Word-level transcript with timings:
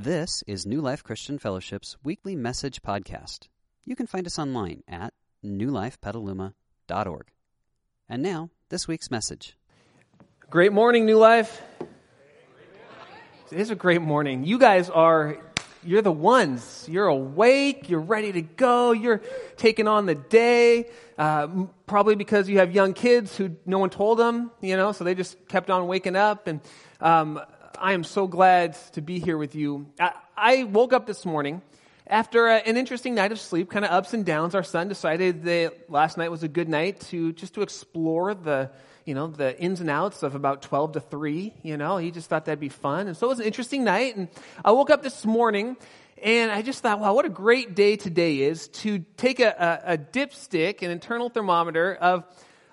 This 0.00 0.44
is 0.46 0.64
New 0.64 0.80
Life 0.80 1.02
Christian 1.02 1.40
Fellowship's 1.40 1.96
weekly 2.04 2.36
message 2.36 2.82
podcast. 2.82 3.48
You 3.84 3.96
can 3.96 4.06
find 4.06 4.28
us 4.28 4.38
online 4.38 4.84
at 4.86 5.12
newlifepetaluma.org. 5.44 7.26
And 8.08 8.22
now, 8.22 8.50
this 8.68 8.86
week's 8.86 9.10
message. 9.10 9.56
Great 10.50 10.72
morning, 10.72 11.04
New 11.04 11.18
Life. 11.18 11.60
It 13.50 13.58
is 13.58 13.70
a 13.70 13.74
great 13.74 14.00
morning. 14.00 14.44
You 14.44 14.60
guys 14.60 14.88
are, 14.88 15.36
you're 15.82 16.02
the 16.02 16.12
ones. 16.12 16.86
You're 16.88 17.08
awake. 17.08 17.90
You're 17.90 17.98
ready 17.98 18.30
to 18.30 18.42
go. 18.42 18.92
You're 18.92 19.20
taking 19.56 19.88
on 19.88 20.06
the 20.06 20.14
day. 20.14 20.90
Uh, 21.18 21.66
probably 21.88 22.14
because 22.14 22.48
you 22.48 22.58
have 22.58 22.72
young 22.72 22.92
kids 22.92 23.36
who 23.36 23.56
no 23.66 23.80
one 23.80 23.90
told 23.90 24.20
them, 24.20 24.52
you 24.60 24.76
know, 24.76 24.92
so 24.92 25.02
they 25.02 25.16
just 25.16 25.48
kept 25.48 25.70
on 25.70 25.88
waking 25.88 26.14
up. 26.14 26.46
And 26.46 26.60
um, 27.00 27.40
I 27.80 27.92
am 27.92 28.02
so 28.02 28.26
glad 28.26 28.76
to 28.92 29.00
be 29.00 29.20
here 29.20 29.38
with 29.38 29.54
you. 29.54 29.86
I, 30.00 30.12
I 30.36 30.64
woke 30.64 30.92
up 30.92 31.06
this 31.06 31.24
morning 31.24 31.62
after 32.06 32.48
a, 32.48 32.56
an 32.56 32.76
interesting 32.76 33.14
night 33.14 33.30
of 33.30 33.38
sleep, 33.38 33.70
kind 33.70 33.84
of 33.84 33.92
ups 33.92 34.12
and 34.14 34.24
downs. 34.24 34.54
Our 34.54 34.64
son 34.64 34.88
decided 34.88 35.44
that 35.44 35.88
last 35.88 36.18
night 36.18 36.30
was 36.30 36.42
a 36.42 36.48
good 36.48 36.68
night 36.68 37.00
to 37.10 37.32
just 37.32 37.54
to 37.54 37.62
explore 37.62 38.34
the 38.34 38.70
you 39.04 39.14
know 39.14 39.28
the 39.28 39.58
ins 39.60 39.80
and 39.80 39.88
outs 39.88 40.22
of 40.22 40.34
about 40.34 40.60
12 40.60 40.92
to 40.92 41.00
3 41.00 41.54
you 41.62 41.78
know 41.78 41.96
he 41.96 42.10
just 42.10 42.28
thought 42.28 42.44
that'd 42.44 42.60
be 42.60 42.68
fun 42.68 43.06
and 43.06 43.16
so 43.16 43.26
it 43.26 43.30
was 43.30 43.40
an 43.40 43.46
interesting 43.46 43.82
night 43.82 44.14
and 44.16 44.28
i 44.62 44.70
woke 44.70 44.90
up 44.90 45.02
this 45.02 45.24
morning 45.24 45.78
and 46.22 46.50
I 46.50 46.62
just 46.62 46.82
thought, 46.82 46.98
wow, 46.98 47.14
what 47.14 47.26
a 47.26 47.30
great 47.30 47.76
day 47.76 47.94
today 47.94 48.40
is 48.40 48.66
to 48.68 49.04
take 49.16 49.38
a, 49.38 49.80
a, 49.86 49.92
a 49.94 49.98
dipstick, 49.98 50.82
an 50.82 50.90
internal 50.90 51.28
thermometer 51.28 51.94
of 51.94 52.24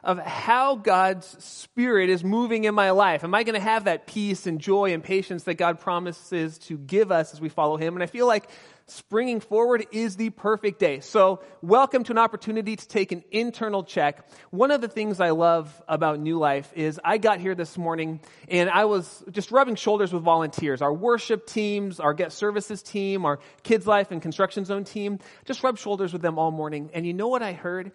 of 0.05 0.19
how 0.19 0.75
God's 0.75 1.25
Spirit 1.43 2.11
is 2.11 2.23
moving 2.23 2.65
in 2.65 2.75
my 2.75 2.91
life. 2.91 3.23
Am 3.23 3.33
I 3.33 3.41
going 3.43 3.55
to 3.55 3.59
have 3.59 3.85
that 3.85 4.05
peace 4.05 4.45
and 4.45 4.61
joy 4.61 4.93
and 4.93 5.03
patience 5.03 5.43
that 5.45 5.55
God 5.55 5.79
promises 5.79 6.59
to 6.59 6.77
give 6.77 7.11
us 7.11 7.33
as 7.33 7.41
we 7.41 7.49
follow 7.49 7.75
Him? 7.75 7.95
And 7.95 8.03
I 8.03 8.05
feel 8.05 8.27
like 8.27 8.47
springing 8.85 9.39
forward 9.39 9.87
is 9.91 10.15
the 10.15 10.29
perfect 10.29 10.77
day. 10.77 10.99
So, 10.99 11.41
welcome 11.63 12.03
to 12.03 12.11
an 12.11 12.19
opportunity 12.19 12.75
to 12.75 12.87
take 12.87 13.11
an 13.13 13.23
internal 13.31 13.83
check. 13.83 14.29
One 14.51 14.69
of 14.69 14.79
the 14.79 14.87
things 14.87 15.19
I 15.19 15.31
love 15.31 15.81
about 15.87 16.19
New 16.19 16.37
Life 16.37 16.71
is 16.75 16.99
I 17.03 17.17
got 17.17 17.39
here 17.39 17.55
this 17.55 17.75
morning 17.75 18.19
and 18.47 18.69
I 18.69 18.85
was 18.85 19.23
just 19.31 19.49
rubbing 19.49 19.73
shoulders 19.73 20.13
with 20.13 20.21
volunteers, 20.21 20.83
our 20.83 20.93
worship 20.93 21.47
teams, 21.47 21.99
our 21.99 22.13
get 22.13 22.31
services 22.31 22.83
team, 22.83 23.25
our 23.25 23.39
kids 23.63 23.87
life 23.87 24.11
and 24.11 24.21
construction 24.21 24.65
zone 24.65 24.83
team. 24.83 25.17
Just 25.45 25.63
rubbed 25.63 25.79
shoulders 25.79 26.13
with 26.13 26.21
them 26.21 26.37
all 26.37 26.51
morning. 26.51 26.91
And 26.93 27.07
you 27.07 27.13
know 27.13 27.27
what 27.27 27.41
I 27.41 27.53
heard? 27.53 27.91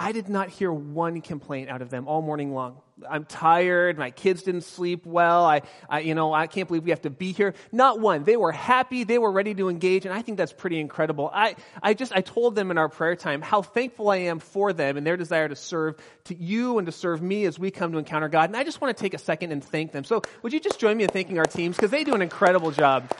I 0.00 0.12
did 0.12 0.28
not 0.28 0.48
hear 0.48 0.72
one 0.72 1.20
complaint 1.22 1.68
out 1.68 1.82
of 1.82 1.90
them 1.90 2.06
all 2.06 2.22
morning 2.22 2.54
long. 2.54 2.80
I'm 3.08 3.24
tired. 3.24 3.98
My 3.98 4.10
kids 4.10 4.44
didn't 4.44 4.62
sleep 4.62 5.04
well. 5.04 5.44
I, 5.44 5.62
I, 5.88 6.00
you 6.00 6.14
know, 6.14 6.32
I 6.32 6.46
can't 6.46 6.68
believe 6.68 6.84
we 6.84 6.90
have 6.90 7.02
to 7.02 7.10
be 7.10 7.32
here. 7.32 7.54
Not 7.72 7.98
one. 7.98 8.22
They 8.22 8.36
were 8.36 8.52
happy. 8.52 9.02
They 9.02 9.18
were 9.18 9.30
ready 9.30 9.54
to 9.54 9.68
engage. 9.68 10.04
And 10.04 10.14
I 10.14 10.22
think 10.22 10.38
that's 10.38 10.52
pretty 10.52 10.78
incredible. 10.78 11.28
I, 11.32 11.56
I 11.82 11.94
just, 11.94 12.12
I 12.12 12.20
told 12.20 12.54
them 12.54 12.70
in 12.70 12.78
our 12.78 12.88
prayer 12.88 13.16
time 13.16 13.42
how 13.42 13.62
thankful 13.62 14.08
I 14.08 14.16
am 14.16 14.38
for 14.38 14.72
them 14.72 14.96
and 14.96 15.06
their 15.06 15.16
desire 15.16 15.48
to 15.48 15.56
serve 15.56 15.96
to 16.24 16.34
you 16.34 16.78
and 16.78 16.86
to 16.86 16.92
serve 16.92 17.20
me 17.20 17.44
as 17.46 17.58
we 17.58 17.72
come 17.72 17.90
to 17.92 17.98
encounter 17.98 18.28
God. 18.28 18.50
And 18.50 18.56
I 18.56 18.62
just 18.62 18.80
want 18.80 18.96
to 18.96 19.00
take 19.00 19.14
a 19.14 19.18
second 19.18 19.50
and 19.50 19.64
thank 19.64 19.90
them. 19.90 20.04
So 20.04 20.22
would 20.42 20.52
you 20.52 20.60
just 20.60 20.78
join 20.78 20.96
me 20.96 21.04
in 21.04 21.10
thanking 21.10 21.38
our 21.38 21.44
teams? 21.44 21.76
Because 21.76 21.90
they 21.90 22.04
do 22.04 22.14
an 22.14 22.22
incredible 22.22 22.70
job. 22.70 23.10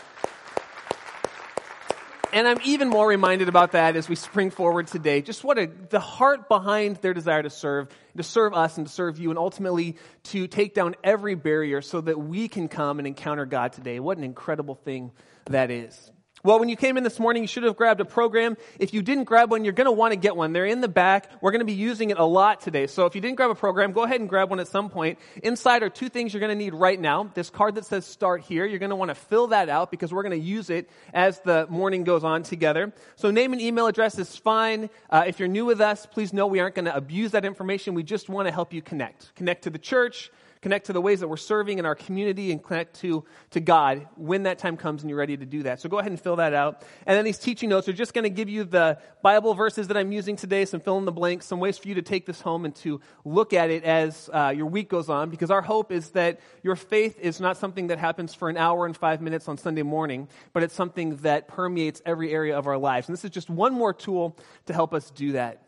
And 2.33 2.47
I'm 2.47 2.61
even 2.65 2.89
more 2.91 3.09
reminded 3.09 3.49
about 3.49 3.73
that 3.73 3.97
as 3.97 4.09
we 4.09 4.15
spring 4.15 4.51
forward 4.51 4.87
today. 4.87 5.23
Just 5.23 5.45
what 5.45 5.59
a, 5.59 5.67
the 5.67 6.01
heart 6.01 6.49
behind 6.49 6.97
their 6.97 7.15
desire 7.15 7.43
to 7.43 7.51
serve, 7.51 7.89
to 8.17 8.23
serve 8.23 8.53
us 8.53 8.77
and 8.77 8.87
to 8.87 8.93
serve 8.93 9.19
you, 9.19 9.31
and 9.31 9.39
ultimately 9.39 9.97
to 10.25 10.47
take 10.47 10.75
down 10.75 10.95
every 11.03 11.35
barrier 11.35 11.81
so 11.81 12.01
that 12.03 12.19
we 12.19 12.49
can 12.49 12.69
come 12.69 12.99
and 12.99 13.07
encounter 13.07 13.47
God 13.47 13.73
today. 13.73 13.99
What 13.99 14.19
an 14.19 14.25
incredible 14.25 14.75
thing 14.75 15.13
that 15.47 15.71
is. 15.71 16.13
Well, 16.45 16.61
when 16.61 16.69
you 16.69 16.77
came 16.77 16.97
in 16.97 17.03
this 17.03 17.19
morning, 17.19 17.43
you 17.43 17.49
should 17.49 17.65
have 17.65 17.77
grabbed 17.77 18.01
a 18.01 18.05
program. 18.05 18.57
If 18.79 18.95
you 18.95 19.03
didn't 19.03 19.25
grab 19.25 19.51
one, 19.51 19.65
you're 19.65 19.73
going 19.73 19.87
to 19.87 19.93
want 19.93 20.13
to 20.13 20.17
get 20.17 20.37
one. 20.37 20.53
They're 20.53 20.67
in 20.67 20.81
the 20.81 20.89
back. 20.89 21.31
We're 21.41 21.51
going 21.51 21.61
to 21.61 21.65
be 21.67 21.73
using 21.73 22.11
it 22.11 22.19
a 22.19 22.25
lot 22.25 22.61
today. 22.61 22.87
So 22.87 23.07
if 23.07 23.15
you 23.15 23.21
didn't 23.21 23.37
grab 23.37 23.51
a 23.51 23.57
program, 23.57 23.93
go 23.93 24.05
ahead 24.05 24.21
and 24.21 24.29
grab 24.29 24.51
one 24.51 24.61
at 24.61 24.69
some 24.69 24.89
point. 24.89 25.19
Inside 25.43 25.83
are 25.83 25.91
two 25.91 26.09
things 26.09 26.33
you're 26.33 26.41
going 26.41 26.57
to 26.57 26.65
need 26.65 26.75
right 26.75 27.01
now. 27.01 27.31
This 27.35 27.51
card 27.51 27.75
that 27.75 27.87
says 27.87 28.07
start 28.07 28.43
here, 28.43 28.65
you're 28.65 28.79
going 28.79 28.91
to 28.91 28.97
want 28.97 29.11
to 29.11 29.17
fill 29.17 29.49
that 29.49 29.69
out 29.69 29.91
because 29.91 30.13
we're 30.13 30.23
going 30.23 30.39
to 30.39 30.47
use 30.47 30.71
it 30.71 30.89
as 31.13 31.41
the 31.41 31.67
morning 31.69 32.05
goes 32.05 32.23
on 32.23 32.45
together. 32.45 32.93
So 33.17 33.31
name 33.31 33.53
and 33.53 33.61
email 33.61 33.87
address 33.87 34.19
is 34.19 34.37
fine. 34.37 34.91
Uh, 35.11 35.25
if 35.27 35.41
you're 35.41 35.49
new 35.49 35.65
with 35.65 35.81
us, 35.81 36.07
please 36.07 36.33
know 36.33 36.47
we 36.47 36.61
aren't 36.61 36.77
going 36.77 36.85
to 36.85 36.95
abuse 36.95 37.33
that 37.33 37.45
information. 37.45 37.95
We 37.95 38.05
just 38.05 38.29
want 38.29 38.47
to 38.47 38.53
help 38.53 38.73
you 38.73 38.81
connect. 38.81 39.35
Connect 39.35 39.65
to 39.65 39.71
the 39.71 39.79
church, 39.79 40.31
connect 40.63 40.87
to 40.87 40.93
the 40.93 41.01
ways 41.01 41.21
that 41.21 41.29
we're 41.29 41.37
serving 41.37 41.79
in 41.79 41.87
our 41.87 41.95
community 41.95 42.53
and 42.53 42.63
connect 42.63 43.01
to, 43.01 43.25
to 43.51 43.61
God 43.61 44.07
when 44.17 44.45
that 44.45 44.59
time 44.59 44.77
comes 44.77 45.03
and 45.03 45.11
you're 45.11 45.19
ready 45.19 45.37
to 45.37 45.47
do 45.47 45.63
that. 45.65 45.81
So 45.81 45.89
go 45.89 45.99
ahead 45.99 46.11
and 46.11 46.21
fill 46.21 46.37
that 46.37 46.55
out. 46.55 46.83
And 47.07 47.17
then 47.17 47.25
these 47.25 47.39
teaching 47.39 47.69
notes 47.69 47.89
are 47.89 47.93
just 47.93 48.15
going 48.15 48.25
to 48.25 48.31
give 48.31 48.49
you 48.49 48.65
the 48.65 48.99
Bible 49.23 49.55
verses 49.55 49.89
that 49.89 49.97
I'm 49.97 50.13
using 50.13 50.37
today, 50.37 50.65
some 50.65 50.81
fill 50.81 50.99
in 50.99 51.05
the 51.05 51.13
blanks, 51.13 51.47
some 51.47 51.61
ways 51.61 51.79
for 51.79 51.89
you 51.89 51.95
to 51.95 52.03
take 52.03 52.27
this 52.27 52.41
home 52.41 52.65
and 52.65 52.75
to 52.77 53.01
look 53.25 53.53
at 53.53 53.71
it 53.71 53.85
as 53.85 54.31
uh, 54.33 54.53
your 54.55 54.67
week 54.67 54.89
goes 54.89 55.09
on 55.09 55.31
because 55.31 55.51
our 55.51 55.63
hope 55.63 55.93
is 55.93 56.11
that 56.11 56.41
your 56.63 56.77
faith 56.77 57.19
is 57.21 57.41
not 57.41 57.57
something 57.57 57.89
that 57.89 57.99
happens 57.99 58.35
for 58.35 58.49
an 58.49 58.57
hour 58.57 58.87
and 58.87 58.97
five 58.97 59.21
minutes 59.21 59.49
on 59.49 59.57
Sunday 59.57 59.83
morning, 59.83 60.29
but 60.53 60.63
it's 60.63 60.75
something 60.75 61.17
that 61.17 61.49
permeates 61.49 62.03
every 62.05 62.33
area 62.33 62.57
of 62.57 62.67
our 62.67 62.79
lives. 62.79 63.09
And 63.09 63.17
this 63.17 63.25
is 63.25 63.31
just 63.31 63.51
one 63.51 63.73
more 63.73 63.93
tool 63.93 64.37
to 64.67 64.73
help 64.73 64.95
us 64.95 65.11
do 65.11 65.33
that 65.33 65.63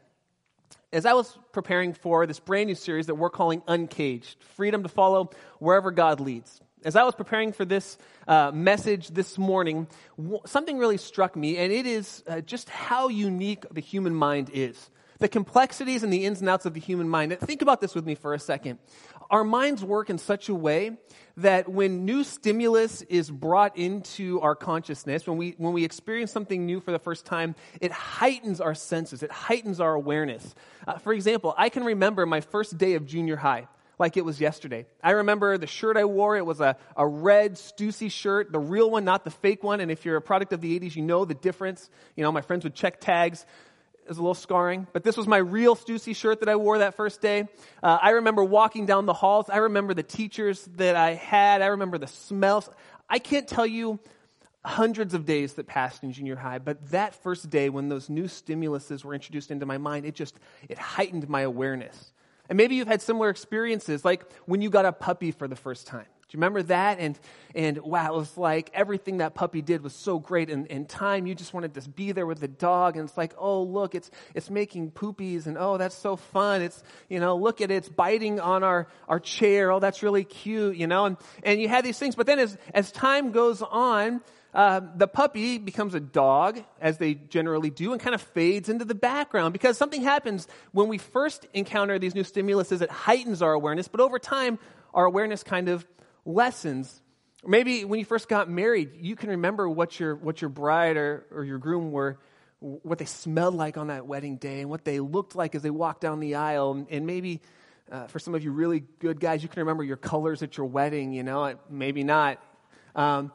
as 0.92 1.06
I 1.06 1.12
was 1.12 1.38
preparing 1.52 1.92
for 1.92 2.26
this 2.26 2.40
brand 2.40 2.66
new 2.66 2.74
series 2.74 3.06
that 3.06 3.14
we're 3.14 3.30
calling 3.30 3.62
Uncaged 3.68 4.42
Freedom 4.56 4.82
to 4.82 4.88
Follow 4.88 5.30
Wherever 5.58 5.90
God 5.90 6.20
Leads, 6.20 6.60
as 6.84 6.96
I 6.96 7.04
was 7.04 7.14
preparing 7.14 7.52
for 7.52 7.64
this 7.64 7.98
uh, 8.26 8.50
message 8.52 9.08
this 9.08 9.38
morning, 9.38 9.86
w- 10.16 10.40
something 10.46 10.78
really 10.78 10.96
struck 10.96 11.36
me, 11.36 11.58
and 11.58 11.72
it 11.72 11.86
is 11.86 12.24
uh, 12.26 12.40
just 12.40 12.68
how 12.70 13.08
unique 13.08 13.64
the 13.70 13.80
human 13.80 14.14
mind 14.14 14.50
is. 14.52 14.90
The 15.18 15.28
complexities 15.28 16.02
and 16.02 16.12
the 16.12 16.24
ins 16.24 16.40
and 16.40 16.48
outs 16.48 16.64
of 16.64 16.72
the 16.72 16.80
human 16.80 17.08
mind. 17.08 17.38
Think 17.40 17.60
about 17.60 17.82
this 17.82 17.94
with 17.94 18.06
me 18.06 18.14
for 18.14 18.32
a 18.32 18.38
second. 18.38 18.78
Our 19.30 19.44
minds 19.44 19.84
work 19.84 20.10
in 20.10 20.18
such 20.18 20.48
a 20.48 20.54
way 20.54 20.96
that 21.36 21.68
when 21.68 22.04
new 22.04 22.24
stimulus 22.24 23.02
is 23.02 23.30
brought 23.30 23.78
into 23.78 24.40
our 24.40 24.56
consciousness, 24.56 25.24
when 25.26 25.36
we, 25.36 25.54
when 25.56 25.72
we 25.72 25.84
experience 25.84 26.32
something 26.32 26.66
new 26.66 26.80
for 26.80 26.90
the 26.90 26.98
first 26.98 27.26
time, 27.26 27.54
it 27.80 27.92
heightens 27.92 28.60
our 28.60 28.74
senses, 28.74 29.22
it 29.22 29.30
heightens 29.30 29.78
our 29.78 29.94
awareness. 29.94 30.54
Uh, 30.86 30.98
for 30.98 31.12
example, 31.12 31.54
I 31.56 31.68
can 31.68 31.84
remember 31.84 32.26
my 32.26 32.40
first 32.40 32.76
day 32.76 32.94
of 32.94 33.06
junior 33.06 33.36
high 33.36 33.68
like 34.00 34.16
it 34.16 34.24
was 34.24 34.40
yesterday. 34.40 34.86
I 35.02 35.10
remember 35.10 35.58
the 35.58 35.66
shirt 35.66 35.98
I 35.98 36.06
wore. 36.06 36.34
It 36.34 36.46
was 36.46 36.60
a, 36.60 36.76
a 36.96 37.06
red 37.06 37.54
Stussy 37.54 38.10
shirt, 38.10 38.50
the 38.50 38.58
real 38.58 38.90
one, 38.90 39.04
not 39.04 39.24
the 39.24 39.30
fake 39.30 39.62
one. 39.62 39.80
And 39.80 39.90
if 39.90 40.06
you're 40.06 40.16
a 40.16 40.22
product 40.22 40.54
of 40.54 40.62
the 40.62 40.80
80s, 40.80 40.96
you 40.96 41.02
know 41.02 41.26
the 41.26 41.34
difference. 41.34 41.90
You 42.16 42.24
know, 42.24 42.32
my 42.32 42.40
friends 42.40 42.64
would 42.64 42.74
check 42.74 42.98
tags 42.98 43.44
was 44.10 44.18
a 44.18 44.22
little 44.22 44.34
scarring, 44.34 44.88
but 44.92 45.04
this 45.04 45.16
was 45.16 45.28
my 45.28 45.36
real 45.36 45.76
Stussy 45.76 46.14
shirt 46.14 46.40
that 46.40 46.48
I 46.48 46.56
wore 46.56 46.78
that 46.78 46.96
first 46.96 47.20
day. 47.20 47.46
Uh, 47.80 47.96
I 48.02 48.10
remember 48.10 48.42
walking 48.42 48.84
down 48.84 49.06
the 49.06 49.14
halls. 49.14 49.48
I 49.48 49.58
remember 49.58 49.94
the 49.94 50.02
teachers 50.02 50.68
that 50.76 50.96
I 50.96 51.14
had. 51.14 51.62
I 51.62 51.66
remember 51.66 51.96
the 51.96 52.08
smells. 52.08 52.68
I 53.08 53.20
can't 53.20 53.46
tell 53.46 53.66
you 53.66 54.00
hundreds 54.64 55.14
of 55.14 55.24
days 55.26 55.54
that 55.54 55.68
passed 55.68 56.02
in 56.02 56.12
junior 56.12 56.34
high, 56.34 56.58
but 56.58 56.90
that 56.90 57.14
first 57.14 57.50
day 57.50 57.68
when 57.68 57.88
those 57.88 58.10
new 58.10 58.24
stimuluses 58.24 59.04
were 59.04 59.14
introduced 59.14 59.52
into 59.52 59.64
my 59.64 59.78
mind, 59.78 60.04
it 60.04 60.16
just, 60.16 60.34
it 60.68 60.76
heightened 60.76 61.28
my 61.28 61.42
awareness. 61.42 62.12
And 62.48 62.56
maybe 62.56 62.74
you've 62.74 62.88
had 62.88 63.00
similar 63.00 63.30
experiences, 63.30 64.04
like 64.04 64.24
when 64.44 64.60
you 64.60 64.70
got 64.70 64.86
a 64.86 64.92
puppy 64.92 65.30
for 65.30 65.46
the 65.46 65.56
first 65.56 65.86
time. 65.86 66.06
Do 66.30 66.36
you 66.36 66.38
remember 66.38 66.62
that? 66.64 67.00
And, 67.00 67.18
and 67.56 67.78
wow, 67.78 68.14
it 68.14 68.16
was 68.16 68.36
like 68.36 68.70
everything 68.72 69.16
that 69.16 69.34
puppy 69.34 69.62
did 69.62 69.82
was 69.82 69.92
so 69.92 70.20
great. 70.20 70.48
And 70.48 70.64
in 70.68 70.86
time, 70.86 71.26
you 71.26 71.34
just 71.34 71.52
wanted 71.52 71.74
to 71.74 71.88
be 71.88 72.12
there 72.12 72.24
with 72.24 72.38
the 72.38 72.46
dog. 72.46 72.96
And 72.96 73.08
it's 73.08 73.18
like, 73.18 73.34
oh, 73.36 73.64
look, 73.64 73.96
it's, 73.96 74.12
it's 74.32 74.48
making 74.48 74.92
poopies. 74.92 75.48
And 75.48 75.58
oh, 75.58 75.76
that's 75.76 75.96
so 75.96 76.14
fun. 76.14 76.62
It's, 76.62 76.84
you 77.08 77.18
know, 77.18 77.36
look 77.36 77.60
at 77.60 77.72
it. 77.72 77.74
It's 77.74 77.88
biting 77.88 78.38
on 78.38 78.62
our, 78.62 78.86
our 79.08 79.18
chair. 79.18 79.72
Oh, 79.72 79.80
that's 79.80 80.04
really 80.04 80.22
cute, 80.22 80.76
you 80.76 80.86
know? 80.86 81.06
And, 81.06 81.16
and 81.42 81.60
you 81.60 81.68
had 81.68 81.84
these 81.84 81.98
things. 81.98 82.14
But 82.14 82.26
then 82.28 82.38
as, 82.38 82.56
as 82.72 82.92
time 82.92 83.32
goes 83.32 83.60
on, 83.60 84.20
uh, 84.54 84.82
the 84.94 85.08
puppy 85.08 85.58
becomes 85.58 85.94
a 85.94 86.00
dog, 86.00 86.62
as 86.80 86.98
they 86.98 87.14
generally 87.14 87.70
do, 87.70 87.92
and 87.92 88.00
kind 88.00 88.14
of 88.14 88.22
fades 88.22 88.68
into 88.68 88.84
the 88.84 88.94
background 88.94 89.52
because 89.52 89.76
something 89.76 90.02
happens 90.02 90.46
when 90.70 90.86
we 90.86 90.98
first 90.98 91.46
encounter 91.54 91.98
these 91.98 92.14
new 92.14 92.24
stimuluses. 92.24 92.82
It 92.82 92.90
heightens 92.90 93.42
our 93.42 93.52
awareness, 93.52 93.88
but 93.88 94.00
over 94.00 94.20
time, 94.20 94.60
our 94.94 95.04
awareness 95.04 95.42
kind 95.42 95.68
of 95.68 95.86
lessens. 96.24 97.02
Maybe 97.44 97.84
when 97.84 97.98
you 97.98 98.04
first 98.04 98.28
got 98.28 98.50
married, 98.50 98.90
you 99.00 99.16
can 99.16 99.30
remember 99.30 99.68
what 99.68 99.98
your, 99.98 100.14
what 100.14 100.42
your 100.42 100.50
bride 100.50 100.96
or, 100.96 101.26
or 101.32 101.44
your 101.44 101.58
groom 101.58 101.90
were, 101.90 102.18
what 102.60 102.98
they 102.98 103.06
smelled 103.06 103.54
like 103.54 103.78
on 103.78 103.86
that 103.86 104.06
wedding 104.06 104.36
day 104.36 104.60
and 104.60 104.68
what 104.68 104.84
they 104.84 105.00
looked 105.00 105.34
like 105.34 105.54
as 105.54 105.62
they 105.62 105.70
walked 105.70 106.02
down 106.02 106.20
the 106.20 106.34
aisle. 106.34 106.86
And, 106.90 107.06
maybe 107.06 107.40
uh, 107.90 108.06
for 108.06 108.18
some 108.18 108.34
of 108.34 108.44
you 108.44 108.52
really 108.52 108.84
good 108.98 109.18
guys, 109.18 109.42
you 109.42 109.48
can 109.48 109.60
remember 109.60 109.82
your 109.82 109.96
colors 109.96 110.42
at 110.42 110.56
your 110.56 110.66
wedding, 110.66 111.12
you 111.12 111.22
know, 111.22 111.56
maybe 111.70 112.04
not. 112.04 112.42
Um, 112.94 113.32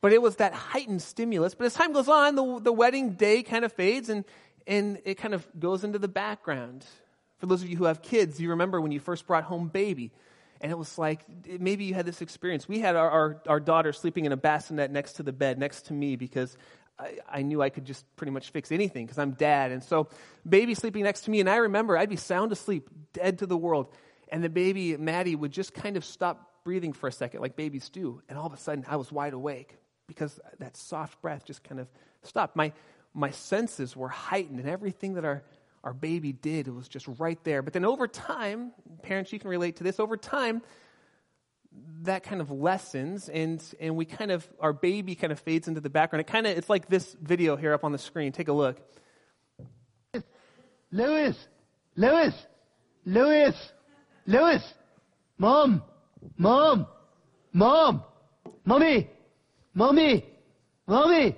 but 0.00 0.12
it 0.12 0.22
was 0.22 0.36
that 0.36 0.54
heightened 0.54 1.02
stimulus. 1.02 1.54
But 1.54 1.66
as 1.66 1.74
time 1.74 1.92
goes 1.92 2.08
on, 2.08 2.36
the, 2.36 2.60
the 2.60 2.72
wedding 2.72 3.14
day 3.14 3.42
kind 3.42 3.64
of 3.64 3.72
fades 3.72 4.08
and, 4.08 4.24
and 4.66 5.00
it 5.04 5.16
kind 5.16 5.34
of 5.34 5.46
goes 5.58 5.82
into 5.84 5.98
the 5.98 6.08
background. 6.08 6.84
For 7.38 7.46
those 7.46 7.62
of 7.62 7.68
you 7.68 7.76
who 7.76 7.84
have 7.84 8.02
kids, 8.02 8.40
you 8.40 8.50
remember 8.50 8.80
when 8.80 8.92
you 8.92 9.00
first 9.00 9.26
brought 9.26 9.44
home 9.44 9.68
baby 9.68 10.12
And 10.62 10.70
it 10.70 10.78
was 10.78 10.96
like, 10.96 11.26
maybe 11.60 11.84
you 11.84 11.92
had 11.92 12.06
this 12.06 12.22
experience. 12.22 12.68
We 12.68 12.78
had 12.78 12.94
our, 12.94 13.10
our, 13.10 13.42
our 13.48 13.60
daughter 13.60 13.92
sleeping 13.92 14.26
in 14.26 14.32
a 14.32 14.36
bassinet 14.36 14.92
next 14.92 15.14
to 15.14 15.24
the 15.24 15.32
bed, 15.32 15.58
next 15.58 15.86
to 15.86 15.92
me, 15.92 16.14
because 16.14 16.56
I, 17.00 17.18
I 17.28 17.42
knew 17.42 17.60
I 17.60 17.68
could 17.68 17.84
just 17.84 18.04
pretty 18.14 18.30
much 18.30 18.50
fix 18.50 18.70
anything 18.70 19.04
because 19.04 19.18
I'm 19.18 19.32
dad. 19.32 19.72
And 19.72 19.82
so, 19.82 20.08
baby 20.48 20.74
sleeping 20.74 21.02
next 21.02 21.22
to 21.22 21.32
me, 21.32 21.40
and 21.40 21.50
I 21.50 21.56
remember 21.56 21.98
I'd 21.98 22.08
be 22.08 22.16
sound 22.16 22.52
asleep, 22.52 22.88
dead 23.12 23.40
to 23.40 23.46
the 23.46 23.56
world. 23.56 23.92
And 24.28 24.42
the 24.42 24.48
baby, 24.48 24.96
Maddie, 24.96 25.34
would 25.34 25.50
just 25.50 25.74
kind 25.74 25.96
of 25.96 26.04
stop 26.04 26.64
breathing 26.64 26.92
for 26.92 27.08
a 27.08 27.12
second, 27.12 27.40
like 27.40 27.56
babies 27.56 27.88
do. 27.88 28.22
And 28.28 28.38
all 28.38 28.46
of 28.46 28.52
a 28.52 28.56
sudden, 28.56 28.84
I 28.88 28.96
was 28.96 29.10
wide 29.10 29.32
awake 29.32 29.76
because 30.06 30.38
that 30.60 30.76
soft 30.76 31.20
breath 31.20 31.44
just 31.44 31.64
kind 31.64 31.80
of 31.80 31.88
stopped. 32.22 32.54
My, 32.54 32.72
my 33.14 33.32
senses 33.32 33.96
were 33.96 34.08
heightened, 34.08 34.60
and 34.60 34.68
everything 34.68 35.14
that 35.14 35.24
our, 35.24 35.42
our 35.84 35.92
baby 35.92 36.32
did. 36.32 36.68
It 36.68 36.74
was 36.74 36.88
just 36.88 37.06
right 37.18 37.42
there. 37.44 37.62
But 37.62 37.72
then 37.72 37.84
over 37.84 38.06
time, 38.06 38.72
parents, 39.02 39.32
you 39.32 39.38
can 39.38 39.50
relate 39.50 39.76
to 39.76 39.84
this, 39.84 39.98
over 39.98 40.16
time, 40.16 40.62
that 42.02 42.22
kind 42.22 42.40
of 42.40 42.50
lessens 42.50 43.28
and 43.28 43.62
and 43.80 43.96
we 43.96 44.04
kind 44.04 44.30
of 44.30 44.46
our 44.60 44.74
baby 44.74 45.14
kind 45.14 45.32
of 45.32 45.40
fades 45.40 45.68
into 45.68 45.80
the 45.80 45.88
background. 45.88 46.20
It 46.20 46.26
kind 46.26 46.46
of 46.46 46.58
it's 46.58 46.68
like 46.68 46.88
this 46.88 47.16
video 47.20 47.56
here 47.56 47.72
up 47.72 47.84
on 47.84 47.92
the 47.92 47.98
screen. 47.98 48.32
Take 48.32 48.48
a 48.48 48.52
look. 48.52 48.78
Lewis! 50.90 51.48
Lewis! 51.96 52.34
Lewis! 53.06 53.72
Lewis! 54.26 54.74
Mom! 55.38 55.82
Mom! 56.36 56.86
Mom! 57.54 58.02
Mommy! 58.66 59.10
Mommy! 59.72 60.26
Mommy! 60.86 61.36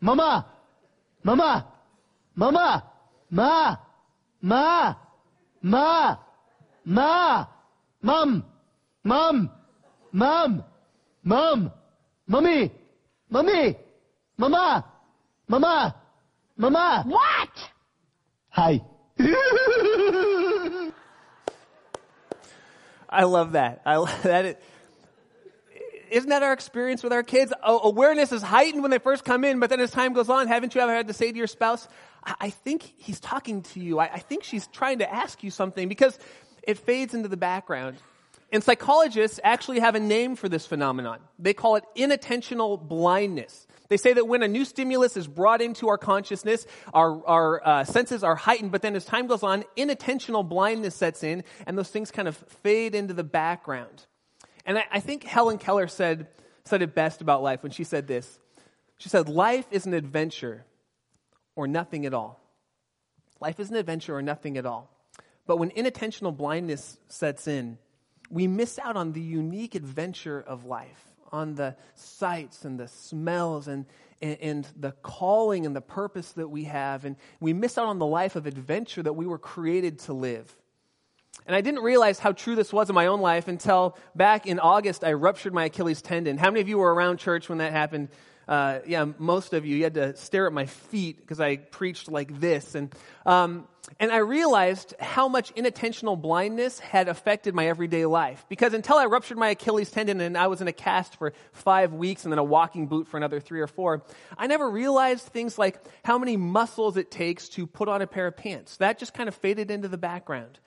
Mama! 0.00 0.46
Mama! 1.24 1.66
Mama 2.34 2.91
Ma 3.32 3.76
Ma 4.42 4.94
Ma 5.62 6.16
Ma 6.84 7.46
Mom 8.02 8.44
Mom 9.04 9.50
Mom 10.12 10.64
Mom 11.24 11.72
Mommy 12.26 12.70
Mommy 13.30 13.76
Mama 14.36 14.84
Mama 15.48 15.94
Mama 16.58 17.04
What? 17.06 17.70
Hi. 18.50 18.82
i 23.08 23.24
love 23.24 23.52
that 23.52 23.80
i 23.86 23.96
that 24.24 24.44
is, 24.44 24.56
isn't 26.12 26.30
that 26.30 26.42
our 26.42 26.52
experience 26.52 27.02
with 27.02 27.12
our 27.12 27.22
kids 27.22 27.52
awareness 27.62 28.32
is 28.32 28.42
heightened 28.42 28.82
when 28.82 28.90
they 28.90 28.98
first 28.98 29.24
come 29.24 29.44
in 29.44 29.60
but 29.60 29.70
then 29.70 29.80
as 29.80 29.90
time 29.90 30.12
goes 30.12 30.28
on 30.28 30.46
haven't 30.46 30.74
you 30.74 30.80
ever 30.80 30.94
had 30.94 31.08
to 31.08 31.14
say 31.14 31.32
to 31.32 31.38
your 31.38 31.46
spouse 31.46 31.88
i, 32.24 32.34
I 32.40 32.50
think 32.50 32.82
he's 32.96 33.20
talking 33.20 33.62
to 33.62 33.80
you 33.80 33.98
I, 33.98 34.12
I 34.14 34.18
think 34.18 34.44
she's 34.44 34.66
trying 34.68 34.98
to 34.98 35.12
ask 35.12 35.42
you 35.42 35.50
something 35.50 35.88
because 35.88 36.18
it 36.62 36.78
fades 36.78 37.14
into 37.14 37.28
the 37.28 37.36
background 37.36 37.96
and 38.52 38.62
psychologists 38.62 39.40
actually 39.42 39.80
have 39.80 39.94
a 39.94 40.00
name 40.00 40.36
for 40.36 40.46
this 40.46 40.66
phenomenon. 40.66 41.20
They 41.38 41.54
call 41.54 41.76
it 41.76 41.84
inattentional 41.96 42.78
blindness. 42.86 43.66
They 43.88 43.96
say 43.96 44.12
that 44.12 44.28
when 44.28 44.42
a 44.42 44.48
new 44.48 44.66
stimulus 44.66 45.16
is 45.16 45.26
brought 45.26 45.62
into 45.62 45.88
our 45.88 45.96
consciousness, 45.96 46.66
our, 46.92 47.26
our 47.26 47.66
uh, 47.66 47.84
senses 47.84 48.22
are 48.22 48.36
heightened, 48.36 48.70
but 48.70 48.82
then 48.82 48.94
as 48.94 49.06
time 49.06 49.26
goes 49.26 49.42
on, 49.42 49.64
inattentional 49.76 50.46
blindness 50.46 50.94
sets 50.94 51.22
in, 51.22 51.44
and 51.66 51.78
those 51.78 51.88
things 51.88 52.10
kind 52.10 52.28
of 52.28 52.36
fade 52.62 52.94
into 52.94 53.14
the 53.14 53.24
background. 53.24 54.06
And 54.64 54.78
I, 54.78 54.84
I 54.92 55.00
think 55.00 55.24
Helen 55.24 55.58
Keller 55.58 55.88
said, 55.88 56.28
said 56.64 56.82
it 56.82 56.94
best 56.94 57.20
about 57.20 57.42
life 57.42 57.62
when 57.62 57.72
she 57.72 57.84
said 57.84 58.06
this. 58.06 58.38
She 58.98 59.08
said, 59.08 59.28
Life 59.28 59.66
is 59.70 59.86
an 59.86 59.94
adventure 59.94 60.64
or 61.56 61.66
nothing 61.66 62.06
at 62.06 62.14
all. 62.14 62.40
Life 63.40 63.58
is 63.58 63.70
an 63.70 63.76
adventure 63.76 64.16
or 64.16 64.22
nothing 64.22 64.56
at 64.56 64.66
all. 64.66 64.88
But 65.46 65.58
when 65.58 65.70
inattentional 65.70 66.36
blindness 66.36 66.96
sets 67.08 67.48
in, 67.48 67.78
we 68.30 68.46
miss 68.46 68.78
out 68.78 68.96
on 68.96 69.12
the 69.12 69.20
unique 69.20 69.74
adventure 69.74 70.40
of 70.40 70.64
life, 70.64 71.04
on 71.32 71.56
the 71.56 71.76
sights 71.94 72.64
and 72.64 72.78
the 72.78 72.86
smells 72.86 73.66
and, 73.66 73.84
and, 74.22 74.38
and, 74.40 74.68
the 74.78 74.92
calling 75.02 75.66
and 75.66 75.74
the 75.74 75.80
purpose 75.80 76.30
that 76.32 76.48
we 76.48 76.64
have. 76.64 77.04
And 77.04 77.16
we 77.40 77.52
miss 77.52 77.76
out 77.76 77.86
on 77.86 77.98
the 77.98 78.06
life 78.06 78.36
of 78.36 78.46
adventure 78.46 79.02
that 79.02 79.14
we 79.14 79.26
were 79.26 79.38
created 79.38 79.98
to 80.00 80.12
live. 80.12 80.56
And 81.46 81.56
I 81.56 81.60
didn't 81.60 81.82
realize 81.82 82.18
how 82.18 82.32
true 82.32 82.54
this 82.54 82.72
was 82.72 82.88
in 82.88 82.94
my 82.94 83.06
own 83.06 83.20
life 83.20 83.48
until 83.48 83.96
back 84.14 84.46
in 84.46 84.60
August, 84.60 85.02
I 85.02 85.12
ruptured 85.14 85.52
my 85.52 85.64
Achilles 85.64 86.00
tendon. 86.00 86.38
How 86.38 86.50
many 86.50 86.60
of 86.60 86.68
you 86.68 86.78
were 86.78 86.94
around 86.94 87.18
church 87.18 87.48
when 87.48 87.58
that 87.58 87.72
happened? 87.72 88.08
Uh, 88.46 88.80
yeah, 88.86 89.06
most 89.18 89.52
of 89.52 89.64
you, 89.64 89.76
you 89.76 89.84
had 89.84 89.94
to 89.94 90.16
stare 90.16 90.46
at 90.46 90.52
my 90.52 90.66
feet 90.66 91.20
because 91.20 91.40
I 91.40 91.56
preached 91.56 92.10
like 92.10 92.40
this. 92.40 92.74
And, 92.74 92.94
um, 93.26 93.66
and 93.98 94.12
I 94.12 94.18
realized 94.18 94.94
how 95.00 95.28
much 95.28 95.54
inattentional 95.54 96.20
blindness 96.20 96.78
had 96.78 97.08
affected 97.08 97.54
my 97.54 97.66
everyday 97.66 98.06
life. 98.06 98.44
Because 98.48 98.74
until 98.74 98.96
I 98.96 99.06
ruptured 99.06 99.38
my 99.38 99.50
Achilles 99.50 99.90
tendon 99.90 100.20
and 100.20 100.36
I 100.36 100.46
was 100.46 100.60
in 100.60 100.68
a 100.68 100.72
cast 100.72 101.16
for 101.16 101.32
five 101.52 101.92
weeks 101.92 102.24
and 102.24 102.32
then 102.32 102.38
a 102.38 102.44
walking 102.44 102.86
boot 102.86 103.08
for 103.08 103.16
another 103.16 103.40
three 103.40 103.60
or 103.60 103.66
four, 103.66 104.04
I 104.36 104.46
never 104.46 104.68
realized 104.70 105.26
things 105.26 105.58
like 105.58 105.78
how 106.04 106.18
many 106.18 106.36
muscles 106.36 106.96
it 106.96 107.10
takes 107.10 107.48
to 107.50 107.66
put 107.66 107.88
on 107.88 108.02
a 108.02 108.06
pair 108.06 108.26
of 108.26 108.36
pants. 108.36 108.76
That 108.76 108.98
just 108.98 109.14
kind 109.14 109.28
of 109.28 109.34
faded 109.34 109.70
into 109.70 109.88
the 109.88 109.98
background. 109.98 110.58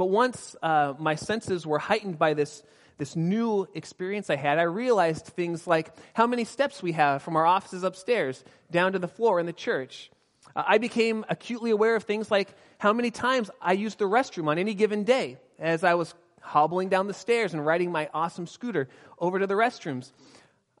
But 0.00 0.08
once 0.08 0.56
uh, 0.62 0.94
my 0.98 1.14
senses 1.14 1.66
were 1.66 1.78
heightened 1.78 2.18
by 2.18 2.32
this 2.32 2.62
this 2.96 3.16
new 3.16 3.68
experience 3.74 4.30
I 4.30 4.36
had, 4.36 4.58
I 4.58 4.62
realized 4.62 5.26
things 5.26 5.66
like 5.66 5.94
how 6.14 6.26
many 6.26 6.44
steps 6.44 6.82
we 6.82 6.92
have 6.92 7.22
from 7.22 7.36
our 7.36 7.44
offices 7.44 7.82
upstairs 7.82 8.42
down 8.70 8.92
to 8.92 8.98
the 8.98 9.08
floor 9.08 9.40
in 9.40 9.44
the 9.44 9.52
church. 9.52 10.10
Uh, 10.56 10.62
I 10.66 10.78
became 10.78 11.26
acutely 11.28 11.70
aware 11.70 11.96
of 11.96 12.04
things 12.04 12.30
like 12.30 12.48
how 12.78 12.94
many 12.94 13.10
times 13.10 13.50
I 13.60 13.74
used 13.74 13.98
the 13.98 14.06
restroom 14.06 14.48
on 14.48 14.56
any 14.56 14.72
given 14.72 15.04
day 15.04 15.36
as 15.58 15.84
I 15.84 15.92
was 15.92 16.14
hobbling 16.40 16.88
down 16.88 17.06
the 17.06 17.12
stairs 17.12 17.52
and 17.52 17.66
riding 17.66 17.92
my 17.92 18.08
awesome 18.14 18.46
scooter 18.46 18.88
over 19.18 19.38
to 19.38 19.46
the 19.46 19.52
restrooms. 19.52 20.12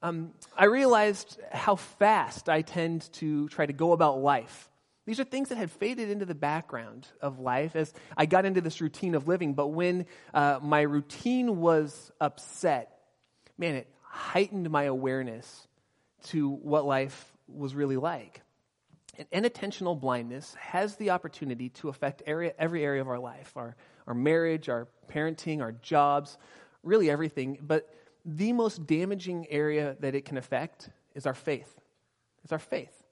Um, 0.00 0.30
I 0.56 0.64
realized 0.64 1.38
how 1.52 1.76
fast 1.76 2.48
I 2.48 2.62
tend 2.62 3.12
to 3.20 3.50
try 3.50 3.66
to 3.66 3.74
go 3.74 3.92
about 3.92 4.22
life 4.22 4.69
these 5.10 5.18
are 5.18 5.24
things 5.24 5.48
that 5.48 5.58
had 5.58 5.72
faded 5.72 6.08
into 6.08 6.24
the 6.24 6.36
background 6.36 7.08
of 7.20 7.40
life 7.40 7.74
as 7.74 7.92
I 8.16 8.26
got 8.26 8.44
into 8.44 8.60
this 8.60 8.80
routine 8.80 9.16
of 9.16 9.26
living. 9.26 9.54
But 9.54 9.66
when 9.66 10.06
uh, 10.32 10.60
my 10.62 10.82
routine 10.82 11.60
was 11.60 12.12
upset, 12.20 12.96
man, 13.58 13.74
it 13.74 13.92
heightened 14.02 14.70
my 14.70 14.84
awareness 14.84 15.66
to 16.26 16.48
what 16.48 16.86
life 16.86 17.32
was 17.48 17.74
really 17.74 17.96
like. 17.96 18.42
And 19.18 19.28
inattentional 19.32 19.98
blindness 19.98 20.54
has 20.60 20.94
the 20.94 21.10
opportunity 21.10 21.70
to 21.70 21.88
affect 21.88 22.22
area, 22.24 22.54
every 22.56 22.84
area 22.84 23.00
of 23.00 23.08
our 23.08 23.18
life 23.18 23.50
our, 23.56 23.74
our 24.06 24.14
marriage, 24.14 24.68
our 24.68 24.86
parenting, 25.08 25.60
our 25.60 25.72
jobs, 25.72 26.38
really 26.84 27.10
everything. 27.10 27.58
But 27.60 27.92
the 28.24 28.52
most 28.52 28.86
damaging 28.86 29.48
area 29.50 29.96
that 29.98 30.14
it 30.14 30.24
can 30.24 30.36
affect 30.36 30.88
is 31.16 31.26
our 31.26 31.34
faith. 31.34 31.80
It's 32.44 32.52
our 32.52 32.60
faith. 32.60 33.02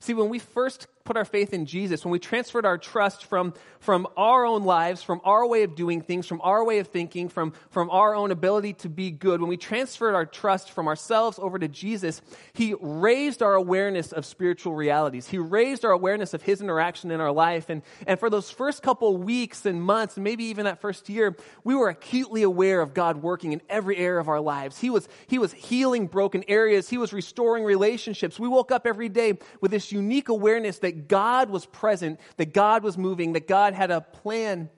See, 0.00 0.12
when 0.12 0.28
we 0.28 0.40
first 0.40 0.88
put 1.06 1.16
our 1.16 1.24
faith 1.24 1.54
in 1.54 1.64
Jesus, 1.64 2.04
when 2.04 2.12
we 2.12 2.18
transferred 2.18 2.66
our 2.66 2.76
trust 2.76 3.24
from, 3.24 3.54
from 3.78 4.06
our 4.16 4.44
own 4.44 4.64
lives, 4.64 5.02
from 5.02 5.20
our 5.24 5.46
way 5.46 5.62
of 5.62 5.74
doing 5.74 6.02
things, 6.02 6.26
from 6.26 6.40
our 6.42 6.64
way 6.64 6.80
of 6.80 6.88
thinking, 6.88 7.28
from, 7.28 7.52
from 7.70 7.88
our 7.90 8.14
own 8.14 8.30
ability 8.30 8.74
to 8.74 8.88
be 8.88 9.10
good, 9.10 9.40
when 9.40 9.48
we 9.48 9.56
transferred 9.56 10.14
our 10.14 10.26
trust 10.26 10.70
from 10.72 10.88
ourselves 10.88 11.38
over 11.38 11.58
to 11.58 11.68
Jesus, 11.68 12.20
He 12.52 12.74
raised 12.80 13.42
our 13.42 13.54
awareness 13.54 14.12
of 14.12 14.26
spiritual 14.26 14.74
realities. 14.74 15.28
He 15.28 15.38
raised 15.38 15.84
our 15.84 15.92
awareness 15.92 16.34
of 16.34 16.42
His 16.42 16.60
interaction 16.60 17.10
in 17.10 17.20
our 17.20 17.32
life. 17.32 17.70
And, 17.70 17.82
and 18.06 18.18
for 18.18 18.28
those 18.28 18.50
first 18.50 18.82
couple 18.82 19.16
weeks 19.16 19.64
and 19.64 19.80
months, 19.80 20.16
maybe 20.16 20.44
even 20.44 20.64
that 20.64 20.80
first 20.80 21.08
year, 21.08 21.36
we 21.64 21.74
were 21.74 21.88
acutely 21.88 22.42
aware 22.42 22.80
of 22.80 22.92
God 22.92 23.22
working 23.22 23.52
in 23.52 23.62
every 23.70 23.96
area 23.96 24.20
of 24.20 24.28
our 24.28 24.40
lives. 24.40 24.78
He 24.78 24.90
was, 24.90 25.08
he 25.28 25.38
was 25.38 25.52
healing 25.52 26.08
broken 26.08 26.44
areas. 26.48 26.88
He 26.88 26.98
was 26.98 27.12
restoring 27.12 27.64
relationships. 27.64 28.40
We 28.40 28.48
woke 28.48 28.72
up 28.72 28.86
every 28.86 29.08
day 29.08 29.38
with 29.60 29.70
this 29.70 29.92
unique 29.92 30.28
awareness 30.28 30.78
that 30.78 30.95
God 30.96 31.50
was 31.50 31.66
present, 31.66 32.20
that 32.36 32.52
God 32.52 32.82
was 32.82 32.96
moving, 32.98 33.34
that 33.34 33.46
God 33.46 33.74
had 33.74 33.90
a 33.90 34.00
plan 34.00 34.70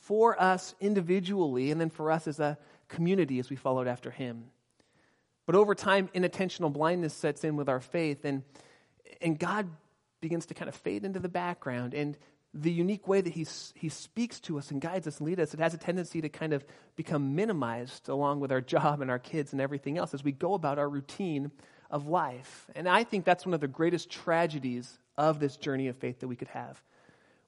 for 0.00 0.40
us 0.40 0.74
individually 0.80 1.70
and 1.70 1.80
then 1.80 1.90
for 1.90 2.10
us 2.10 2.28
as 2.28 2.38
a 2.38 2.58
community 2.88 3.38
as 3.38 3.50
we 3.50 3.56
followed 3.56 3.88
after 3.88 4.10
Him. 4.10 4.44
But 5.46 5.54
over 5.54 5.74
time, 5.74 6.08
inattentional 6.14 6.72
blindness 6.72 7.14
sets 7.14 7.44
in 7.44 7.56
with 7.56 7.68
our 7.68 7.80
faith, 7.80 8.24
and, 8.24 8.42
and 9.20 9.38
God 9.38 9.68
begins 10.20 10.46
to 10.46 10.54
kind 10.54 10.68
of 10.68 10.74
fade 10.74 11.04
into 11.04 11.20
the 11.20 11.28
background. 11.28 11.94
And 11.94 12.16
the 12.52 12.72
unique 12.72 13.06
way 13.06 13.20
that 13.20 13.32
he, 13.32 13.46
he 13.74 13.88
speaks 13.88 14.40
to 14.40 14.58
us 14.58 14.70
and 14.70 14.80
guides 14.80 15.06
us 15.06 15.18
and 15.18 15.26
leads 15.26 15.40
us, 15.40 15.54
it 15.54 15.60
has 15.60 15.74
a 15.74 15.78
tendency 15.78 16.20
to 16.20 16.28
kind 16.28 16.52
of 16.52 16.64
become 16.96 17.34
minimized 17.34 18.08
along 18.08 18.40
with 18.40 18.50
our 18.50 18.60
job 18.60 19.00
and 19.00 19.10
our 19.10 19.18
kids 19.18 19.52
and 19.52 19.60
everything 19.60 19.98
else 19.98 20.14
as 20.14 20.24
we 20.24 20.32
go 20.32 20.54
about 20.54 20.78
our 20.78 20.88
routine 20.88 21.50
of 21.90 22.06
life. 22.06 22.66
And 22.74 22.88
I 22.88 23.04
think 23.04 23.24
that's 23.24 23.44
one 23.44 23.54
of 23.54 23.60
the 23.60 23.68
greatest 23.68 24.10
tragedies 24.10 24.98
of 25.18 25.40
this 25.40 25.56
journey 25.56 25.88
of 25.88 25.96
faith 25.96 26.20
that 26.20 26.28
we 26.28 26.36
could 26.36 26.48
have 26.48 26.82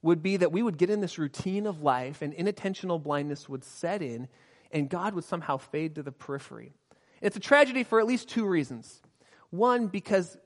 would 0.03 0.23
be 0.23 0.37
that 0.37 0.53
we 0.53 0.63
would 0.63 0.79
get 0.79 0.91
in 0.91 1.01
this 1.01 1.19
routine 1.19 1.67
of 1.67 1.83
life 1.83 2.23
and 2.23 2.33
inattentional 2.35 3.03
blindness 3.03 3.49
would 3.49 3.65
set 3.65 4.03
in 4.03 4.29
and 4.71 4.89
God 4.89 5.15
would 5.15 5.25
somehow 5.25 5.57
fade 5.57 5.95
to 5.97 6.03
the 6.03 6.13
periphery. 6.13 6.73
It's 7.21 7.37
a 7.37 7.41
tragedy 7.41 7.83
for 7.83 7.99
at 7.99 8.07
least 8.07 8.29
two 8.29 8.47
reasons. 8.47 9.03
One, 9.51 9.87
because 9.89 10.37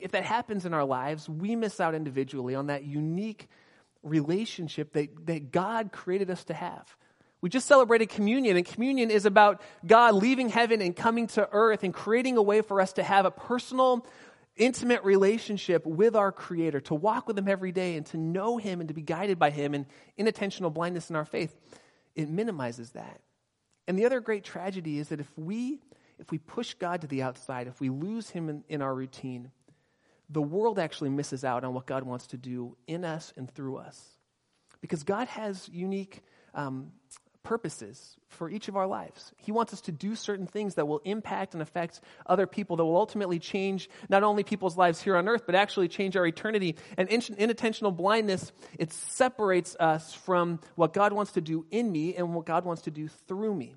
if 0.00 0.12
that 0.12 0.24
happens 0.24 0.66
in 0.66 0.74
our 0.74 0.84
lives, 0.84 1.28
we 1.28 1.56
miss 1.56 1.80
out 1.80 1.94
individually 1.94 2.54
on 2.54 2.66
that 2.66 2.84
unique 2.84 3.48
relationship 4.02 4.92
that, 4.94 5.26
that 5.26 5.52
God 5.52 5.92
created 5.92 6.30
us 6.30 6.44
to 6.44 6.54
have. 6.54 6.96
We 7.42 7.48
just 7.48 7.66
celebrated 7.66 8.10
communion, 8.10 8.56
and 8.56 8.66
communion 8.66 9.10
is 9.10 9.24
about 9.24 9.62
God 9.86 10.14
leaving 10.14 10.50
heaven 10.50 10.82
and 10.82 10.94
coming 10.94 11.26
to 11.28 11.48
earth 11.52 11.84
and 11.84 11.94
creating 11.94 12.36
a 12.36 12.42
way 12.42 12.60
for 12.60 12.80
us 12.80 12.92
to 12.94 13.02
have 13.02 13.24
a 13.24 13.30
personal, 13.30 14.06
intimate 14.60 15.02
relationship 15.02 15.86
with 15.86 16.14
our 16.14 16.30
Creator, 16.30 16.80
to 16.82 16.94
walk 16.94 17.26
with 17.26 17.36
Him 17.36 17.48
every 17.48 17.72
day 17.72 17.96
and 17.96 18.06
to 18.06 18.18
know 18.18 18.58
Him 18.58 18.80
and 18.80 18.88
to 18.88 18.94
be 18.94 19.02
guided 19.02 19.38
by 19.38 19.50
Him 19.50 19.74
and 19.74 19.86
inattentional 20.18 20.72
blindness 20.72 21.10
in 21.10 21.16
our 21.16 21.24
faith. 21.24 21.56
It 22.14 22.28
minimizes 22.28 22.90
that. 22.90 23.20
And 23.88 23.98
the 23.98 24.04
other 24.04 24.20
great 24.20 24.44
tragedy 24.44 24.98
is 24.98 25.08
that 25.08 25.18
if 25.18 25.30
we 25.36 25.80
if 26.18 26.30
we 26.30 26.36
push 26.36 26.74
God 26.74 27.00
to 27.00 27.06
the 27.06 27.22
outside, 27.22 27.66
if 27.66 27.80
we 27.80 27.88
lose 27.88 28.28
Him 28.28 28.50
in, 28.50 28.62
in 28.68 28.82
our 28.82 28.94
routine, 28.94 29.50
the 30.28 30.42
world 30.42 30.78
actually 30.78 31.08
misses 31.08 31.44
out 31.44 31.64
on 31.64 31.72
what 31.72 31.86
God 31.86 32.02
wants 32.02 32.26
to 32.28 32.36
do 32.36 32.76
in 32.86 33.06
us 33.06 33.32
and 33.38 33.50
through 33.50 33.78
us. 33.78 34.18
Because 34.82 35.02
God 35.02 35.28
has 35.28 35.68
unique 35.72 36.22
um, 36.54 36.92
purposes 37.42 38.16
for 38.28 38.48
each 38.50 38.68
of 38.68 38.76
our 38.76 38.86
lives. 38.86 39.32
He 39.36 39.52
wants 39.52 39.72
us 39.72 39.80
to 39.82 39.92
do 39.92 40.14
certain 40.14 40.46
things 40.46 40.74
that 40.74 40.86
will 40.86 41.00
impact 41.04 41.54
and 41.54 41.62
affect 41.62 42.00
other 42.26 42.46
people, 42.46 42.76
that 42.76 42.84
will 42.84 42.96
ultimately 42.96 43.38
change 43.38 43.88
not 44.08 44.22
only 44.22 44.44
people's 44.44 44.76
lives 44.76 45.00
here 45.00 45.16
on 45.16 45.28
earth, 45.28 45.42
but 45.46 45.54
actually 45.54 45.88
change 45.88 46.16
our 46.16 46.26
eternity. 46.26 46.76
And 46.96 47.08
inattentional 47.08 47.96
blindness, 47.96 48.52
it 48.78 48.92
separates 48.92 49.76
us 49.80 50.14
from 50.14 50.60
what 50.76 50.92
God 50.92 51.12
wants 51.12 51.32
to 51.32 51.40
do 51.40 51.66
in 51.70 51.90
me 51.90 52.14
and 52.14 52.34
what 52.34 52.46
God 52.46 52.64
wants 52.64 52.82
to 52.82 52.90
do 52.90 53.08
through 53.26 53.54
me. 53.54 53.74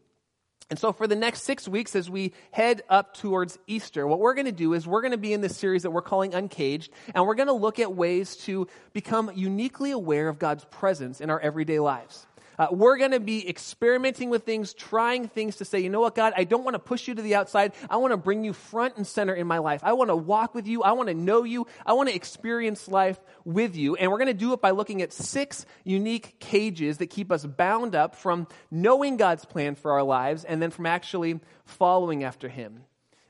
And 0.69 0.79
so, 0.79 0.91
for 0.93 1.07
the 1.07 1.15
next 1.15 1.43
six 1.43 1.67
weeks, 1.67 1.95
as 1.95 2.09
we 2.09 2.33
head 2.51 2.81
up 2.89 3.15
towards 3.15 3.59
Easter, 3.67 4.07
what 4.07 4.19
we're 4.19 4.33
going 4.33 4.45
to 4.45 4.51
do 4.51 4.73
is 4.73 4.87
we're 4.87 5.01
going 5.01 5.11
to 5.11 5.17
be 5.17 5.33
in 5.33 5.41
this 5.41 5.57
series 5.57 5.83
that 5.83 5.91
we're 5.91 6.01
calling 6.01 6.33
Uncaged, 6.33 6.91
and 7.13 7.27
we're 7.27 7.35
going 7.35 7.47
to 7.47 7.53
look 7.53 7.79
at 7.79 7.93
ways 7.93 8.37
to 8.37 8.67
become 8.93 9.29
uniquely 9.35 9.91
aware 9.91 10.29
of 10.29 10.39
God's 10.39 10.65
presence 10.65 11.21
in 11.21 11.29
our 11.29 11.39
everyday 11.39 11.79
lives. 11.79 12.25
Uh, 12.57 12.67
we're 12.71 12.97
going 12.97 13.11
to 13.11 13.19
be 13.19 13.47
experimenting 13.47 14.29
with 14.29 14.43
things, 14.43 14.73
trying 14.73 15.27
things 15.27 15.57
to 15.57 15.65
say, 15.65 15.79
you 15.79 15.89
know 15.89 16.01
what, 16.01 16.15
God, 16.15 16.33
I 16.35 16.43
don't 16.43 16.63
want 16.63 16.75
to 16.75 16.79
push 16.79 17.07
you 17.07 17.15
to 17.15 17.21
the 17.21 17.35
outside. 17.35 17.73
I 17.89 17.97
want 17.97 18.11
to 18.11 18.17
bring 18.17 18.43
you 18.43 18.53
front 18.53 18.97
and 18.97 19.05
center 19.05 19.33
in 19.33 19.47
my 19.47 19.59
life. 19.59 19.81
I 19.83 19.93
want 19.93 20.09
to 20.09 20.15
walk 20.15 20.53
with 20.53 20.67
you. 20.67 20.83
I 20.83 20.91
want 20.93 21.09
to 21.09 21.15
know 21.15 21.43
you. 21.43 21.67
I 21.85 21.93
want 21.93 22.09
to 22.09 22.15
experience 22.15 22.87
life 22.87 23.19
with 23.45 23.75
you. 23.75 23.95
And 23.95 24.11
we're 24.11 24.17
going 24.17 24.27
to 24.27 24.33
do 24.33 24.53
it 24.53 24.61
by 24.61 24.71
looking 24.71 25.01
at 25.01 25.13
six 25.13 25.65
unique 25.83 26.39
cages 26.39 26.97
that 26.99 27.07
keep 27.07 27.31
us 27.31 27.45
bound 27.45 27.95
up 27.95 28.15
from 28.15 28.47
knowing 28.69 29.17
God's 29.17 29.45
plan 29.45 29.75
for 29.75 29.91
our 29.91 30.03
lives 30.03 30.43
and 30.43 30.61
then 30.61 30.71
from 30.71 30.85
actually 30.85 31.39
following 31.65 32.23
after 32.23 32.49
Him. 32.49 32.83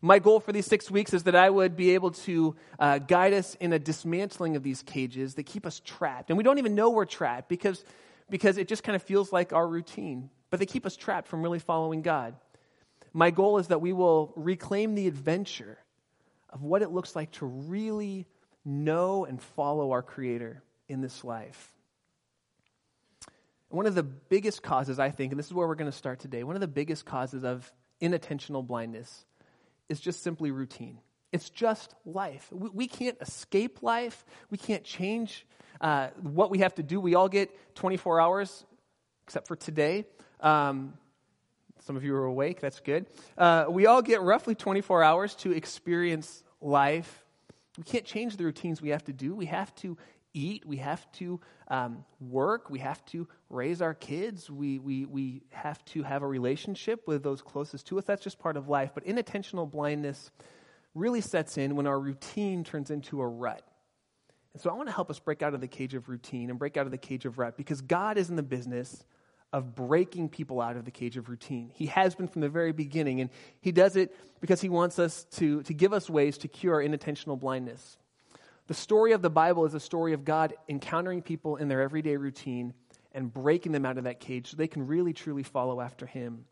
My 0.06 0.20
goal 0.20 0.42
for 0.42 0.52
these 0.52 0.66
six 0.66 0.92
weeks 0.92 1.14
is 1.14 1.24
that 1.24 1.36
I 1.36 1.50
would 1.50 1.78
be 1.78 1.92
able 1.92 2.12
to 2.12 2.58
uh, 2.78 2.98
guide 2.98 3.34
us 3.34 3.56
in 3.62 3.72
a 3.72 3.80
dismantling 3.80 4.58
of 4.58 4.62
these 4.62 4.82
cages 4.82 5.36
that 5.36 5.44
keep 5.44 5.66
us 5.66 5.80
trapped. 5.80 6.30
And 6.30 6.38
we 6.38 6.44
don't 6.44 6.58
even 6.58 6.76
know 6.76 6.90
we're 6.90 7.06
trapped 7.06 7.48
because 7.48 7.86
because 8.34 8.58
it 8.58 8.68
just 8.68 8.82
kind 8.82 8.96
of 8.96 9.04
feels 9.04 9.32
like 9.32 9.54
our 9.54 9.68
routine. 9.68 10.32
But 10.50 10.60
they 10.60 10.66
keep 10.66 10.88
us 10.88 10.96
trapped 10.96 11.28
from 11.28 11.44
really 11.44 11.60
following 11.60 12.02
God. 12.02 12.34
My 13.14 13.30
goal 13.30 13.60
is 13.60 13.68
that 13.68 13.80
we 13.80 13.94
will 13.94 14.34
reclaim 14.36 14.96
the 14.96 15.06
adventure 15.06 15.78
of 16.50 16.64
what 16.64 16.82
it 16.82 16.90
looks 16.90 17.16
like 17.16 17.30
to 17.34 17.46
really 17.46 18.26
know 18.66 19.24
and 19.24 19.40
follow 19.40 19.92
our 19.92 20.02
Creator 20.02 20.64
in 20.90 21.00
this 21.00 21.24
life. 21.24 21.76
One 23.70 23.86
of 23.86 23.94
the 23.94 24.02
biggest 24.02 24.64
causes, 24.64 24.98
I 24.98 25.12
think, 25.12 25.32
and 25.32 25.38
this 25.38 25.46
is 25.46 25.54
where 25.54 25.68
we're 25.68 25.76
going 25.76 25.92
to 25.92 25.96
start 25.96 26.20
today, 26.20 26.44
one 26.44 26.56
of 26.56 26.62
the 26.62 26.68
biggest 26.68 27.06
causes 27.06 27.44
of 27.44 27.72
inattentional 28.02 28.66
blindness 28.66 29.26
is 29.90 30.00
just 30.00 30.24
simply 30.24 30.50
routine. 30.50 30.98
It's 31.32 31.52
just 31.52 31.94
life. 32.04 32.48
We, 32.52 32.70
we 32.70 32.88
can't 32.88 33.18
escape 33.22 33.84
life. 33.84 34.26
We 34.50 34.58
can't 34.58 34.84
change 34.84 35.46
uh, 35.82 36.10
what 36.22 36.50
we 36.52 36.60
have 36.60 36.76
to 36.76 36.84
do. 36.84 37.00
We 37.00 37.16
all 37.16 37.30
get 37.30 37.50
24 37.76 38.22
hours, 38.22 38.66
except 39.26 39.48
for 39.48 39.56
today. 39.56 40.06
Um, 40.40 40.94
some 41.80 41.98
of 41.98 42.04
you 42.04 42.16
are 42.16 42.26
awake. 42.26 42.62
That's 42.62 42.80
good. 42.80 43.08
Uh, 43.38 43.66
we 43.70 43.86
all 43.86 44.02
get 44.02 44.22
roughly 44.22 44.56
24 44.56 45.04
hours 45.04 45.36
to 45.36 45.52
experience 45.52 46.44
life. 46.62 47.24
We 47.78 47.84
can't 47.84 48.06
change 48.06 48.38
the 48.38 48.46
routines 48.46 48.82
we 48.82 48.90
have 48.90 49.04
to 49.06 49.14
do. 49.14 49.36
We 49.36 49.48
have 49.48 49.74
to 49.76 49.98
eat. 50.34 50.66
We 50.66 50.78
have 50.78 51.12
to 51.14 51.40
um, 51.68 52.06
work. 52.20 52.70
We 52.70 52.80
have 52.80 53.04
to 53.08 53.28
raise 53.50 53.82
our 53.82 53.94
kids. 53.94 54.50
We, 54.50 54.80
we, 54.80 55.06
we 55.06 55.42
have 55.50 55.84
to 55.86 56.04
have 56.04 56.24
a 56.24 56.28
relationship 56.28 57.08
with 57.08 57.24
those 57.24 57.42
closest 57.42 57.88
to 57.88 57.98
us. 57.98 58.06
That's 58.06 58.24
just 58.24 58.40
part 58.40 58.58
of 58.58 58.70
life. 58.70 58.92
But 58.94 59.06
inattentional 59.06 59.70
blindness 59.70 60.32
really 60.96 61.22
sets 61.22 61.58
in 61.58 61.76
when 61.76 61.88
our 61.88 62.00
routine 62.00 62.64
turns 62.64 62.92
into 62.92 63.22
a 63.22 63.28
rut. 63.28 63.68
And 64.54 64.62
so 64.62 64.70
I 64.70 64.74
want 64.74 64.88
to 64.88 64.94
help 64.94 65.10
us 65.10 65.20
break 65.20 65.42
out 65.42 65.54
of 65.54 65.62
the 65.62 65.68
cage 65.68 65.96
of 65.96 66.10
routine 66.10 66.50
and 66.50 66.60
break 66.60 66.78
out 66.78 66.86
of 66.86 66.92
the 66.92 66.98
cage 66.98 67.26
of 67.26 67.40
rut 67.40 67.58
because 67.58 67.82
God 67.82 68.18
is 68.18 68.30
in 68.30 68.36
the 68.36 68.44
business 68.44 69.04
of 69.52 69.76
breaking 69.76 70.30
people 70.30 70.60
out 70.62 70.76
of 70.76 70.86
the 70.86 70.92
cage 70.92 71.16
of 71.16 71.30
routine. 71.30 71.72
He 71.74 71.86
has 71.88 72.16
been 72.16 72.28
from 72.28 72.42
the 72.42 72.50
very 72.50 72.72
beginning, 72.72 73.22
and 73.22 73.30
He 73.62 73.72
does 73.72 73.96
it 73.96 74.16
because 74.42 74.62
He 74.62 74.70
wants 74.70 74.98
us 75.00 75.26
to, 75.36 75.62
to 75.64 75.74
give 75.74 75.94
us 75.94 76.10
ways 76.10 76.40
to 76.40 76.48
cure 76.48 76.76
our 76.76 76.82
inattentional 76.82 77.40
blindness. 77.40 77.98
The 78.68 78.74
story 78.74 79.12
of 79.12 79.22
the 79.22 79.30
Bible 79.30 79.66
is 79.66 79.74
a 79.74 79.80
story 79.80 80.14
of 80.14 80.26
God 80.26 80.54
encountering 80.68 81.22
people 81.22 81.58
in 81.58 81.68
their 81.68 81.82
everyday 81.82 82.18
routine 82.18 82.74
and 83.12 83.32
breaking 83.32 83.74
them 83.74 83.86
out 83.86 83.98
of 83.98 84.06
that 84.06 84.20
cage 84.20 84.50
so 84.50 84.58
they 84.58 84.68
can 84.68 84.88
really 84.88 85.14
truly 85.14 85.44
follow 85.44 85.82
after 85.82 86.08
Him. 86.08 86.46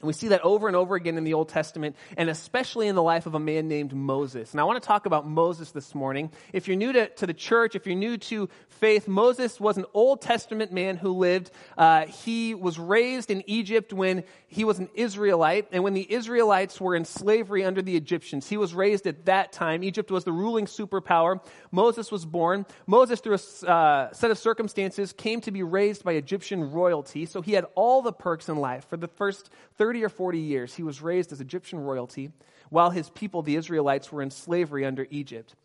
And 0.00 0.08
we 0.08 0.14
see 0.14 0.28
that 0.28 0.40
over 0.40 0.66
and 0.66 0.74
over 0.74 0.96
again 0.96 1.16
in 1.16 1.22
the 1.22 1.34
Old 1.34 1.48
Testament, 1.48 1.94
and 2.16 2.28
especially 2.28 2.88
in 2.88 2.96
the 2.96 3.02
life 3.02 3.26
of 3.26 3.36
a 3.36 3.38
man 3.38 3.68
named 3.68 3.94
Moses. 3.94 4.50
And 4.50 4.60
I 4.60 4.64
want 4.64 4.82
to 4.82 4.86
talk 4.86 5.06
about 5.06 5.28
Moses 5.28 5.70
this 5.70 5.94
morning. 5.94 6.32
If 6.52 6.66
you're 6.66 6.76
new 6.76 6.92
to, 6.92 7.08
to 7.08 7.26
the 7.26 7.34
church, 7.34 7.76
if 7.76 7.86
you're 7.86 7.94
new 7.94 8.16
to 8.18 8.48
faith, 8.68 9.06
Moses 9.06 9.60
was 9.60 9.76
an 9.76 9.84
Old 9.94 10.20
Testament 10.20 10.72
man 10.72 10.96
who 10.96 11.12
lived. 11.12 11.52
Uh, 11.78 12.06
he 12.06 12.52
was 12.52 12.80
raised 12.80 13.30
in 13.30 13.44
Egypt 13.46 13.92
when 13.92 14.24
he 14.48 14.64
was 14.64 14.80
an 14.80 14.88
Israelite, 14.94 15.68
and 15.70 15.84
when 15.84 15.94
the 15.94 16.12
Israelites 16.12 16.80
were 16.80 16.96
in 16.96 17.04
slavery 17.04 17.64
under 17.64 17.80
the 17.80 17.96
Egyptians. 17.96 18.48
He 18.48 18.56
was 18.56 18.74
raised 18.74 19.06
at 19.06 19.26
that 19.26 19.52
time. 19.52 19.84
Egypt 19.84 20.10
was 20.10 20.24
the 20.24 20.32
ruling 20.32 20.66
superpower. 20.66 21.40
Moses 21.70 22.10
was 22.10 22.26
born. 22.26 22.66
Moses, 22.88 23.20
through 23.20 23.36
a 23.36 23.70
uh, 23.70 24.12
set 24.12 24.32
of 24.32 24.38
circumstances, 24.38 25.12
came 25.12 25.40
to 25.42 25.52
be 25.52 25.62
raised 25.62 26.02
by 26.02 26.14
Egyptian 26.14 26.72
royalty, 26.72 27.24
so 27.24 27.40
he 27.40 27.52
had 27.52 27.66
all 27.76 28.02
the 28.02 28.12
perks 28.12 28.48
in 28.48 28.56
life 28.56 28.88
for 28.88 28.96
the 28.96 29.08
first 29.08 29.48
30 29.82 30.04
or 30.04 30.08
40 30.08 30.38
years, 30.38 30.72
he 30.72 30.84
was 30.84 31.02
raised 31.02 31.32
as 31.32 31.40
Egyptian 31.40 31.80
royalty 31.80 32.30
while 32.70 32.90
his 32.90 33.10
people, 33.10 33.42
the 33.42 33.56
Israelites, 33.56 34.12
were 34.12 34.22
in 34.22 34.30
slavery 34.30 34.84
under 34.86 35.08
Egypt. 35.10 35.56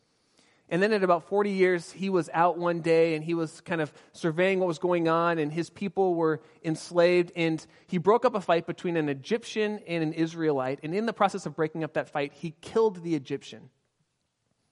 And 0.70 0.82
then 0.82 0.92
at 0.92 1.04
about 1.04 1.28
40 1.28 1.52
years, 1.52 1.92
he 1.92 2.10
was 2.10 2.28
out 2.34 2.58
one 2.58 2.82
day 2.82 3.14
and 3.14 3.24
he 3.24 3.36
was 3.36 3.62
kind 3.62 3.80
of 3.80 3.94
surveying 4.14 4.58
what 4.58 4.68
was 4.68 4.80
going 4.80 5.08
on, 5.08 5.38
and 5.38 5.54
his 5.54 5.70
people 5.70 6.16
were 6.16 6.42
enslaved. 6.66 7.32
And 7.36 7.64
he 7.86 8.00
broke 8.00 8.26
up 8.26 8.34
a 8.34 8.42
fight 8.42 8.66
between 8.66 8.98
an 8.98 9.08
Egyptian 9.08 9.82
and 9.88 10.02
an 10.02 10.14
Israelite. 10.14 10.80
And 10.82 10.96
in 10.96 11.06
the 11.06 11.14
process 11.14 11.46
of 11.46 11.56
breaking 11.56 11.84
up 11.84 11.94
that 11.94 12.10
fight, 12.10 12.34
he 12.34 12.56
killed 12.60 13.04
the 13.04 13.14
Egyptian, 13.14 13.70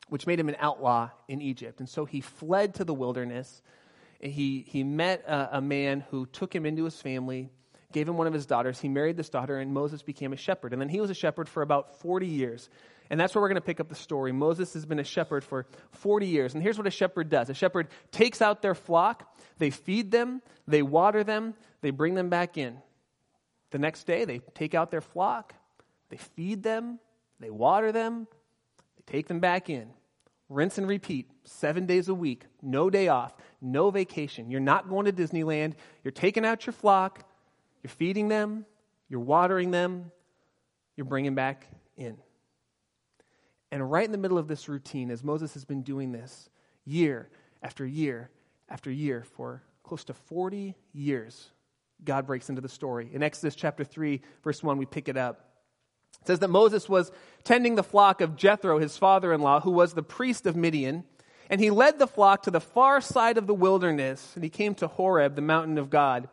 which 0.10 0.26
made 0.26 0.40
him 0.40 0.50
an 0.50 0.58
outlaw 0.58 1.12
in 1.28 1.40
Egypt. 1.40 1.80
And 1.80 1.88
so 1.88 2.06
he 2.06 2.20
fled 2.20 2.74
to 2.74 2.84
the 2.84 2.96
wilderness. 2.96 3.62
He, 4.20 4.66
he 4.68 4.84
met 4.84 5.24
a, 5.28 5.58
a 5.58 5.62
man 5.62 6.04
who 6.10 6.26
took 6.26 6.56
him 6.56 6.66
into 6.66 6.86
his 6.86 7.00
family 7.00 7.52
gave 7.92 8.08
him 8.08 8.18
one 8.18 8.28
of 8.28 8.34
his 8.34 8.46
daughters. 8.46 8.80
He 8.80 8.90
married 8.90 9.18
this 9.18 9.30
daughter, 9.30 9.58
and 9.58 9.74
Moses 9.74 10.02
became 10.02 10.34
a 10.34 10.38
shepherd. 10.38 10.74
And 10.74 10.82
then 10.82 10.90
he 10.90 11.00
was 11.00 11.10
a 11.10 11.16
shepherd 11.16 11.48
for 11.48 11.62
about 11.62 12.00
40 12.02 12.28
years. 12.28 12.70
And 13.10 13.20
that's 13.20 13.36
where 13.36 13.42
we're 13.42 13.50
going 13.50 13.56
to 13.56 13.62
pick 13.62 13.80
up 13.80 13.90
the 13.90 13.96
story. 13.96 14.32
Moses 14.32 14.74
has 14.74 14.86
been 14.86 15.00
a 15.00 15.04
shepherd 15.04 15.44
for 15.44 15.68
40 15.92 16.28
years. 16.28 16.54
And 16.54 16.64
here's 16.64 16.78
what 16.78 16.88
a 16.88 16.92
shepherd 16.92 17.30
does 17.30 17.50
a 17.50 17.54
shepherd 17.54 17.88
takes 18.12 18.42
out 18.42 18.62
their 18.62 18.76
flock, 18.76 19.38
they 19.58 19.70
feed 19.70 20.12
them, 20.12 20.42
they 20.68 20.82
water 20.82 21.24
them, 21.24 21.54
they 21.82 21.92
bring 21.92 22.16
them 22.16 22.30
back 22.30 22.58
in. 22.58 22.78
The 23.72 23.80
next 23.80 24.06
day, 24.06 24.26
they 24.26 24.40
take 24.54 24.74
out 24.74 24.92
their 24.92 25.02
flock, 25.02 25.54
they 26.10 26.18
feed 26.18 26.64
them, 26.64 27.00
they 27.40 27.50
water 27.50 27.92
them, 27.92 28.28
they 28.98 29.12
take 29.12 29.28
them 29.28 29.40
back 29.40 29.70
in. 29.70 29.90
Rinse 30.48 30.78
and 30.78 30.88
repeat, 30.88 31.30
seven 31.44 31.88
days 31.88 32.08
a 32.08 32.14
week, 32.14 32.44
no 32.62 32.90
day 32.92 33.08
off, 33.08 33.36
no 33.62 33.90
vacation. 33.90 34.52
You're 34.52 34.60
not 34.60 34.88
going 34.88 35.06
to 35.06 35.12
Disneyland. 35.12 35.74
You're 36.04 36.12
taking 36.12 36.46
out 36.46 36.68
your 36.68 36.74
flock, 36.74 37.28
you're 37.86 37.90
feeding 37.92 38.30
them, 38.30 38.66
you're 39.10 39.20
watering 39.20 39.70
them, 39.70 40.10
you're 40.98 41.06
bringing 41.06 41.36
back 41.36 41.68
in. 41.96 42.18
And 43.72 43.92
right 43.92 44.04
in 44.04 44.12
the 44.12 44.18
middle 44.18 44.40
of 44.40 44.48
this 44.48 44.68
routine, 44.68 45.12
as 45.12 45.24
Moses 45.24 45.54
has 45.54 45.66
been 45.66 45.84
doing 45.84 46.12
this 46.12 46.50
year 46.84 47.30
after 47.62 47.86
year 47.86 48.32
after 48.70 48.90
year 48.90 49.24
for 49.36 49.62
close 49.84 50.04
to 50.06 50.16
40 50.16 50.74
years, 50.94 51.52
God 52.04 52.26
breaks 52.26 52.50
into 52.50 52.60
the 52.60 52.68
story. 52.68 53.08
In 53.14 53.22
Exodus 53.22 53.54
chapter 53.54 53.84
3, 53.84 54.20
verse 54.44 54.64
1, 54.64 54.80
we 54.80 54.88
pick 54.88 55.08
it 55.08 55.16
up. 55.16 55.48
It 56.22 56.26
says 56.26 56.40
that 56.40 56.50
Moses 56.50 56.90
was 56.90 57.12
tending 57.44 57.76
the 57.76 57.84
flock 57.84 58.20
of 58.20 58.36
Jethro, 58.36 58.80
his 58.80 58.98
father 58.98 59.32
in 59.32 59.42
law, 59.42 59.60
who 59.60 59.70
was 59.70 59.94
the 59.94 60.02
priest 60.02 60.48
of 60.48 60.56
Midian. 60.56 61.04
And 61.52 61.62
he 61.62 61.70
led 61.70 62.00
the 62.00 62.08
flock 62.08 62.42
to 62.44 62.50
the 62.52 62.60
far 62.60 63.00
side 63.00 63.38
of 63.38 63.46
the 63.46 63.54
wilderness, 63.54 64.32
and 64.34 64.44
he 64.44 64.50
came 64.50 64.74
to 64.74 64.88
Horeb, 64.88 65.36
the 65.36 65.44
mountain 65.44 65.78
of 65.78 65.92
God. 65.92 66.30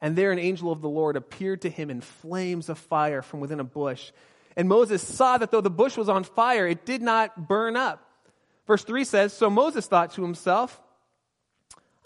And 0.00 0.16
there 0.16 0.32
an 0.32 0.38
angel 0.38 0.70
of 0.70 0.80
the 0.80 0.88
Lord 0.88 1.16
appeared 1.16 1.62
to 1.62 1.70
him 1.70 1.90
in 1.90 2.00
flames 2.00 2.68
of 2.68 2.78
fire 2.78 3.22
from 3.22 3.40
within 3.40 3.60
a 3.60 3.64
bush. 3.64 4.12
And 4.56 4.68
Moses 4.68 5.02
saw 5.02 5.38
that 5.38 5.50
though 5.50 5.60
the 5.60 5.70
bush 5.70 5.96
was 5.96 6.08
on 6.08 6.24
fire, 6.24 6.66
it 6.66 6.84
did 6.84 7.02
not 7.02 7.48
burn 7.48 7.76
up. 7.76 8.08
Verse 8.66 8.84
3 8.84 9.04
says 9.04 9.32
So 9.32 9.50
Moses 9.50 9.86
thought 9.86 10.12
to 10.12 10.22
himself, 10.22 10.80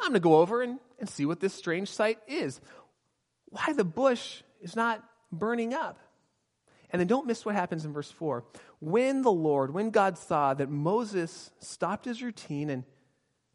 I'm 0.00 0.08
going 0.08 0.14
to 0.14 0.20
go 0.20 0.36
over 0.36 0.62
and, 0.62 0.78
and 0.98 1.08
see 1.08 1.26
what 1.26 1.40
this 1.40 1.54
strange 1.54 1.90
sight 1.90 2.18
is. 2.26 2.60
why 3.50 3.72
the 3.72 3.84
bush 3.84 4.42
is 4.60 4.76
not 4.76 5.02
burning 5.32 5.74
up. 5.74 5.98
And 6.90 7.00
then 7.00 7.06
don't 7.06 7.26
miss 7.26 7.44
what 7.44 7.54
happens 7.54 7.84
in 7.84 7.92
verse 7.92 8.10
4. 8.10 8.44
When 8.80 9.22
the 9.22 9.32
Lord, 9.32 9.74
when 9.74 9.90
God 9.90 10.16
saw 10.16 10.54
that 10.54 10.70
Moses 10.70 11.50
stopped 11.58 12.04
his 12.06 12.22
routine 12.22 12.70
and, 12.70 12.84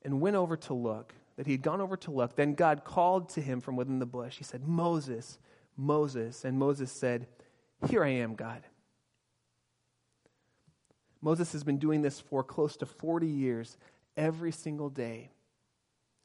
and 0.03 0.21
went 0.21 0.35
over 0.35 0.55
to 0.57 0.73
look, 0.73 1.13
that 1.35 1.45
he 1.45 1.53
had 1.53 1.61
gone 1.61 1.81
over 1.81 1.97
to 1.97 2.11
look, 2.11 2.35
then 2.35 2.53
God 2.53 2.83
called 2.83 3.29
to 3.29 3.41
him 3.41 3.59
from 3.59 3.75
within 3.75 3.99
the 3.99 4.05
bush. 4.05 4.37
He 4.37 4.43
said, 4.43 4.67
Moses, 4.67 5.39
Moses. 5.75 6.45
And 6.45 6.57
Moses 6.57 6.91
said, 6.91 7.27
Here 7.87 8.03
I 8.03 8.09
am, 8.09 8.35
God. 8.35 8.63
Moses 11.21 11.53
has 11.53 11.63
been 11.63 11.77
doing 11.77 12.01
this 12.01 12.19
for 12.19 12.43
close 12.43 12.75
to 12.77 12.85
40 12.85 13.27
years, 13.27 13.77
every 14.17 14.51
single 14.51 14.89
day, 14.89 15.31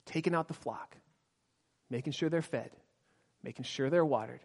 taking 0.05 0.35
out 0.35 0.49
the 0.49 0.55
flock, 0.55 0.97
making 1.88 2.12
sure 2.12 2.29
they're 2.29 2.43
fed, 2.43 2.71
making 3.43 3.65
sure 3.65 3.91
they're 3.91 4.05
watered, 4.05 4.41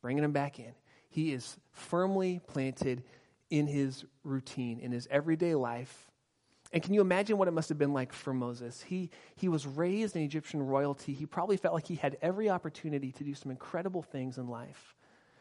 bringing 0.00 0.22
them 0.22 0.32
back 0.32 0.58
in. 0.58 0.72
He 1.08 1.32
is 1.32 1.56
firmly 1.70 2.40
planted 2.48 3.04
in 3.48 3.66
his 3.66 4.04
routine, 4.24 4.80
in 4.80 4.92
his 4.92 5.06
everyday 5.10 5.54
life. 5.54 6.10
And 6.72 6.82
can 6.82 6.94
you 6.94 7.02
imagine 7.02 7.36
what 7.36 7.48
it 7.48 7.52
must 7.52 7.68
have 7.68 7.78
been 7.78 7.92
like 7.92 8.12
for 8.12 8.32
Moses? 8.32 8.82
He, 8.82 9.10
he 9.36 9.48
was 9.48 9.66
raised 9.66 10.16
in 10.16 10.22
Egyptian 10.22 10.62
royalty. 10.62 11.12
He 11.12 11.26
probably 11.26 11.58
felt 11.58 11.74
like 11.74 11.86
he 11.86 11.96
had 11.96 12.16
every 12.22 12.48
opportunity 12.48 13.12
to 13.12 13.24
do 13.24 13.34
some 13.34 13.50
incredible 13.50 14.02
things 14.02 14.38
in 14.38 14.48
life. 14.48 14.94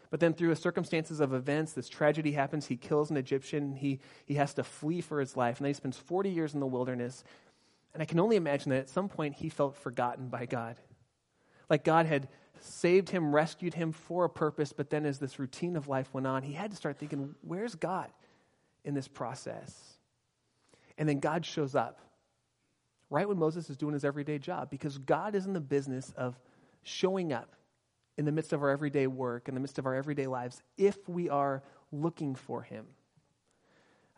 But 0.09 0.19
then, 0.19 0.33
through 0.33 0.49
the 0.49 0.57
circumstances 0.57 1.21
of 1.21 1.33
events, 1.33 1.71
this 1.71 1.87
tragedy 1.87 2.33
happens. 2.33 2.67
He 2.67 2.75
kills 2.75 3.11
an 3.11 3.17
Egyptian. 3.17 3.77
He, 3.77 4.01
he 4.25 4.33
has 4.33 4.53
to 4.55 4.63
flee 4.63 4.99
for 4.99 5.21
his 5.21 5.37
life. 5.37 5.57
And 5.57 5.65
then 5.65 5.69
he 5.69 5.75
spends 5.75 5.97
40 5.97 6.29
years 6.29 6.53
in 6.53 6.59
the 6.59 6.67
wilderness. 6.67 7.23
And 7.93 8.03
I 8.03 8.05
can 8.05 8.19
only 8.19 8.35
imagine 8.35 8.71
that 8.71 8.79
at 8.79 8.89
some 8.89 9.07
point 9.07 9.35
he 9.35 9.47
felt 9.47 9.77
forgotten 9.77 10.27
by 10.27 10.45
God. 10.45 10.75
Like 11.69 11.85
God 11.85 12.07
had 12.07 12.27
saved 12.59 13.09
him, 13.09 13.33
rescued 13.33 13.73
him 13.73 13.93
for 13.93 14.25
a 14.25 14.29
purpose, 14.29 14.73
but 14.73 14.89
then 14.89 15.05
as 15.05 15.17
this 15.17 15.39
routine 15.39 15.77
of 15.77 15.87
life 15.87 16.13
went 16.13 16.27
on, 16.27 16.43
he 16.43 16.53
had 16.53 16.71
to 16.71 16.77
start 16.77 16.97
thinking, 16.97 17.33
where's 17.41 17.75
God 17.75 18.09
in 18.83 18.93
this 18.93 19.07
process? 19.07 19.90
And 21.01 21.09
then 21.09 21.19
God 21.19 21.47
shows 21.47 21.73
up 21.73 21.99
right 23.09 23.27
when 23.27 23.39
Moses 23.39 23.71
is 23.71 23.75
doing 23.75 23.93
his 23.93 24.05
everyday 24.05 24.37
job 24.37 24.69
because 24.69 24.99
God 24.99 25.33
is 25.33 25.47
in 25.47 25.53
the 25.53 25.59
business 25.59 26.13
of 26.15 26.39
showing 26.83 27.33
up 27.33 27.55
in 28.19 28.25
the 28.25 28.31
midst 28.31 28.53
of 28.53 28.61
our 28.61 28.69
everyday 28.69 29.07
work, 29.07 29.47
in 29.47 29.55
the 29.55 29.59
midst 29.59 29.79
of 29.79 29.87
our 29.87 29.95
everyday 29.95 30.27
lives, 30.27 30.61
if 30.77 31.09
we 31.09 31.27
are 31.27 31.63
looking 31.91 32.35
for 32.35 32.61
him. 32.61 32.85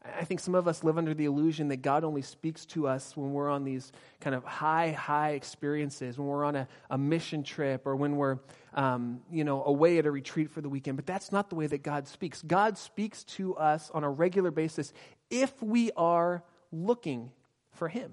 I 0.03 0.25
think 0.25 0.41
some 0.41 0.55
of 0.55 0.67
us 0.67 0.83
live 0.83 0.97
under 0.97 1.13
the 1.13 1.23
illusion 1.23 1.69
that 1.69 1.77
God 1.77 2.03
only 2.03 2.21
speaks 2.21 2.65
to 2.65 2.85
us 2.89 3.15
when 3.15 3.31
we're 3.31 3.49
on 3.49 3.63
these 3.63 3.93
kind 4.19 4.35
of 4.35 4.43
high, 4.43 4.91
high 4.91 5.29
experiences, 5.29 6.17
when 6.17 6.27
we're 6.27 6.43
on 6.43 6.57
a, 6.57 6.67
a 6.89 6.97
mission 6.97 7.43
trip 7.43 7.87
or 7.87 7.95
when 7.95 8.17
we're, 8.17 8.39
um, 8.73 9.21
you 9.31 9.45
know, 9.45 9.63
away 9.63 9.99
at 9.99 10.05
a 10.05 10.11
retreat 10.11 10.51
for 10.51 10.59
the 10.59 10.67
weekend. 10.67 10.97
But 10.97 11.05
that's 11.05 11.31
not 11.31 11.49
the 11.49 11.55
way 11.55 11.67
that 11.67 11.81
God 11.81 12.09
speaks. 12.09 12.41
God 12.41 12.77
speaks 12.77 13.23
to 13.23 13.55
us 13.55 13.89
on 13.93 14.03
a 14.03 14.09
regular 14.09 14.51
basis 14.51 14.91
if 15.29 15.63
we 15.63 15.89
are 15.95 16.43
looking 16.73 17.31
for 17.71 17.87
Him. 17.87 18.11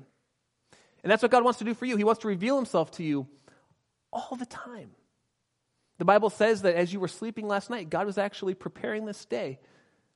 And 1.03 1.11
that's 1.11 1.23
what 1.23 1.33
God 1.33 1.43
wants 1.43 1.59
to 1.59 1.65
do 1.65 1.75
for 1.75 1.87
you. 1.87 1.97
He 1.97 2.05
wants 2.05 2.21
to 2.23 2.29
reveal 2.29 2.57
Himself 2.57 2.91
to 2.93 3.03
you 3.03 3.27
all 4.13 4.37
the 4.39 4.47
time. 4.47 4.91
The 5.99 6.05
Bible 6.05 6.31
says 6.31 6.63
that 6.63 6.77
as 6.77 6.93
you 6.93 7.01
were 7.01 7.09
sleeping 7.09 7.49
last 7.49 7.71
night, 7.71 7.91
God 7.91 8.07
was 8.07 8.19
actually 8.19 8.55
preparing 8.55 9.07
this 9.07 9.25
day 9.25 9.59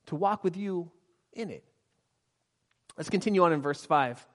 to 0.07 0.15
walk 0.15 0.43
with 0.43 0.57
you 0.57 0.91
in 1.33 1.49
it. 1.49 1.63
Let's 2.97 3.09
continue 3.09 3.43
on 3.43 3.53
in 3.53 3.61
verse 3.61 3.83
5. 3.83 4.25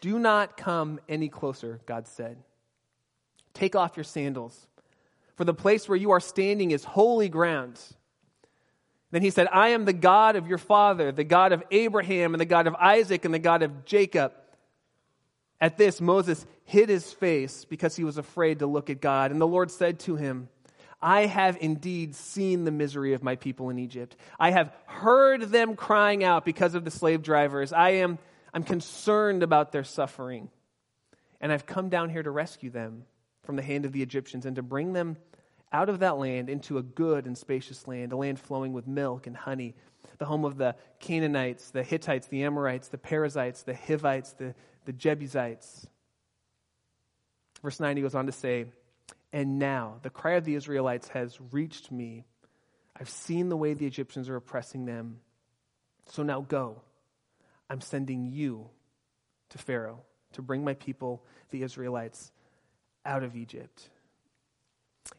Do 0.00 0.18
not 0.18 0.56
come 0.56 0.98
any 1.08 1.28
closer, 1.28 1.80
God 1.86 2.08
said. 2.08 2.38
Take 3.54 3.76
off 3.76 3.96
your 3.96 4.04
sandals, 4.04 4.66
for 5.34 5.44
the 5.44 5.54
place 5.54 5.88
where 5.88 5.98
you 5.98 6.10
are 6.12 6.20
standing 6.20 6.70
is 6.70 6.84
holy 6.84 7.28
ground. 7.28 7.80
Then 9.10 9.22
he 9.22 9.30
said, 9.30 9.48
I 9.52 9.70
am 9.70 9.84
the 9.84 9.92
God 9.92 10.36
of 10.36 10.46
your 10.46 10.58
father, 10.58 11.10
the 11.10 11.24
God 11.24 11.52
of 11.52 11.62
Abraham, 11.70 12.34
and 12.34 12.40
the 12.40 12.44
God 12.46 12.66
of 12.66 12.74
Isaac, 12.76 13.24
and 13.24 13.34
the 13.34 13.38
God 13.38 13.62
of 13.62 13.84
Jacob. 13.84 14.32
At 15.60 15.76
this, 15.76 16.00
Moses 16.00 16.46
hid 16.64 16.88
his 16.88 17.12
face 17.12 17.64
because 17.64 17.96
he 17.96 18.04
was 18.04 18.18
afraid 18.18 18.60
to 18.60 18.66
look 18.66 18.88
at 18.88 19.00
God. 19.00 19.30
And 19.30 19.40
the 19.40 19.46
Lord 19.46 19.70
said 19.70 19.98
to 20.00 20.16
him, 20.16 20.48
I 21.02 21.26
have 21.26 21.58
indeed 21.60 22.14
seen 22.14 22.64
the 22.64 22.70
misery 22.70 23.14
of 23.14 23.22
my 23.22 23.36
people 23.36 23.70
in 23.70 23.78
Egypt. 23.78 24.16
I 24.38 24.50
have 24.50 24.72
heard 24.86 25.42
them 25.42 25.74
crying 25.74 26.22
out 26.22 26.44
because 26.44 26.74
of 26.74 26.84
the 26.84 26.90
slave 26.90 27.22
drivers. 27.22 27.72
I 27.72 27.90
am 27.90 28.18
I'm 28.52 28.64
concerned 28.64 29.42
about 29.42 29.72
their 29.72 29.84
suffering. 29.84 30.50
And 31.40 31.52
I've 31.52 31.66
come 31.66 31.88
down 31.88 32.10
here 32.10 32.22
to 32.22 32.30
rescue 32.30 32.70
them 32.70 33.04
from 33.44 33.56
the 33.56 33.62
hand 33.62 33.84
of 33.84 33.92
the 33.92 34.02
Egyptians 34.02 34.44
and 34.44 34.56
to 34.56 34.62
bring 34.62 34.92
them 34.92 35.16
out 35.72 35.88
of 35.88 36.00
that 36.00 36.18
land 36.18 36.48
into 36.48 36.78
a 36.78 36.82
good 36.82 37.26
and 37.26 37.36
spacious 37.36 37.86
land, 37.86 38.12
a 38.12 38.16
land 38.16 38.38
flowing 38.40 38.72
with 38.72 38.86
milk 38.86 39.26
and 39.26 39.36
honey, 39.36 39.74
the 40.18 40.24
home 40.24 40.44
of 40.44 40.56
the 40.56 40.74
Canaanites, 40.98 41.70
the 41.70 41.82
Hittites, 41.82 42.26
the 42.26 42.44
Amorites, 42.44 42.88
the 42.88 42.98
Perizzites, 42.98 43.62
the 43.62 43.74
Hivites, 43.74 44.32
the, 44.32 44.54
the 44.84 44.92
Jebusites. 44.92 45.86
Verse 47.62 47.78
9, 47.78 47.96
he 47.96 48.02
goes 48.02 48.14
on 48.14 48.26
to 48.26 48.32
say, 48.32 48.66
and 49.32 49.58
now 49.58 49.96
the 50.02 50.10
cry 50.10 50.32
of 50.32 50.44
the 50.44 50.54
Israelites 50.54 51.08
has 51.08 51.38
reached 51.52 51.92
me. 51.92 52.24
I've 52.98 53.08
seen 53.08 53.48
the 53.48 53.56
way 53.56 53.74
the 53.74 53.86
Egyptians 53.86 54.28
are 54.28 54.36
oppressing 54.36 54.86
them. 54.86 55.20
So 56.06 56.22
now 56.22 56.40
go. 56.40 56.82
I'm 57.68 57.80
sending 57.80 58.26
you 58.26 58.68
to 59.50 59.58
Pharaoh 59.58 60.00
to 60.32 60.42
bring 60.42 60.64
my 60.64 60.74
people, 60.74 61.24
the 61.50 61.62
Israelites, 61.62 62.32
out 63.06 63.22
of 63.22 63.36
Egypt. 63.36 63.88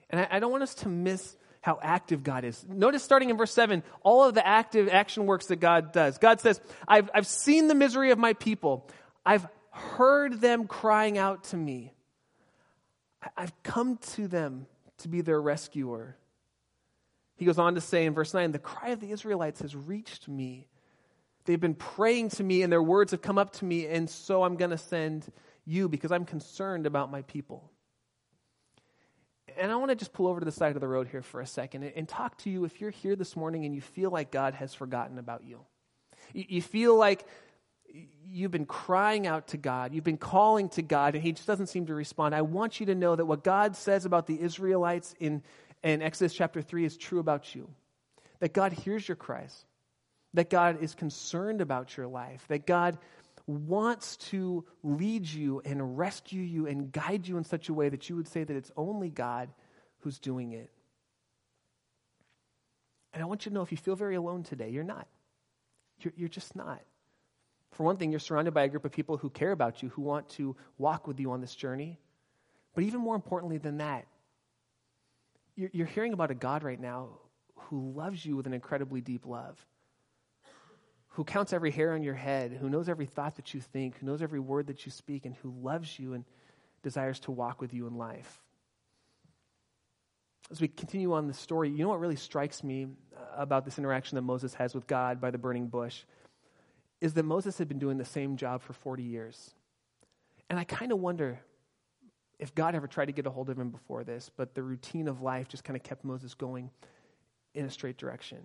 And 0.10 0.22
I, 0.22 0.28
I, 0.32 0.40
don't 0.40 0.52
want 0.52 0.64
us 0.64 0.76
to 0.76 0.90
miss 0.90 1.36
how 1.62 1.80
active 1.82 2.24
God 2.24 2.44
is. 2.44 2.66
Notice 2.68 3.04
starting 3.04 3.30
in 3.30 3.38
verse 3.38 3.54
7, 3.54 3.84
all 4.04 4.24
of 4.24 4.34
the 4.34 4.46
active 4.46 4.90
action 4.90 5.26
works 5.26 5.48
that 5.48 5.58
God 5.58 5.94
does. 5.94 6.18
God 6.18 6.42
says, 6.42 6.60
I've, 6.88 7.10
I've 7.14 7.28
seen 7.28 7.68
the 7.68 7.76
misery 7.76 8.12
of 8.12 8.18
my 8.18 8.34
people, 8.34 8.90
I've 9.26 9.48
heard 9.70 10.42
them 10.42 10.68
crying 10.68 11.18
out 11.18 11.46
to 11.46 11.58
me. 11.58 11.94
I've 13.38 13.54
come 13.64 13.98
to 14.14 14.28
them 14.28 14.66
to 15.00 15.08
be 15.08 15.22
their 15.22 15.40
rescuer. 15.40 16.18
He 17.36 17.46
goes 17.46 17.60
on 17.60 17.76
to 17.76 17.82
say 17.82 18.06
in 18.06 18.14
verse 18.14 18.34
9, 18.34 18.52
the 18.52 18.60
cry 18.60 18.90
of 18.90 19.00
the 19.00 19.12
Israelites 19.12 19.62
has 19.62 19.76
reached 19.76 20.28
me. 20.28 20.68
They've 21.46 21.60
been 21.60 21.76
praying 21.76 22.30
to 22.30 22.44
me, 22.44 22.62
and 22.62 22.72
their 22.72 22.84
words 22.84 23.12
have 23.12 23.22
come 23.22 23.38
up 23.38 23.54
to 23.54 23.66
me, 23.66 23.88
and 23.88 24.10
so 24.10 24.44
I'm 24.44 24.58
going 24.58 24.72
to 24.72 24.78
send 24.78 25.32
you 25.66 25.90
because 25.90 26.12
I'm 26.12 26.26
concerned 26.26 26.86
about 26.86 27.12
my 27.12 27.24
people. 27.24 27.72
And 29.62 29.71
I 29.71 29.76
want 29.76 29.89
to 29.89 29.95
just 29.95 30.12
pull 30.12 30.26
over 30.26 30.39
to 30.39 30.45
the 30.45 30.52
side 30.52 30.74
of 30.76 30.82
the 30.82 30.88
road 30.88 31.08
here 31.08 31.21
for 31.21 31.39
a 31.39 31.45
second 31.45 31.84
and, 31.84 32.10
talk 32.10 32.36
to 32.39 32.50
you 32.50 32.65
if 32.65 32.82
you're 32.82 32.89
here 32.89 33.15
this 33.15 33.36
morning 33.36 33.63
and 33.63 33.76
you 33.76 33.80
feel 33.80 34.10
like 34.10 34.32
God 34.32 34.56
has 34.56 34.74
forgotten 34.74 35.19
about 35.19 35.43
you. 35.45 35.60
You 36.34 36.63
feel 36.63 36.97
like 36.97 37.28
you've 38.26 38.50
been 38.50 38.65
crying 38.65 39.28
out 39.28 39.50
to 39.50 39.58
God, 39.58 39.93
you've 39.93 40.04
been 40.04 40.17
calling 40.17 40.67
to 40.69 40.82
God, 40.82 41.13
and 41.13 41.24
He 41.24 41.32
just 41.32 41.45
doesn't 41.45 41.67
seem 41.67 41.86
to 41.86 41.93
respond. 41.93 42.34
I 42.34 42.41
want 42.41 42.80
you 42.80 42.88
to 42.88 42.95
know 42.95 43.15
that 43.15 43.26
what 43.26 43.43
God 43.43 43.76
says 43.76 44.06
about 44.06 44.26
the 44.26 44.41
Israelites 44.41 45.13
in, 45.19 45.43
in 45.84 46.02
Exodus 46.02 46.34
chapter 46.34 46.63
3 46.63 46.84
is 46.84 46.97
true 46.97 47.19
about 47.19 47.54
you. 47.54 47.69
That 48.39 48.54
God 48.54 48.74
hears 48.74 49.08
your 49.08 49.15
cries, 49.15 49.65
that 50.34 50.50
God 50.50 50.82
is 50.82 50.95
concerned 50.95 51.62
about 51.62 51.95
your 51.97 52.08
life, 52.08 52.45
that 52.47 52.65
God 52.65 52.97
wants 53.52 54.18
to 54.18 54.66
lead 54.84 55.28
you 55.28 55.62
and 55.64 55.98
rescue 55.98 56.42
you 56.42 56.68
and 56.68 56.92
guide 56.92 57.28
you 57.28 57.38
in 57.38 57.44
such 57.44 57.70
a 57.70 57.74
way 57.74 57.90
that 57.90 58.10
you 58.10 58.16
would 58.16 58.28
say 58.28 58.44
that 58.44 58.56
it's 58.56 58.72
only 58.76 59.10
God 59.10 59.50
who's 60.00 60.20
doing 60.20 60.52
it. 60.54 60.70
And 63.14 63.22
I 63.22 63.26
want 63.26 63.46
you 63.46 63.50
to 63.50 63.54
know 63.54 63.62
if 63.62 63.72
you 63.72 63.78
feel 63.78 63.96
very 63.96 64.16
alone 64.16 64.44
today, 64.44 64.70
you're 64.70 64.84
not. 64.84 65.08
You're, 66.00 66.14
you're 66.16 66.30
just 66.30 66.56
not. 66.56 66.82
For 67.72 67.84
one 67.84 67.98
thing, 67.98 68.12
you're 68.12 68.20
surrounded 68.20 68.54
by 68.54 68.64
a 68.64 68.68
group 68.68 68.86
of 68.86 68.92
people 68.92 69.18
who 69.18 69.30
care 69.30 69.52
about 69.52 69.82
you, 69.82 69.90
who 69.90 70.02
want 70.02 70.30
to 70.30 70.56
walk 70.78 71.08
with 71.08 71.20
you 71.20 71.32
on 71.32 71.42
this 71.42 71.56
journey. 71.56 72.00
But 72.74 72.84
even 72.84 73.00
more 73.00 73.16
importantly 73.16 73.58
than 73.58 73.78
that, 73.78 74.08
you're, 75.56 75.70
you're 75.74 75.88
hearing 75.88 76.14
about 76.14 76.32
a 76.32 76.36
God 76.36 76.64
right 76.64 76.80
now 76.80 77.10
who 77.56 77.92
loves 77.92 78.26
you 78.26 78.36
with 78.36 78.48
an 78.48 78.54
incredibly 78.54 79.02
deep 79.02 79.26
love, 79.26 79.58
who 81.12 81.24
counts 81.24 81.54
every 81.54 81.71
hair 81.71 81.93
on 81.93 82.04
your 82.04 82.13
head, 82.13 82.58
who 82.60 82.69
knows 82.69 82.89
every 82.89 83.06
thought 83.06 83.36
that 83.36 83.54
you 83.54 83.62
think, 83.62 83.97
who 83.97 84.06
knows 84.06 84.21
every 84.21 84.39
word 84.39 84.67
that 84.67 84.86
you 84.86 84.91
speak, 84.91 85.26
and 85.26 85.36
who 85.36 85.54
loves 85.62 86.00
you 86.00 86.13
and 86.13 86.26
desires 86.84 87.19
to 87.21 87.32
walk 87.32 87.62
with 87.62 87.74
you 87.74 87.88
in 87.88 87.95
life. 87.97 88.41
As 90.50 90.60
we 90.60 90.67
continue 90.67 91.13
on 91.13 91.28
the 91.28 91.34
story, 91.34 91.69
you 91.69 91.80
know 91.80 91.89
what 91.89 92.00
really 92.00 92.15
strikes 92.15 92.63
me 92.63 92.88
uh, 93.15 93.19
about 93.38 93.65
this 93.65 93.78
interaction 93.78 94.15
that 94.15 94.24
Moses 94.24 94.54
has 94.56 94.74
with 94.74 94.88
God 94.88 95.21
by 95.21 95.32
the 95.32 95.38
burning 95.38 95.67
bush? 95.67 96.04
is 97.02 97.15
that 97.15 97.24
Moses 97.24 97.58
had 97.58 97.67
been 97.67 97.80
doing 97.80 97.97
the 97.97 98.06
same 98.06 98.38
job 98.38 98.62
for 98.62 98.74
40 98.74 99.04
years. 99.04 99.56
And 100.50 100.60
I 100.60 100.63
kind 100.63 100.91
of 100.91 101.00
wonder 101.00 101.39
if 102.39 102.54
God 102.54 102.76
ever 102.76 102.88
tried 102.88 103.06
to 103.06 103.12
get 103.12 103.26
a 103.26 103.32
hold 103.32 103.50
of 103.50 103.60
him 103.60 103.71
before 103.71 104.04
this, 104.04 104.30
but 104.36 104.54
the 104.54 104.63
routine 104.63 105.08
of 105.08 105.21
life 105.21 105.47
just 105.47 105.63
kind 105.63 105.76
of 105.76 105.84
kept 105.84 106.06
Moses 106.06 106.36
going 106.36 106.69
in 107.56 107.65
a 107.65 107.69
straight 107.69 107.97
direction. 107.97 108.38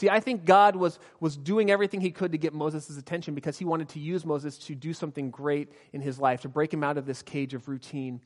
See, 0.00 0.08
I 0.08 0.18
think 0.18 0.46
God 0.46 0.76
was, 0.76 0.98
was 1.20 1.36
doing 1.36 1.70
everything 1.70 2.00
he 2.00 2.10
could 2.10 2.32
to 2.32 2.38
get 2.38 2.54
Moses' 2.54 2.96
attention 2.96 3.34
because 3.34 3.58
he 3.58 3.66
wanted 3.66 3.90
to 3.90 4.00
use 4.00 4.24
Moses 4.24 4.56
to 4.56 4.74
do 4.74 4.94
something 4.94 5.30
great 5.30 5.72
in 5.92 6.00
his 6.00 6.18
life, 6.18 6.40
to 6.40 6.48
break 6.48 6.72
him 6.72 6.82
out 6.82 6.96
of 6.96 7.04
this 7.04 7.20
cage 7.20 7.52
of 7.52 7.68
routine. 7.68 8.18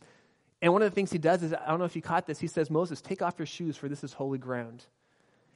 And 0.63 0.73
one 0.73 0.83
of 0.83 0.89
the 0.89 0.95
things 0.95 1.11
he 1.11 1.19
does 1.19 1.43
is, 1.43 1.53
I 1.53 1.67
don't 1.67 1.81
know 1.81 1.85
if 1.85 1.97
you 1.97 2.01
caught 2.01 2.29
this, 2.29 2.39
he 2.39 2.47
says, 2.47 2.71
Moses, 2.71 3.01
take 3.01 3.23
off 3.23 3.35
your 3.39 3.47
shoes, 3.47 3.77
for 3.77 3.89
this 3.89 4.05
is 4.05 4.13
holy 4.13 4.39
ground. 4.39 4.85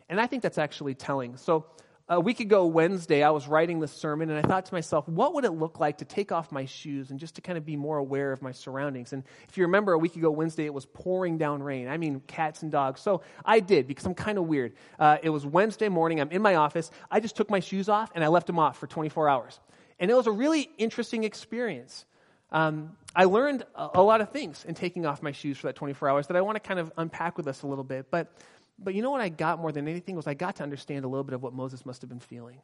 And 0.09 0.21
I 0.21 0.27
think 0.27 0.43
that's 0.43 0.59
actually 0.59 0.97
telling. 0.97 1.37
So 1.37 1.67
a 2.11 2.19
week 2.19 2.41
ago, 2.41 2.65
Wednesday, 2.65 3.23
I 3.23 3.31
was 3.31 3.47
writing 3.47 3.81
this 3.81 3.93
sermon, 3.93 4.31
and 4.31 4.39
I 4.39 4.49
thought 4.49 4.65
to 4.67 4.75
myself, 4.75 5.07
what 5.09 5.35
would 5.35 5.45
it 5.45 5.51
look 5.51 5.79
like 5.79 5.99
to 5.99 6.07
take 6.07 6.33
off 6.33 6.51
my 6.51 6.65
shoes 6.65 7.11
and 7.11 7.21
just 7.21 7.35
to 7.35 7.43
kind 7.43 7.59
of 7.59 7.67
be 7.67 7.77
more 7.77 7.99
aware 7.99 8.33
of 8.33 8.41
my 8.41 8.53
surroundings? 8.53 9.13
And 9.13 9.25
if 9.49 9.59
you 9.59 9.65
remember, 9.65 9.93
a 9.93 9.99
week 9.99 10.17
ago, 10.17 10.31
Wednesday, 10.31 10.65
it 10.65 10.73
was 10.73 10.87
pouring 10.87 11.37
down 11.37 11.63
rain. 11.63 11.87
I 11.87 11.99
mean, 11.99 12.21
cats 12.27 12.63
and 12.63 12.73
dogs. 12.73 13.03
So 13.03 13.21
I 13.45 13.61
did 13.61 13.87
because 13.87 14.07
I'm 14.07 14.15
kind 14.15 14.39
of 14.39 14.45
weird. 14.45 14.73
Uh, 14.99 15.19
it 15.23 15.29
was 15.29 15.45
Wednesday 15.45 15.91
morning. 15.91 16.19
I'm 16.21 16.31
in 16.31 16.41
my 16.41 16.55
office. 16.55 16.91
I 17.11 17.21
just 17.21 17.37
took 17.37 17.51
my 17.51 17.61
shoes 17.61 17.91
off 17.91 18.11
and 18.15 18.25
I 18.25 18.29
left 18.29 18.47
them 18.47 18.59
off 18.59 18.79
for 18.79 18.87
24 18.87 19.29
hours. 19.29 19.61
And 20.01 20.11
it 20.11 20.15
was 20.15 20.27
a 20.27 20.33
really 20.33 20.71
interesting 20.79 21.25
experience. 21.25 22.07
Um, 22.51 22.97
I 23.15 23.25
learned 23.25 23.65
a, 23.75 23.91
a 23.97 24.03
lot 24.03 24.23
of 24.23 24.31
things 24.31 24.65
in 24.65 24.75
taking 24.75 25.05
off 25.05 25.23
my 25.23 25.33
shoes 25.33 25.59
for 25.59 25.67
that 25.67 25.77
24 25.77 26.09
hours 26.09 26.27
that 26.29 26.37
I 26.37 26.41
want 26.41 26.57
to 26.57 26.61
kind 26.61 26.81
of 26.81 26.91
unpack 26.97 27.37
with 27.37 27.47
us 27.47 27.63
a 27.63 27.67
little 27.67 27.85
bit. 27.85 28.11
But 28.11 28.33
but 28.79 28.95
you 28.95 29.03
know 29.03 29.11
what 29.11 29.21
I 29.21 29.29
got 29.29 29.59
more 29.59 29.73
than 29.73 29.89
anything 29.89 30.17
was 30.17 30.27
I 30.27 30.35
got 30.35 30.57
to 30.57 30.63
understand 30.63 31.05
a 31.05 31.09
little 31.09 31.25
bit 31.25 31.35
of 31.35 31.43
what 31.43 31.53
Moses 31.53 31.85
must 31.85 32.01
have 32.03 32.09
been 32.09 32.21
feeling. 32.21 32.61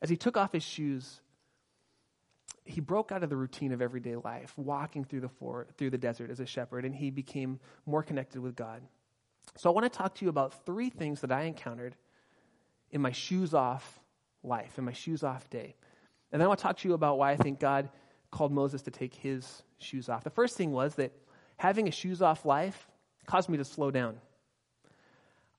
As 0.00 0.08
he 0.08 0.16
took 0.16 0.36
off 0.36 0.52
his 0.52 0.62
shoes, 0.62 1.20
he 2.64 2.80
broke 2.80 3.12
out 3.12 3.22
of 3.22 3.30
the 3.30 3.36
routine 3.36 3.72
of 3.72 3.82
everyday 3.82 4.16
life, 4.16 4.52
walking 4.56 5.04
through 5.04 5.20
the 5.20 5.28
for, 5.28 5.66
through 5.76 5.90
the 5.90 5.98
desert 5.98 6.30
as 6.30 6.40
a 6.40 6.46
shepherd, 6.46 6.84
and 6.84 6.94
he 6.94 7.10
became 7.10 7.58
more 7.86 8.02
connected 8.02 8.40
with 8.40 8.56
God. 8.56 8.82
So 9.56 9.70
I 9.70 9.72
want 9.72 9.90
to 9.90 9.96
talk 9.96 10.14
to 10.16 10.24
you 10.24 10.28
about 10.28 10.64
three 10.66 10.90
things 10.90 11.20
that 11.22 11.32
I 11.32 11.42
encountered 11.42 11.96
in 12.90 13.00
my 13.00 13.12
shoes 13.12 13.54
off 13.54 14.00
life, 14.42 14.78
in 14.78 14.84
my 14.84 14.92
shoes 14.92 15.22
off 15.22 15.48
day. 15.50 15.74
And 16.30 16.40
then 16.40 16.46
I 16.46 16.48
want 16.48 16.60
to 16.60 16.62
talk 16.62 16.78
to 16.78 16.88
you 16.88 16.94
about 16.94 17.18
why 17.18 17.32
I 17.32 17.36
think 17.36 17.58
God 17.58 17.88
called 18.30 18.52
Moses 18.52 18.82
to 18.82 18.90
take 18.90 19.14
his 19.14 19.62
shoes 19.78 20.08
off. 20.08 20.24
The 20.24 20.30
first 20.30 20.56
thing 20.56 20.72
was 20.72 20.94
that 20.96 21.12
having 21.56 21.88
a 21.88 21.90
shoes 21.90 22.20
off 22.20 22.44
life 22.44 22.86
caused 23.26 23.48
me 23.48 23.56
to 23.56 23.64
slow 23.64 23.90
down. 23.90 24.18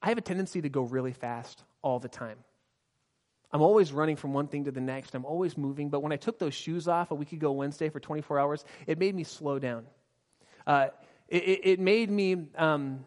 I 0.01 0.09
have 0.09 0.17
a 0.17 0.21
tendency 0.21 0.61
to 0.61 0.69
go 0.69 0.81
really 0.81 1.13
fast 1.13 1.63
all 1.81 1.99
the 1.99 2.07
time. 2.07 2.37
I'm 3.51 3.61
always 3.61 3.91
running 3.91 4.15
from 4.15 4.33
one 4.33 4.47
thing 4.47 4.65
to 4.65 4.71
the 4.71 4.81
next. 4.81 5.15
I'm 5.15 5.25
always 5.25 5.57
moving. 5.57 5.89
But 5.89 6.01
when 6.01 6.11
I 6.11 6.17
took 6.17 6.37
those 6.37 6.53
shoes 6.53 6.87
off 6.87 7.11
a 7.11 7.15
week 7.15 7.33
ago 7.33 7.51
Wednesday 7.51 7.89
for 7.89 7.99
24 7.99 8.39
hours, 8.39 8.65
it 8.85 8.99
made 8.99 9.15
me 9.15 9.23
slow 9.23 9.57
down. 9.57 9.85
Uh, 10.67 10.87
it, 11.27 11.61
it, 11.63 11.79
made 11.79 12.11
me 12.11 12.47
um, 12.57 13.05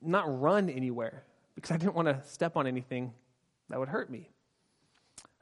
not 0.00 0.40
run 0.40 0.70
anywhere 0.70 1.24
because 1.54 1.70
I 1.70 1.76
didn't 1.76 1.94
want 1.94 2.08
to 2.08 2.22
step 2.26 2.56
on 2.56 2.66
anything 2.66 3.12
that 3.68 3.78
would 3.78 3.88
hurt 3.88 4.10
me. 4.10 4.30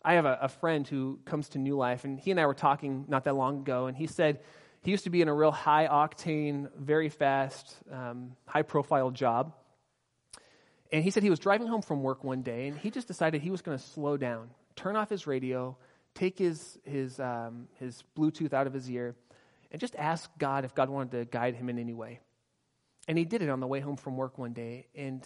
I 0.05 0.15
have 0.15 0.27
a, 0.27 0.39
a 0.43 0.49
friend 0.49 0.87
who 0.87 1.21
comes 1.25 1.49
to 1.51 1.59
New 1.59 1.77
Life, 1.77 2.05
and 2.05 2.19
he 2.19 2.31
and 2.31 2.41
I 2.41 2.47
were 2.47 2.55
talking 2.55 3.05
not 3.09 3.25
that 3.25 3.35
long 3.35 3.61
ago, 3.61 3.87
and 3.87 3.97
he 3.97 4.07
said 4.07 4.41
he 4.83 4.91
used 4.91 5.05
to 5.05 5.11
be 5.11 5.23
in 5.23 5.29
a 5.29 5.35
real 5.35 5.51
high 5.51 5.87
octane, 5.87 6.69
very 6.77 7.09
fast, 7.09 7.77
um, 7.91 8.33
high 8.47 8.63
profile 8.63 9.11
job. 9.11 9.55
And 10.93 11.03
he 11.03 11.11
said 11.11 11.23
he 11.23 11.31
was 11.31 11.39
driving 11.39 11.67
home 11.67 11.83
from 11.83 12.03
work 12.03 12.23
one 12.23 12.43
day 12.43 12.69
and 12.69 12.79
he 12.79 12.91
just 12.91 13.09
decided 13.09 13.43
he 13.43 13.51
was 13.51 13.63
going 13.63 13.77
to 13.77 13.83
slow 13.83 14.17
down, 14.17 14.51
turn 14.77 14.97
off 14.97 15.11
his 15.11 15.27
radio, 15.27 15.77
take 16.15 16.39
his, 16.39 16.79
his, 16.85 17.19
um, 17.19 17.69
his 17.79 18.05
Bluetooth 18.17 18.53
out 18.53 18.67
of 18.67 18.73
his 18.73 18.89
ear, 18.91 19.17
and 19.71 19.81
just 19.81 19.97
ask 19.97 20.31
God 20.39 20.65
if 20.65 20.75
God 20.75 20.89
wanted 20.89 21.11
to 21.13 21.25
guide 21.25 21.57
him 21.57 21.69
in 21.69 21.79
any 21.79 21.95
way. 21.95 22.21
And 23.09 23.19
he 23.19 23.25
did 23.25 23.43
it 23.43 23.51
on 23.51 23.61
the 23.61 23.67
way 23.67 23.81
home 23.81 23.97
from 23.97 24.17
work 24.17 24.39
one 24.39 24.53
day. 24.53 24.87
And 24.95 25.25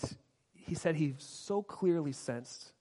he 0.53 0.75
said 0.75 0.97
he 0.97 1.14
so 1.18 1.62
clearly 1.62 2.12
sensed 2.12 2.73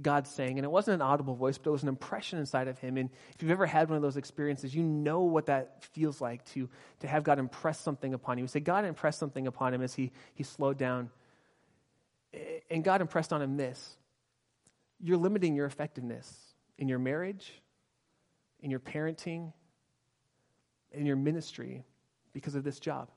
God 0.00 0.26
saying, 0.26 0.58
and 0.58 0.64
it 0.64 0.70
wasn't 0.70 0.96
an 0.96 1.02
audible 1.02 1.34
voice, 1.34 1.56
but 1.56 1.70
it 1.70 1.72
was 1.72 1.82
an 1.82 1.88
impression 1.88 2.38
inside 2.38 2.68
of 2.68 2.78
him. 2.78 2.96
And 2.96 3.08
if 3.34 3.42
you've 3.42 3.50
ever 3.50 3.66
had 3.66 3.88
one 3.88 3.96
of 3.96 4.02
those 4.02 4.16
experiences, 4.16 4.74
you 4.74 4.82
know 4.82 5.22
what 5.22 5.46
that 5.46 5.84
feels 5.84 6.20
like 6.20 6.44
to, 6.52 6.68
to 7.00 7.06
have 7.06 7.24
God 7.24 7.38
impress 7.38 7.80
something 7.80 8.12
upon 8.12 8.38
you. 8.38 8.44
He 8.44 8.48
said 8.48 8.64
God 8.64 8.84
impressed 8.84 9.18
something 9.18 9.46
upon 9.46 9.72
him 9.72 9.82
as 9.82 9.94
he, 9.94 10.12
he 10.34 10.42
slowed 10.42 10.76
down 10.76 11.10
and 12.70 12.82
God 12.84 13.00
impressed 13.00 13.32
on 13.32 13.42
him 13.42 13.56
this 13.56 13.96
you're 15.00 15.16
limiting 15.16 15.54
your 15.54 15.66
effectiveness 15.66 16.54
in 16.78 16.88
your 16.88 16.98
marriage, 16.98 17.52
in 18.60 18.70
your 18.70 18.80
parenting, 18.80 19.52
in 20.92 21.06
your 21.06 21.16
ministry 21.16 21.84
because 22.32 22.54
of 22.54 22.64
this 22.64 22.80
job. 22.80 23.08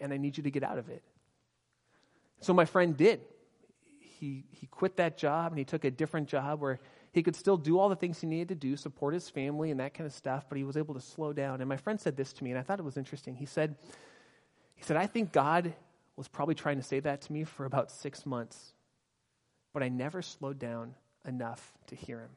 And 0.00 0.12
I 0.12 0.16
need 0.16 0.36
you 0.36 0.42
to 0.44 0.50
get 0.50 0.62
out 0.62 0.78
of 0.78 0.88
it. 0.88 1.02
So 2.40 2.52
my 2.52 2.64
friend 2.64 2.96
did. 2.96 3.20
He, 4.00 4.44
he 4.50 4.66
quit 4.66 4.96
that 4.96 5.18
job 5.18 5.52
and 5.52 5.58
he 5.58 5.64
took 5.64 5.84
a 5.84 5.90
different 5.90 6.28
job 6.28 6.60
where 6.60 6.80
he 7.12 7.22
could 7.22 7.36
still 7.36 7.56
do 7.56 7.78
all 7.78 7.88
the 7.88 7.96
things 7.96 8.20
he 8.20 8.26
needed 8.26 8.48
to 8.48 8.54
do, 8.54 8.76
support 8.76 9.14
his 9.14 9.28
family 9.28 9.70
and 9.70 9.80
that 9.80 9.94
kind 9.94 10.06
of 10.06 10.12
stuff, 10.12 10.46
but 10.48 10.56
he 10.56 10.64
was 10.64 10.76
able 10.76 10.94
to 10.94 11.00
slow 11.00 11.32
down. 11.32 11.60
And 11.60 11.68
my 11.68 11.76
friend 11.76 12.00
said 12.00 12.16
this 12.16 12.32
to 12.34 12.44
me, 12.44 12.50
and 12.50 12.58
I 12.58 12.62
thought 12.62 12.78
it 12.78 12.84
was 12.84 12.96
interesting. 12.96 13.34
He 13.34 13.46
said, 13.46 13.76
he 14.74 14.82
said, 14.82 14.96
I 14.96 15.06
think 15.06 15.32
God 15.32 15.74
was 16.16 16.28
probably 16.28 16.54
trying 16.54 16.76
to 16.76 16.82
say 16.82 17.00
that 17.00 17.22
to 17.22 17.32
me 17.32 17.44
for 17.44 17.64
about 17.64 17.90
six 17.90 18.26
months, 18.26 18.74
but 19.72 19.82
I 19.82 19.88
never 19.88 20.22
slowed 20.22 20.58
down 20.58 20.94
enough 21.26 21.72
to 21.86 21.96
hear 21.96 22.20
him. 22.20 22.30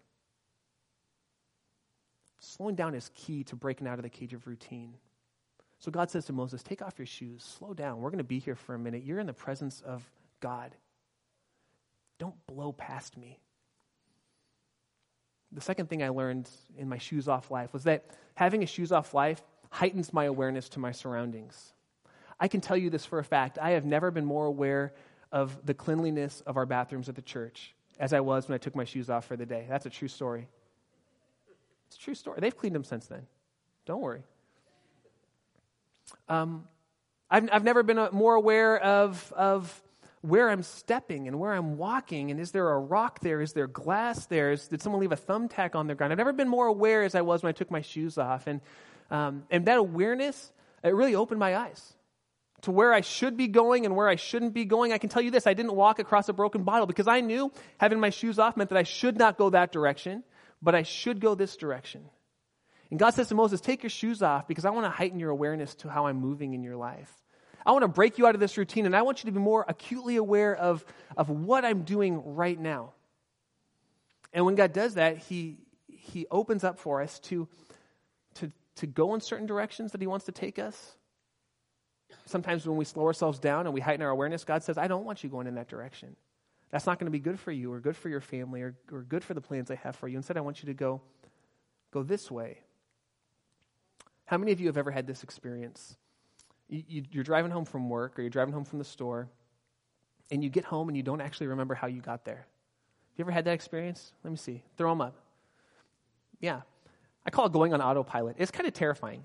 Slowing 2.39 2.75
down 2.75 2.95
is 2.95 3.09
key 3.15 3.43
to 3.45 3.55
breaking 3.55 3.87
out 3.87 3.97
of 3.97 4.03
the 4.03 4.09
cage 4.09 4.33
of 4.33 4.47
routine. 4.47 4.95
So 5.79 5.91
God 5.91 6.09
says 6.09 6.25
to 6.25 6.33
Moses, 6.33 6.63
Take 6.63 6.81
off 6.81 6.95
your 6.97 7.05
shoes, 7.05 7.43
slow 7.43 7.73
down. 7.73 7.99
We're 7.99 8.11
going 8.11 8.19
to 8.19 8.23
be 8.23 8.39
here 8.39 8.55
for 8.55 8.75
a 8.75 8.79
minute. 8.79 9.03
You're 9.03 9.19
in 9.19 9.27
the 9.27 9.33
presence 9.33 9.81
of 9.85 10.03
God. 10.39 10.75
Don't 12.17 12.35
blow 12.47 12.71
past 12.71 13.17
me. 13.17 13.39
The 15.51 15.61
second 15.61 15.89
thing 15.89 16.03
I 16.03 16.09
learned 16.09 16.49
in 16.77 16.89
my 16.89 16.97
shoes 16.97 17.27
off 17.27 17.51
life 17.51 17.71
was 17.73 17.83
that 17.83 18.05
having 18.35 18.63
a 18.63 18.65
shoes 18.65 18.91
off 18.91 19.13
life 19.13 19.41
heightens 19.69 20.13
my 20.13 20.25
awareness 20.25 20.69
to 20.69 20.79
my 20.79 20.91
surroundings. 20.91 21.73
I 22.39 22.47
can 22.47 22.61
tell 22.61 22.77
you 22.77 22.89
this 22.89 23.05
for 23.05 23.19
a 23.19 23.23
fact. 23.23 23.57
I 23.61 23.71
have 23.71 23.85
never 23.85 24.11
been 24.11 24.25
more 24.25 24.45
aware 24.45 24.93
of 25.31 25.65
the 25.65 25.73
cleanliness 25.73 26.41
of 26.45 26.57
our 26.57 26.65
bathrooms 26.65 27.09
at 27.09 27.15
the 27.15 27.21
church 27.21 27.73
as 27.99 28.13
I 28.13 28.19
was 28.19 28.47
when 28.47 28.55
I 28.55 28.57
took 28.57 28.75
my 28.75 28.83
shoes 28.83 29.09
off 29.09 29.25
for 29.25 29.35
the 29.35 29.45
day. 29.45 29.65
That's 29.69 29.85
a 29.85 29.89
true 29.89 30.07
story. 30.07 30.47
It's 31.87 31.97
a 31.97 31.99
true 31.99 32.15
story. 32.15 32.39
They've 32.41 32.55
cleaned 32.55 32.75
them 32.75 32.83
since 32.83 33.07
then. 33.07 33.25
Don't 33.85 34.01
worry. 34.01 34.23
Um, 36.27 36.67
I've, 37.29 37.49
I've 37.51 37.63
never 37.63 37.83
been 37.83 37.97
uh, 37.97 38.09
more 38.11 38.35
aware 38.35 38.77
of, 38.77 39.31
of 39.35 39.81
where 40.21 40.49
I'm 40.49 40.63
stepping 40.63 41.27
and 41.27 41.39
where 41.39 41.53
I'm 41.53 41.77
walking. 41.77 42.31
And 42.31 42.39
is 42.39 42.51
there 42.51 42.69
a 42.69 42.79
rock 42.79 43.19
there? 43.21 43.41
Is 43.41 43.53
there 43.53 43.67
glass 43.67 44.25
there? 44.25 44.51
Is, 44.51 44.67
did 44.67 44.81
someone 44.81 44.99
leave 44.99 45.11
a 45.11 45.17
thumbtack 45.17 45.75
on 45.75 45.87
the 45.87 45.95
ground? 45.95 46.11
I've 46.11 46.17
never 46.17 46.33
been 46.33 46.49
more 46.49 46.67
aware 46.67 47.03
as 47.03 47.15
I 47.15 47.21
was 47.21 47.43
when 47.43 47.49
I 47.49 47.53
took 47.53 47.71
my 47.71 47.81
shoes 47.81 48.17
off. 48.17 48.47
And, 48.47 48.61
um, 49.09 49.43
and 49.49 49.65
that 49.65 49.77
awareness, 49.77 50.51
it 50.83 50.93
really 50.93 51.15
opened 51.15 51.39
my 51.39 51.55
eyes 51.55 51.94
to 52.65 52.71
where 52.71 52.93
I 52.93 53.01
should 53.01 53.37
be 53.37 53.47
going 53.47 53.85
and 53.85 53.95
where 53.95 54.09
I 54.09 54.15
shouldn't 54.15 54.55
be 54.55 54.65
going. 54.65 54.91
I 54.91 54.97
can 54.97 55.09
tell 55.09 55.21
you 55.21 55.29
this 55.29 55.45
I 55.45 55.53
didn't 55.53 55.75
walk 55.75 55.99
across 55.99 56.29
a 56.29 56.33
broken 56.33 56.63
bottle 56.63 56.87
because 56.87 57.07
I 57.07 57.21
knew 57.21 57.51
having 57.77 57.99
my 57.99 58.09
shoes 58.09 58.39
off 58.39 58.57
meant 58.57 58.71
that 58.71 58.77
I 58.77 58.83
should 58.83 59.17
not 59.17 59.37
go 59.37 59.51
that 59.51 59.71
direction, 59.71 60.23
but 60.63 60.73
I 60.73 60.81
should 60.81 61.19
go 61.19 61.35
this 61.35 61.55
direction. 61.57 62.09
And 62.89 62.99
God 62.99 63.11
says 63.11 63.27
to 63.27 63.35
Moses, 63.35 63.61
Take 63.61 63.83
your 63.83 63.91
shoes 63.91 64.23
off 64.23 64.47
because 64.47 64.65
I 64.65 64.71
want 64.71 64.85
to 64.85 64.89
heighten 64.89 65.19
your 65.19 65.29
awareness 65.29 65.75
to 65.75 65.89
how 65.89 66.07
I'm 66.07 66.17
moving 66.17 66.53
in 66.53 66.63
your 66.63 66.75
life. 66.75 67.11
I 67.67 67.71
want 67.71 67.83
to 67.83 67.87
break 67.87 68.17
you 68.17 68.25
out 68.25 68.33
of 68.33 68.41
this 68.41 68.57
routine 68.57 68.87
and 68.87 68.95
I 68.95 69.03
want 69.03 69.23
you 69.23 69.27
to 69.27 69.31
be 69.31 69.39
more 69.39 69.63
acutely 69.67 70.15
aware 70.15 70.55
of, 70.55 70.83
of 71.15 71.29
what 71.29 71.65
I'm 71.65 71.83
doing 71.83 72.35
right 72.35 72.59
now. 72.59 72.93
And 74.33 74.43
when 74.43 74.55
God 74.55 74.73
does 74.73 74.95
that, 74.95 75.17
He, 75.17 75.57
he 75.87 76.25
opens 76.31 76.63
up 76.63 76.79
for 76.79 77.03
us 77.03 77.19
to, 77.19 77.47
to, 78.35 78.51
to 78.77 78.87
go 78.87 79.13
in 79.13 79.21
certain 79.21 79.45
directions 79.45 79.91
that 79.91 80.01
He 80.01 80.07
wants 80.07 80.25
to 80.25 80.31
take 80.31 80.57
us 80.57 80.95
sometimes 82.25 82.67
when 82.67 82.77
we 82.77 82.85
slow 82.85 83.05
ourselves 83.05 83.39
down 83.39 83.65
and 83.65 83.73
we 83.73 83.81
heighten 83.81 84.01
our 84.01 84.09
awareness, 84.09 84.43
God 84.43 84.63
says, 84.63 84.77
I 84.77 84.87
don't 84.87 85.05
want 85.05 85.23
you 85.23 85.29
going 85.29 85.47
in 85.47 85.55
that 85.55 85.67
direction. 85.67 86.15
That's 86.71 86.85
not 86.85 86.99
going 86.99 87.05
to 87.05 87.11
be 87.11 87.19
good 87.19 87.39
for 87.39 87.51
you 87.51 87.71
or 87.71 87.79
good 87.79 87.95
for 87.95 88.09
your 88.09 88.21
family 88.21 88.61
or, 88.61 88.75
or 88.91 89.01
good 89.01 89.23
for 89.23 89.33
the 89.33 89.41
plans 89.41 89.71
I 89.71 89.75
have 89.75 89.95
for 89.95 90.07
you. 90.07 90.17
Instead, 90.17 90.37
I 90.37 90.41
want 90.41 90.61
you 90.61 90.67
to 90.67 90.73
go, 90.73 91.01
go 91.91 92.03
this 92.03 92.29
way. 92.29 92.59
How 94.25 94.37
many 94.37 94.51
of 94.51 94.59
you 94.59 94.67
have 94.67 94.77
ever 94.77 94.91
had 94.91 95.05
this 95.07 95.23
experience? 95.23 95.97
You, 96.67 96.83
you, 96.87 97.03
you're 97.11 97.23
driving 97.23 97.51
home 97.51 97.65
from 97.65 97.89
work 97.89 98.17
or 98.17 98.23
you're 98.23 98.31
driving 98.31 98.53
home 98.53 98.65
from 98.65 98.79
the 98.79 98.85
store, 98.85 99.29
and 100.31 100.43
you 100.43 100.49
get 100.49 100.65
home 100.65 100.87
and 100.87 100.97
you 100.97 101.03
don't 101.03 101.21
actually 101.21 101.47
remember 101.47 101.75
how 101.75 101.87
you 101.87 102.01
got 102.01 102.25
there. 102.25 102.37
Have 102.37 103.17
you 103.17 103.23
ever 103.23 103.31
had 103.31 103.45
that 103.45 103.53
experience? 103.53 104.11
Let 104.23 104.31
me 104.31 104.37
see. 104.37 104.63
Throw 104.75 104.89
them 104.89 104.99
up. 104.99 105.15
Yeah. 106.39 106.61
I 107.25 107.29
call 107.29 107.45
it 107.45 107.53
going 107.53 107.73
on 107.73 107.81
autopilot. 107.81 108.35
It's 108.39 108.51
kind 108.51 108.67
of 108.67 108.73
terrifying, 108.73 109.23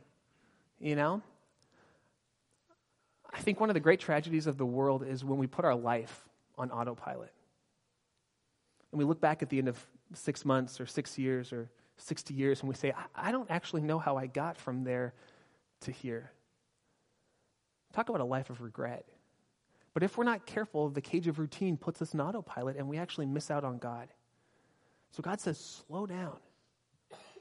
you 0.79 0.95
know? 0.95 1.23
I 3.41 3.43
think 3.43 3.59
one 3.59 3.71
of 3.71 3.75
the 3.75 3.81
great 3.81 4.01
tragedies 4.01 4.47
of 4.47 4.59
the 4.59 4.67
world 4.67 5.03
is 5.03 5.25
when 5.25 5.39
we 5.39 5.47
put 5.47 5.65
our 5.65 5.75
life 5.75 6.29
on 6.59 6.71
autopilot. 6.71 7.33
And 8.93 8.99
we 8.99 9.07
look 9.07 9.19
back 9.19 9.43
at 9.43 9.49
the 9.49 9.57
end 9.57 9.67
of 9.67 9.83
six 10.13 10.45
months 10.45 10.79
or 10.79 10.85
six 10.85 11.17
years 11.17 11.51
or 11.51 11.71
60 11.97 12.35
years 12.35 12.61
and 12.61 12.69
we 12.69 12.75
say, 12.75 12.93
I, 13.17 13.33
don't 13.33 13.51
actually 13.51 13.81
know 13.81 13.99
how 13.99 14.19
I 14.19 14.27
got 14.27 14.59
from 14.59 14.85
there 14.85 15.15
to 15.81 15.91
here. 15.91 16.31
Talk 17.95 18.11
about 18.11 18.21
a 18.21 18.27
life 18.27 18.51
of 18.51 18.61
regret. 18.61 19.07
But 19.95 20.03
if 20.03 20.19
we're 20.19 20.25
not 20.25 20.45
careful, 20.45 20.91
the 20.91 21.01
cage 21.01 21.27
of 21.27 21.39
routine 21.39 21.79
puts 21.79 22.03
us 22.03 22.13
in 22.13 22.21
autopilot 22.21 22.77
and 22.77 22.91
we 22.91 22.99
actually 22.99 23.25
miss 23.25 23.51
out 23.51 23.65
on 23.65 23.79
God. 23.79 24.09
So 25.13 25.23
God 25.23 25.41
says, 25.41 25.83
slow 25.89 26.05
down. 26.05 26.37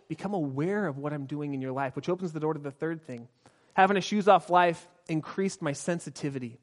Become 0.07 0.33
aware 0.33 0.87
of 0.87 0.97
what 0.97 1.11
I'm 1.11 1.25
doing 1.25 1.53
in 1.53 1.59
your 1.59 1.73
life, 1.73 1.97
which 1.97 2.07
opens 2.07 2.31
the 2.31 2.39
door 2.39 2.53
to 2.53 2.59
the 2.59 2.71
third 2.71 3.05
thing 3.05 3.27
having 3.79 3.95
a 3.95 4.01
shoes 4.01 4.27
off 4.27 4.49
life 4.49 4.87
increased 5.09 5.61
my 5.61 5.73
sensitivity. 5.73 6.59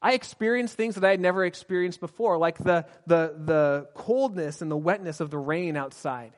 I 0.00 0.12
experienced 0.12 0.74
things 0.74 0.94
that 0.94 1.04
I 1.04 1.10
had 1.10 1.20
never 1.20 1.44
experienced 1.44 2.00
before, 2.00 2.38
like 2.38 2.58
the, 2.58 2.86
the, 3.06 3.34
the 3.36 3.88
coldness 3.94 4.62
and 4.62 4.70
the 4.70 4.76
wetness 4.76 5.20
of 5.20 5.30
the 5.30 5.38
rain 5.38 5.76
outside. 5.76 6.32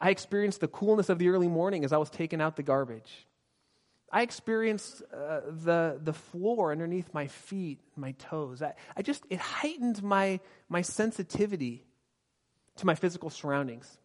I 0.00 0.10
experienced 0.10 0.60
the 0.60 0.68
coolness 0.68 1.08
of 1.08 1.18
the 1.18 1.28
early 1.28 1.48
morning 1.48 1.84
as 1.84 1.92
I 1.92 1.98
was 1.98 2.10
taking 2.10 2.40
out 2.40 2.56
the 2.56 2.62
garbage. 2.62 3.26
I 4.10 4.22
experienced 4.22 5.02
uh, 5.12 5.40
the, 5.48 6.00
the 6.02 6.12
floor 6.12 6.72
underneath 6.72 7.12
my 7.12 7.26
feet, 7.26 7.80
my 7.96 8.12
toes. 8.12 8.62
I, 8.62 8.74
I 8.96 9.02
just, 9.02 9.24
it 9.28 9.38
heightened 9.38 10.02
my, 10.02 10.40
my 10.68 10.82
sensitivity 10.82 11.84
to 12.76 12.86
my 12.86 12.94
physical 12.94 13.30
surroundings. 13.30 13.98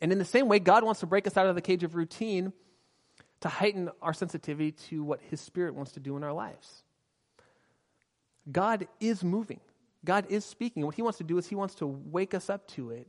And 0.00 0.12
in 0.12 0.18
the 0.18 0.24
same 0.24 0.48
way, 0.48 0.58
God 0.58 0.82
wants 0.82 1.00
to 1.00 1.06
break 1.06 1.26
us 1.26 1.36
out 1.36 1.46
of 1.46 1.54
the 1.54 1.60
cage 1.60 1.84
of 1.84 1.94
routine 1.94 2.52
to 3.40 3.48
heighten 3.48 3.90
our 4.02 4.14
sensitivity 4.14 4.72
to 4.72 5.02
what 5.04 5.20
His 5.20 5.40
Spirit 5.40 5.74
wants 5.74 5.92
to 5.92 6.00
do 6.00 6.16
in 6.16 6.24
our 6.24 6.32
lives. 6.32 6.82
God 8.50 8.86
is 9.00 9.24
moving, 9.24 9.60
God 10.04 10.26
is 10.28 10.44
speaking. 10.44 10.84
What 10.84 10.94
He 10.94 11.02
wants 11.02 11.18
to 11.18 11.24
do 11.24 11.38
is 11.38 11.46
He 11.46 11.54
wants 11.54 11.74
to 11.76 11.86
wake 11.86 12.34
us 12.34 12.48
up 12.48 12.66
to 12.68 12.90
it. 12.90 13.08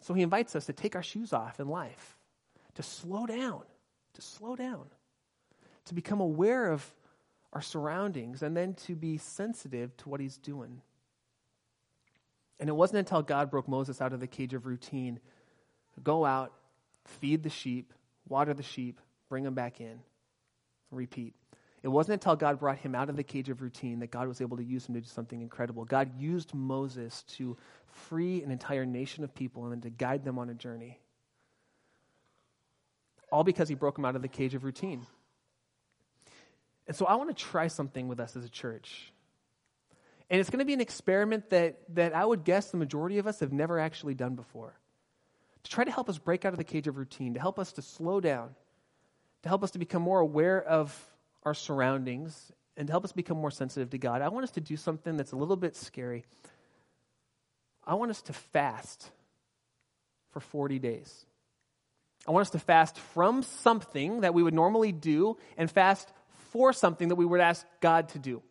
So 0.00 0.14
He 0.14 0.22
invites 0.22 0.56
us 0.56 0.66
to 0.66 0.72
take 0.72 0.96
our 0.96 1.02
shoes 1.02 1.32
off 1.32 1.60
in 1.60 1.68
life, 1.68 2.16
to 2.74 2.82
slow 2.82 3.26
down, 3.26 3.62
to 4.14 4.22
slow 4.22 4.56
down, 4.56 4.86
to 5.86 5.94
become 5.94 6.20
aware 6.20 6.70
of 6.70 6.84
our 7.52 7.62
surroundings, 7.62 8.42
and 8.42 8.56
then 8.56 8.74
to 8.74 8.94
be 8.94 9.18
sensitive 9.18 9.96
to 9.98 10.08
what 10.08 10.20
He's 10.20 10.38
doing. 10.38 10.80
And 12.58 12.68
it 12.68 12.72
wasn't 12.72 13.00
until 13.00 13.22
God 13.22 13.50
broke 13.50 13.68
Moses 13.68 14.00
out 14.00 14.12
of 14.12 14.20
the 14.20 14.26
cage 14.26 14.54
of 14.54 14.66
routine 14.66 15.18
go 16.02 16.24
out, 16.24 16.52
feed 17.04 17.42
the 17.42 17.50
sheep, 17.50 17.92
water 18.28 18.54
the 18.54 18.62
sheep, 18.62 19.00
bring 19.28 19.44
them 19.44 19.54
back 19.54 19.80
in, 19.80 20.00
repeat. 20.90 21.34
It 21.82 21.88
wasn't 21.88 22.14
until 22.14 22.36
God 22.36 22.60
brought 22.60 22.78
him 22.78 22.94
out 22.94 23.10
of 23.10 23.16
the 23.16 23.24
cage 23.24 23.48
of 23.48 23.60
routine 23.60 24.00
that 24.00 24.10
God 24.12 24.28
was 24.28 24.40
able 24.40 24.56
to 24.58 24.64
use 24.64 24.86
him 24.88 24.94
to 24.94 25.00
do 25.00 25.08
something 25.08 25.40
incredible. 25.40 25.84
God 25.84 26.16
used 26.16 26.54
Moses 26.54 27.24
to 27.36 27.56
free 28.08 28.42
an 28.42 28.52
entire 28.52 28.86
nation 28.86 29.24
of 29.24 29.34
people 29.34 29.64
and 29.64 29.72
then 29.72 29.80
to 29.80 29.90
guide 29.90 30.24
them 30.24 30.38
on 30.38 30.48
a 30.48 30.54
journey. 30.54 31.00
All 33.32 33.42
because 33.42 33.68
he 33.68 33.74
broke 33.74 33.96
them 33.96 34.04
out 34.04 34.14
of 34.14 34.22
the 34.22 34.28
cage 34.28 34.54
of 34.54 34.62
routine. 34.62 35.06
And 36.86 36.96
so 36.96 37.06
I 37.06 37.16
want 37.16 37.36
to 37.36 37.44
try 37.44 37.66
something 37.66 38.06
with 38.06 38.20
us 38.20 38.36
as 38.36 38.44
a 38.44 38.48
church. 38.48 39.12
And 40.30 40.40
it's 40.40 40.50
going 40.50 40.60
to 40.60 40.64
be 40.64 40.74
an 40.74 40.80
experiment 40.80 41.50
that, 41.50 41.80
that 41.94 42.14
I 42.14 42.24
would 42.24 42.44
guess 42.44 42.70
the 42.70 42.76
majority 42.76 43.18
of 43.18 43.26
us 43.26 43.40
have 43.40 43.52
never 43.52 43.78
actually 43.78 44.14
done 44.14 44.34
before. 44.34 44.74
To 45.64 45.70
try 45.70 45.84
to 45.84 45.90
help 45.90 46.08
us 46.08 46.18
break 46.18 46.44
out 46.44 46.52
of 46.52 46.58
the 46.58 46.64
cage 46.64 46.88
of 46.88 46.96
routine, 46.96 47.34
to 47.34 47.40
help 47.40 47.58
us 47.58 47.72
to 47.74 47.82
slow 47.82 48.20
down, 48.20 48.54
to 49.42 49.48
help 49.48 49.62
us 49.62 49.70
to 49.72 49.78
become 49.78 50.02
more 50.02 50.20
aware 50.20 50.62
of 50.62 50.96
our 51.44 51.54
surroundings, 51.54 52.52
and 52.76 52.86
to 52.86 52.92
help 52.92 53.04
us 53.04 53.12
become 53.12 53.36
more 53.36 53.50
sensitive 53.50 53.90
to 53.90 53.98
God. 53.98 54.22
I 54.22 54.28
want 54.28 54.44
us 54.44 54.52
to 54.52 54.60
do 54.60 54.76
something 54.76 55.16
that's 55.16 55.32
a 55.32 55.36
little 55.36 55.56
bit 55.56 55.76
scary. 55.76 56.24
I 57.84 57.94
want 57.94 58.10
us 58.10 58.22
to 58.22 58.32
fast 58.32 59.10
for 60.30 60.40
40 60.40 60.78
days. 60.78 61.26
I 62.26 62.30
want 62.30 62.42
us 62.42 62.50
to 62.50 62.58
fast 62.58 62.98
from 62.98 63.42
something 63.42 64.20
that 64.20 64.34
we 64.34 64.42
would 64.42 64.54
normally 64.54 64.92
do 64.92 65.36
and 65.56 65.70
fast 65.70 66.12
for 66.50 66.72
something 66.72 67.08
that 67.08 67.16
we 67.16 67.24
would 67.24 67.40
ask 67.40 67.66
God 67.80 68.10
to 68.10 68.18
do. 68.18 68.42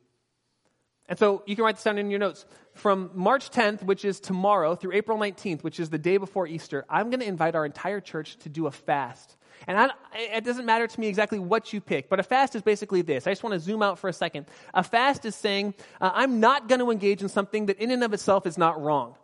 And 1.12 1.20
so 1.20 1.44
you 1.46 1.58
can 1.58 1.66
write 1.66 1.76
this 1.76 1.84
down 1.84 1.98
in 1.98 2.10
your 2.10 2.22
notes. 2.22 2.46
From 2.74 3.12
March 3.14 3.50
10th, 3.52 3.84
which 3.84 4.06
is 4.06 4.22
tomorrow, 4.22 4.76
through 4.76 4.94
April 4.94 5.18
19th, 5.18 5.62
which 5.62 5.78
is 5.78 5.90
the 5.90 5.98
day 5.98 6.16
before 6.16 6.48
Easter, 6.48 6.86
I'm 6.90 7.10
going 7.10 7.20
to 7.20 7.26
invite 7.26 7.54
our 7.54 7.66
entire 7.66 8.00
church 8.00 8.38
to 8.38 8.50
do 8.50 8.66
a 8.66 8.72
fast. 8.72 9.36
And 9.68 9.78
I, 9.78 9.90
it 10.14 10.46
doesn't 10.46 10.66
matter 10.66 10.88
to 10.88 11.00
me 11.02 11.08
exactly 11.08 11.38
what 11.38 11.74
you 11.74 11.82
pick, 11.82 12.08
but 12.08 12.22
a 12.22 12.24
fast 12.24 12.56
is 12.56 12.62
basically 12.62 13.02
this. 13.02 13.28
I 13.28 13.32
just 13.32 13.44
want 13.44 13.56
to 13.56 13.60
zoom 13.60 13.84
out 13.84 14.00
for 14.00 14.08
a 14.08 14.14
second. 14.14 14.46
A 14.74 14.84
fast 14.84 15.26
is 15.26 15.36
saying, 15.36 15.74
uh, 16.00 16.12
I'm 16.14 16.40
not 16.40 16.70
going 16.70 16.80
to 16.80 16.92
engage 16.92 17.22
in 17.22 17.28
something 17.28 17.66
that 17.66 17.78
in 17.80 17.92
and 17.92 18.06
of 18.06 18.14
itself 18.14 18.48
is 18.48 18.58
not 18.58 18.82
wrong. 18.82 19.16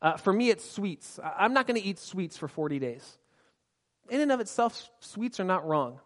Uh, 0.00 0.16
for 0.16 0.32
me, 0.32 0.48
it's 0.48 0.64
sweets. 0.64 1.20
I'm 1.22 1.52
not 1.52 1.66
going 1.66 1.78
to 1.78 1.86
eat 1.86 1.98
sweets 1.98 2.38
for 2.38 2.48
40 2.48 2.78
days. 2.78 3.18
In 4.08 4.22
and 4.22 4.32
of 4.32 4.40
itself, 4.40 4.88
sweets 5.00 5.40
are 5.40 5.44
not 5.44 5.66
wrong. 5.66 6.00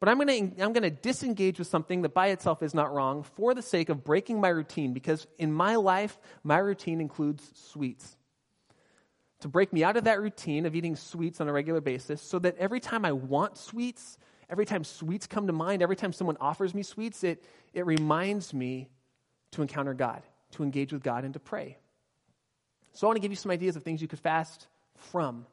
But 0.00 0.08
I'm 0.08 0.16
going 0.16 0.52
to 0.54 0.62
I'm 0.62 0.72
going 0.72 0.82
to 0.82 0.90
disengage 0.90 1.58
with 1.58 1.68
something 1.68 2.02
that 2.02 2.14
by 2.14 2.28
itself 2.28 2.62
is 2.62 2.74
not 2.74 2.92
wrong 2.92 3.24
for 3.24 3.54
the 3.54 3.62
sake 3.62 3.88
of 3.88 4.04
breaking 4.04 4.40
my 4.40 4.48
routine 4.48 4.92
because 4.92 5.26
in 5.38 5.52
my 5.52 5.76
life 5.76 6.18
my 6.44 6.58
routine 6.58 7.00
includes 7.00 7.50
sweets. 7.54 8.16
To 9.40 9.48
break 9.48 9.72
me 9.72 9.84
out 9.84 9.96
of 9.96 10.04
that 10.04 10.20
routine 10.20 10.66
of 10.66 10.74
eating 10.74 10.96
sweets 10.96 11.40
on 11.40 11.48
a 11.48 11.52
regular 11.52 11.80
basis 11.80 12.20
so 12.20 12.38
that 12.40 12.56
every 12.58 12.80
time 12.80 13.04
I 13.04 13.12
want 13.12 13.56
sweets, 13.56 14.18
every 14.50 14.66
time 14.66 14.84
sweets 14.84 15.26
come 15.26 15.46
to 15.46 15.52
mind, 15.52 15.82
every 15.82 15.96
time 15.96 16.12
someone 16.12 16.36
offers 16.40 16.74
me 16.74 16.82
sweets, 16.82 17.24
it 17.24 17.42
it 17.72 17.86
reminds 17.86 18.54
me 18.54 18.88
to 19.52 19.62
encounter 19.62 19.94
God, 19.94 20.22
to 20.52 20.62
engage 20.62 20.92
with 20.92 21.02
God 21.02 21.24
and 21.24 21.34
to 21.34 21.40
pray. 21.40 21.76
So 22.92 23.06
I 23.06 23.08
want 23.08 23.16
to 23.16 23.20
give 23.20 23.32
you 23.32 23.36
some 23.36 23.50
ideas 23.50 23.76
of 23.76 23.82
things 23.82 24.02
you 24.02 24.08
could 24.08 24.18
fast 24.18 24.66
from. 24.96 25.46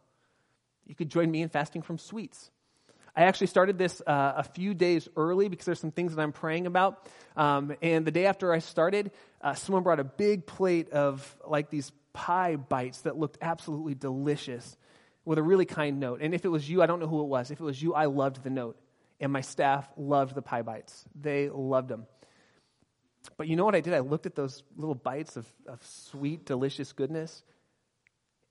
You 0.86 0.96
could 0.96 1.10
join 1.10 1.30
me 1.30 1.42
in 1.42 1.50
fasting 1.50 1.82
from 1.82 1.98
sweets. 1.98 2.52
I 3.16 3.24
actually 3.24 3.48
started 3.48 3.78
this 3.78 4.02
uh, 4.06 4.34
a 4.38 4.44
few 4.44 4.74
days 4.74 5.08
early 5.16 5.48
because 5.48 5.66
there's 5.66 5.80
some 5.80 5.92
things 5.92 6.16
that 6.16 6.22
I'm 6.22 6.34
praying 6.34 6.68
about. 6.68 7.08
Um, 7.38 7.74
and 7.82 8.06
the 8.06 8.12
day 8.12 8.26
after 8.26 8.52
I 8.52 8.60
started, 8.60 9.12
uh, 9.42 9.54
someone 9.54 9.84
brought 9.84 10.00
a 10.02 10.04
big 10.04 10.46
plate 10.46 10.92
of 10.92 11.38
like 11.48 11.70
these 11.70 11.92
pie 12.12 12.58
bites 12.58 13.02
that 13.02 13.18
looked 13.18 13.38
absolutely 13.42 13.96
delicious 13.96 14.78
with 15.24 15.38
a 15.38 15.44
really 15.44 15.66
kind 15.66 16.00
note. 16.00 16.20
And 16.22 16.34
if 16.34 16.44
it 16.44 16.50
was 16.50 16.70
you, 16.70 16.82
I 16.82 16.86
don't 16.86 17.00
know 17.00 17.08
who 17.08 17.22
it 17.22 17.28
was. 17.28 17.52
If 17.52 17.60
it 17.60 17.64
was 17.64 17.82
you, 17.82 17.94
I 17.94 18.06
loved 18.06 18.44
the 18.44 18.50
note. 18.50 18.78
And 19.20 19.32
my 19.32 19.42
staff 19.42 19.88
loved 19.96 20.36
the 20.36 20.42
pie 20.42 20.62
bites. 20.62 21.06
They 21.20 21.50
loved 21.50 21.88
them. 21.88 22.08
But 23.38 23.48
you 23.48 23.56
know 23.56 23.66
what 23.66 23.76
I 23.76 23.82
did? 23.82 23.94
I 23.94 24.00
looked 24.00 24.26
at 24.26 24.36
those 24.36 24.64
little 24.76 24.96
bites 24.96 25.38
of, 25.38 25.48
of 25.68 25.84
sweet, 25.86 26.46
delicious 26.46 26.94
goodness, 26.94 27.44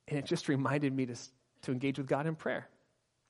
and 0.09 0.19
it 0.19 0.25
just 0.25 0.49
reminded 0.49 0.93
me 0.95 1.07
to, 1.07 1.15
to 1.63 1.73
engage 1.73 1.99
with 1.99 2.09
God 2.09 2.27
in 2.27 2.35
prayer. 2.35 2.69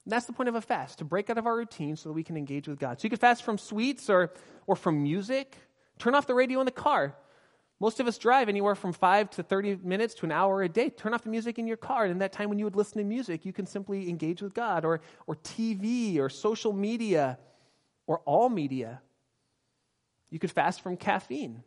And 0.04 0.12
that's 0.12 0.26
the 0.26 0.32
point 0.32 0.48
of 0.48 0.54
a 0.54 0.60
fast, 0.60 0.98
to 0.98 1.04
break 1.04 1.30
out 1.30 1.38
of 1.38 1.46
our 1.46 1.56
routine 1.56 1.96
so 1.96 2.10
that 2.10 2.12
we 2.12 2.22
can 2.22 2.36
engage 2.36 2.68
with 2.68 2.78
God. 2.78 3.00
So 3.00 3.06
you 3.06 3.10
could 3.10 3.20
fast 3.20 3.42
from 3.42 3.56
sweets 3.56 4.10
or, 4.10 4.32
or 4.66 4.76
from 4.76 5.02
music. 5.02 5.56
Turn 5.98 6.14
off 6.14 6.26
the 6.26 6.34
radio 6.34 6.60
in 6.60 6.66
the 6.66 6.72
car. 6.72 7.16
Most 7.80 8.00
of 8.00 8.06
us 8.06 8.18
drive 8.18 8.48
anywhere 8.48 8.74
from 8.74 8.92
five 8.92 9.30
to 9.30 9.42
30 9.42 9.76
minutes 9.82 10.14
to 10.16 10.26
an 10.26 10.32
hour 10.32 10.62
a 10.62 10.68
day. 10.68 10.90
Turn 10.90 11.14
off 11.14 11.22
the 11.22 11.30
music 11.30 11.58
in 11.58 11.66
your 11.66 11.76
car. 11.76 12.04
And 12.04 12.12
in 12.12 12.18
that 12.18 12.32
time 12.32 12.48
when 12.48 12.58
you 12.58 12.64
would 12.66 12.76
listen 12.76 12.98
to 12.98 13.04
music, 13.04 13.44
you 13.44 13.52
can 13.52 13.66
simply 13.66 14.08
engage 14.08 14.42
with 14.42 14.54
God 14.54 14.84
or, 14.84 15.00
or 15.26 15.36
TV 15.36 16.18
or 16.18 16.28
social 16.28 16.72
media 16.72 17.38
or 18.06 18.20
all 18.20 18.48
media. 18.48 19.00
You 20.30 20.38
could 20.38 20.50
fast 20.50 20.82
from 20.82 20.96
caffeine. 20.96 21.62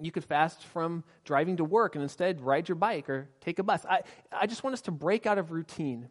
You 0.00 0.10
could 0.10 0.24
fast 0.24 0.64
from 0.64 1.04
driving 1.24 1.58
to 1.58 1.64
work 1.64 1.94
and 1.94 2.02
instead 2.02 2.40
ride 2.40 2.68
your 2.68 2.76
bike 2.76 3.08
or 3.08 3.28
take 3.40 3.58
a 3.58 3.62
bus. 3.62 3.84
I, 3.88 4.02
I 4.32 4.46
just 4.46 4.64
want 4.64 4.74
us 4.74 4.80
to 4.82 4.90
break 4.90 5.24
out 5.24 5.38
of 5.38 5.52
routine 5.52 6.08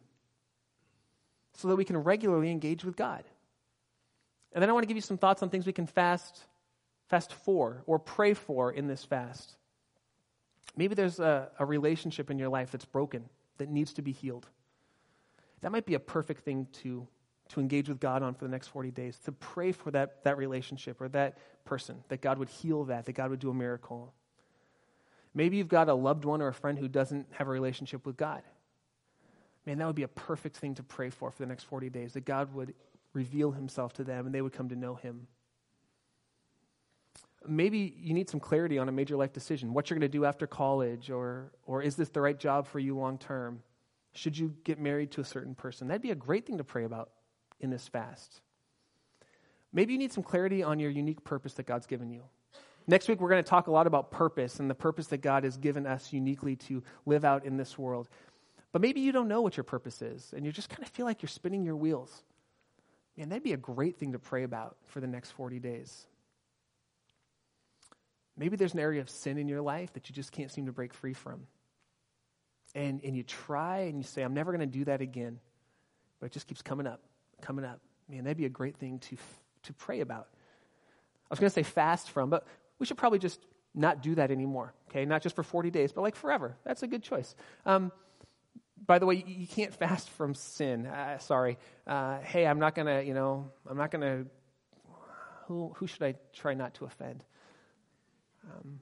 so 1.54 1.68
that 1.68 1.76
we 1.76 1.84
can 1.84 1.96
regularly 1.96 2.50
engage 2.50 2.84
with 2.84 2.96
God. 2.96 3.24
And 4.52 4.62
then 4.62 4.70
I 4.70 4.72
want 4.72 4.84
to 4.84 4.88
give 4.88 4.96
you 4.96 5.02
some 5.02 5.18
thoughts 5.18 5.42
on 5.42 5.50
things 5.50 5.66
we 5.66 5.72
can 5.72 5.86
fast 5.86 6.44
fast 7.08 7.32
for 7.32 7.82
or 7.86 7.98
pray 7.98 8.34
for 8.34 8.72
in 8.72 8.86
this 8.86 9.04
fast. 9.04 9.56
Maybe 10.76 10.94
there's 10.94 11.20
a, 11.20 11.50
a 11.58 11.64
relationship 11.64 12.30
in 12.30 12.38
your 12.38 12.48
life 12.48 12.70
that's 12.70 12.84
broken, 12.84 13.28
that 13.58 13.68
needs 13.68 13.92
to 13.94 14.02
be 14.02 14.12
healed. 14.12 14.48
That 15.60 15.70
might 15.70 15.86
be 15.86 15.94
a 15.94 16.00
perfect 16.00 16.44
thing 16.44 16.66
to, 16.82 17.06
to 17.50 17.60
engage 17.60 17.88
with 17.88 18.00
God 18.00 18.22
on 18.22 18.34
for 18.34 18.44
the 18.44 18.50
next 18.50 18.68
40 18.68 18.90
days, 18.90 19.18
to 19.24 19.32
pray 19.32 19.72
for 19.72 19.90
that, 19.92 20.24
that 20.24 20.36
relationship 20.36 21.00
or 21.00 21.08
that 21.10 21.38
person, 21.64 22.02
that 22.08 22.20
God 22.20 22.38
would 22.38 22.48
heal 22.48 22.84
that, 22.84 23.06
that 23.06 23.12
God 23.12 23.30
would 23.30 23.38
do 23.38 23.50
a 23.50 23.54
miracle. 23.54 24.12
Maybe 25.34 25.56
you've 25.56 25.68
got 25.68 25.88
a 25.88 25.94
loved 25.94 26.24
one 26.24 26.42
or 26.42 26.48
a 26.48 26.54
friend 26.54 26.78
who 26.78 26.88
doesn't 26.88 27.26
have 27.32 27.48
a 27.48 27.50
relationship 27.50 28.06
with 28.06 28.16
God 28.16 28.42
man, 29.66 29.78
that 29.78 29.86
would 29.86 29.96
be 29.96 30.02
a 30.02 30.08
perfect 30.08 30.56
thing 30.56 30.74
to 30.74 30.82
pray 30.82 31.10
for 31.10 31.30
for 31.30 31.38
the 31.38 31.46
next 31.46 31.64
40 31.64 31.90
days, 31.90 32.12
that 32.14 32.24
God 32.24 32.52
would 32.54 32.74
reveal 33.12 33.52
himself 33.52 33.92
to 33.94 34.04
them 34.04 34.26
and 34.26 34.34
they 34.34 34.42
would 34.42 34.52
come 34.52 34.68
to 34.68 34.76
know 34.76 34.94
him. 34.94 35.26
Maybe 37.46 37.94
you 37.98 38.14
need 38.14 38.30
some 38.30 38.40
clarity 38.40 38.78
on 38.78 38.88
a 38.88 38.92
major 38.92 39.16
life 39.16 39.32
decision. 39.32 39.74
What 39.74 39.90
you're 39.90 39.98
going 39.98 40.10
to 40.10 40.18
do 40.18 40.24
after 40.24 40.46
college, 40.46 41.10
or, 41.10 41.52
or 41.66 41.82
is 41.82 41.94
this 41.94 42.08
the 42.08 42.20
right 42.20 42.38
job 42.38 42.66
for 42.66 42.78
you 42.78 42.96
long 42.96 43.18
term? 43.18 43.62
Should 44.12 44.38
you 44.38 44.54
get 44.64 44.78
married 44.78 45.10
to 45.12 45.20
a 45.20 45.24
certain 45.24 45.54
person? 45.54 45.88
That'd 45.88 46.02
be 46.02 46.10
a 46.10 46.16
great 46.16 46.46
thing 46.46 46.58
to 46.58 46.64
pray 46.64 46.84
about 46.84 47.10
in 47.60 47.70
this 47.70 47.86
fast. 47.86 48.40
Maybe 49.72 49.92
you 49.92 49.98
need 49.98 50.12
some 50.12 50.22
clarity 50.22 50.62
on 50.62 50.78
your 50.78 50.90
unique 50.90 51.24
purpose 51.24 51.54
that 51.54 51.66
God's 51.66 51.86
given 51.86 52.10
you. 52.10 52.22
Next 52.86 53.08
week, 53.08 53.20
we're 53.20 53.30
going 53.30 53.42
to 53.42 53.48
talk 53.48 53.66
a 53.66 53.70
lot 53.70 53.86
about 53.86 54.10
purpose 54.10 54.60
and 54.60 54.70
the 54.70 54.74
purpose 54.74 55.06
that 55.08 55.18
God 55.18 55.44
has 55.44 55.56
given 55.56 55.86
us 55.86 56.12
uniquely 56.12 56.56
to 56.56 56.82
live 57.06 57.24
out 57.24 57.44
in 57.44 57.56
this 57.56 57.78
world. 57.78 58.08
But 58.74 58.80
maybe 58.80 59.00
you 59.00 59.12
don't 59.12 59.28
know 59.28 59.40
what 59.40 59.56
your 59.56 59.62
purpose 59.62 60.02
is, 60.02 60.34
and 60.36 60.44
you 60.44 60.50
just 60.50 60.68
kind 60.68 60.82
of 60.82 60.88
feel 60.88 61.06
like 61.06 61.22
you're 61.22 61.28
spinning 61.28 61.62
your 61.62 61.76
wheels. 61.76 62.24
Man, 63.16 63.28
that'd 63.28 63.44
be 63.44 63.52
a 63.52 63.56
great 63.56 63.98
thing 63.98 64.14
to 64.14 64.18
pray 64.18 64.42
about 64.42 64.76
for 64.86 65.00
the 65.00 65.06
next 65.06 65.30
40 65.30 65.60
days. 65.60 66.08
Maybe 68.36 68.56
there's 68.56 68.74
an 68.74 68.80
area 68.80 69.00
of 69.00 69.08
sin 69.08 69.38
in 69.38 69.46
your 69.46 69.62
life 69.62 69.92
that 69.92 70.08
you 70.08 70.12
just 70.12 70.32
can't 70.32 70.50
seem 70.50 70.66
to 70.66 70.72
break 70.72 70.92
free 70.92 71.14
from. 71.14 71.46
And, 72.74 73.00
and 73.04 73.16
you 73.16 73.22
try 73.22 73.82
and 73.82 73.96
you 73.96 74.02
say, 74.02 74.22
I'm 74.22 74.34
never 74.34 74.50
going 74.50 74.68
to 74.68 74.78
do 74.78 74.84
that 74.86 75.00
again. 75.00 75.38
but 76.18 76.26
it 76.26 76.32
just 76.32 76.48
keeps 76.48 76.60
coming 76.60 76.88
up, 76.88 77.00
coming 77.40 77.64
up. 77.64 77.78
Man, 78.08 78.24
that'd 78.24 78.36
be 78.36 78.46
a 78.46 78.48
great 78.48 78.76
thing 78.76 78.98
to, 78.98 79.16
to 79.62 79.72
pray 79.72 80.00
about. 80.00 80.26
I 80.32 81.28
was 81.30 81.38
going 81.38 81.48
to 81.48 81.54
say 81.54 81.62
fast 81.62 82.10
from, 82.10 82.28
but 82.28 82.44
we 82.80 82.86
should 82.86 82.98
probably 82.98 83.20
just 83.20 83.38
not 83.72 84.02
do 84.02 84.16
that 84.16 84.32
anymore, 84.32 84.74
okay? 84.90 85.04
Not 85.04 85.22
just 85.22 85.36
for 85.36 85.44
40 85.44 85.70
days, 85.70 85.92
but 85.92 86.00
like 86.00 86.16
forever. 86.16 86.56
That's 86.64 86.82
a 86.82 86.88
good 86.88 87.04
choice. 87.04 87.36
Um, 87.64 87.92
by 88.86 88.98
the 88.98 89.06
way, 89.06 89.24
you, 89.26 89.46
can't 89.46 89.74
fast 89.74 90.08
from 90.10 90.34
sin. 90.34 90.86
Uh, 90.86 91.18
sorry. 91.18 91.58
Uh, 91.86 92.18
hey, 92.20 92.46
I'm 92.46 92.58
not 92.58 92.74
going 92.74 92.86
to, 92.86 93.04
you 93.04 93.14
know, 93.14 93.50
I'm 93.68 93.76
not 93.76 93.90
going 93.90 94.02
to, 94.02 94.30
who, 95.46 95.72
who 95.76 95.86
should 95.86 96.02
I 96.02 96.14
try 96.32 96.54
not 96.54 96.74
to 96.74 96.84
offend? 96.84 97.24
Um, 98.44 98.80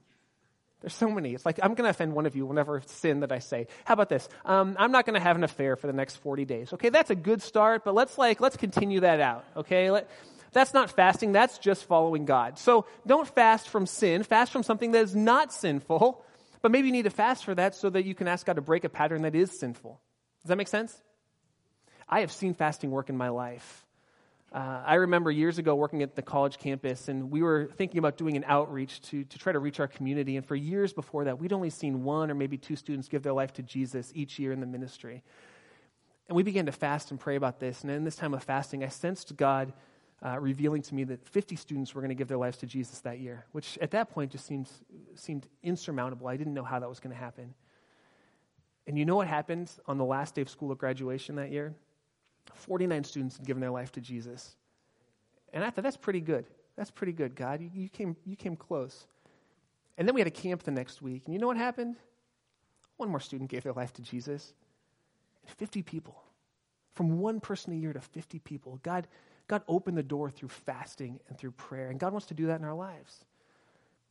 there's 0.81 0.93
so 0.93 1.09
many. 1.09 1.33
It's 1.33 1.45
like, 1.45 1.59
I'm 1.63 1.75
going 1.75 1.85
to 1.85 1.89
offend 1.89 2.13
one 2.13 2.25
of 2.25 2.35
you 2.35 2.45
whenever 2.45 2.81
sin 2.85 3.21
that 3.21 3.31
I 3.31 3.39
say. 3.39 3.67
How 3.85 3.93
about 3.93 4.09
this? 4.09 4.27
Um, 4.43 4.75
I'm 4.77 4.91
not 4.91 5.05
going 5.05 5.13
to 5.13 5.21
have 5.21 5.37
an 5.37 5.43
affair 5.43 5.77
for 5.77 5.87
the 5.87 5.93
next 5.93 6.17
40 6.17 6.43
days. 6.43 6.73
Okay, 6.73 6.89
that's 6.89 7.09
a 7.09 7.15
good 7.15 7.41
start, 7.41 7.85
but 7.85 7.95
let's 7.95 8.17
like, 8.17 8.41
let's 8.41 8.57
continue 8.57 8.99
that 9.01 9.21
out. 9.21 9.45
Okay, 9.55 9.89
Let, 9.91 10.09
that's 10.51 10.73
not 10.73 10.91
fasting, 10.91 11.31
that's 11.31 11.57
just 11.57 11.85
following 11.85 12.25
God. 12.25 12.59
So 12.59 12.85
don't 13.07 13.27
fast 13.27 13.69
from 13.69 13.85
sin, 13.85 14.23
fast 14.23 14.51
from 14.51 14.63
something 14.63 14.91
that 14.91 15.03
is 15.03 15.15
not 15.15 15.51
sinful, 15.53 16.23
but 16.63 16.71
maybe 16.71 16.87
you 16.87 16.93
need 16.93 17.03
to 17.03 17.11
fast 17.11 17.45
for 17.45 17.53
that 17.53 17.75
so 17.75 17.89
that 17.91 18.05
you 18.05 18.15
can 18.15 18.27
ask 18.27 18.47
God 18.47 18.55
to 18.55 18.61
break 18.61 18.85
a 18.85 18.89
pattern 18.89 19.21
that 19.21 19.35
is 19.35 19.59
sinful. 19.59 19.99
Does 20.41 20.49
that 20.49 20.55
make 20.55 20.69
sense? 20.69 20.99
I 22.09 22.21
have 22.21 22.31
seen 22.31 22.53
fasting 22.53 22.89
work 22.89 23.09
in 23.09 23.17
my 23.17 23.29
life. 23.29 23.85
Uh, 24.53 24.81
I 24.85 24.95
remember 24.95 25.29
years 25.29 25.57
ago 25.57 25.75
working 25.75 26.03
at 26.03 26.15
the 26.15 26.21
college 26.21 26.57
campus, 26.59 27.09
and 27.09 27.31
we 27.31 27.41
were 27.41 27.69
thinking 27.75 27.97
about 27.97 28.17
doing 28.17 28.37
an 28.37 28.45
outreach 28.47 29.01
to, 29.09 29.23
to 29.25 29.39
try 29.39 29.51
to 29.51 29.59
reach 29.59 29.79
our 29.79 29.87
community. 29.87 30.37
And 30.37 30.45
for 30.45 30.55
years 30.55 30.93
before 30.93 31.25
that, 31.25 31.39
we'd 31.39 31.53
only 31.53 31.69
seen 31.69 32.03
one 32.03 32.31
or 32.31 32.35
maybe 32.35 32.57
two 32.57 32.75
students 32.75 33.09
give 33.09 33.23
their 33.23 33.33
life 33.33 33.51
to 33.53 33.63
Jesus 33.63 34.11
each 34.15 34.39
year 34.39 34.51
in 34.51 34.59
the 34.59 34.67
ministry. 34.67 35.21
And 36.29 36.35
we 36.35 36.43
began 36.43 36.67
to 36.67 36.71
fast 36.71 37.11
and 37.11 37.19
pray 37.19 37.35
about 37.35 37.59
this. 37.59 37.81
And 37.81 37.91
in 37.91 38.05
this 38.05 38.15
time 38.15 38.33
of 38.33 38.43
fasting, 38.43 38.83
I 38.83 38.87
sensed 38.87 39.35
God 39.35 39.73
uh, 40.25 40.39
revealing 40.39 40.81
to 40.81 40.95
me 40.95 41.03
that 41.03 41.25
50 41.27 41.55
students 41.55 41.93
were 41.93 42.01
going 42.01 42.09
to 42.09 42.15
give 42.15 42.29
their 42.29 42.37
lives 42.37 42.57
to 42.57 42.65
Jesus 42.65 42.99
that 43.01 43.19
year, 43.19 43.45
which 43.51 43.77
at 43.81 43.91
that 43.91 44.09
point 44.09 44.31
just 44.31 44.45
seems, 44.45 44.71
seemed 45.15 45.47
insurmountable. 45.61 46.27
I 46.27 46.37
didn't 46.37 46.53
know 46.53 46.63
how 46.63 46.79
that 46.79 46.87
was 46.87 46.99
going 46.99 47.13
to 47.13 47.19
happen. 47.19 47.53
And 48.87 48.97
you 48.97 49.05
know 49.05 49.15
what 49.15 49.27
happened 49.27 49.71
on 49.85 49.97
the 49.97 50.05
last 50.05 50.35
day 50.35 50.41
of 50.41 50.49
school 50.49 50.71
of 50.71 50.77
graduation 50.77 51.35
that 51.35 51.51
year? 51.51 51.73
49 52.53 53.03
students 53.03 53.37
had 53.37 53.45
given 53.45 53.61
their 53.61 53.71
life 53.71 53.91
to 53.93 54.01
Jesus. 54.01 54.55
And 55.53 55.63
I 55.63 55.69
thought, 55.69 55.83
that's 55.83 55.97
pretty 55.97 56.21
good. 56.21 56.45
That's 56.75 56.91
pretty 56.91 57.13
good, 57.13 57.35
God. 57.35 57.61
You, 57.61 57.69
you, 57.73 57.89
came, 57.89 58.15
you 58.25 58.35
came 58.35 58.55
close. 58.55 59.07
And 59.97 60.07
then 60.07 60.15
we 60.15 60.21
had 60.21 60.27
a 60.27 60.31
camp 60.31 60.63
the 60.63 60.71
next 60.71 61.01
week. 61.01 61.23
And 61.25 61.33
you 61.33 61.39
know 61.39 61.47
what 61.47 61.57
happened? 61.57 61.95
One 62.97 63.09
more 63.09 63.19
student 63.19 63.49
gave 63.49 63.63
their 63.63 63.73
life 63.73 63.93
to 63.93 64.01
Jesus. 64.01 64.53
And 65.45 65.55
50 65.55 65.83
people. 65.83 66.15
From 66.93 67.19
one 67.19 67.39
person 67.39 67.73
a 67.73 67.75
year 67.75 67.93
to 67.93 68.01
50 68.01 68.39
people. 68.39 68.79
God 68.83 69.07
God 69.47 69.61
opened 69.67 69.97
the 69.97 70.03
door 70.03 70.29
through 70.29 70.49
fasting 70.49 71.19
and 71.27 71.37
through 71.37 71.51
prayer. 71.51 71.89
And 71.89 71.99
God 71.99 72.13
wants 72.13 72.27
to 72.27 72.33
do 72.33 72.47
that 72.47 72.59
in 72.59 72.65
our 72.65 72.73
lives. 72.73 73.25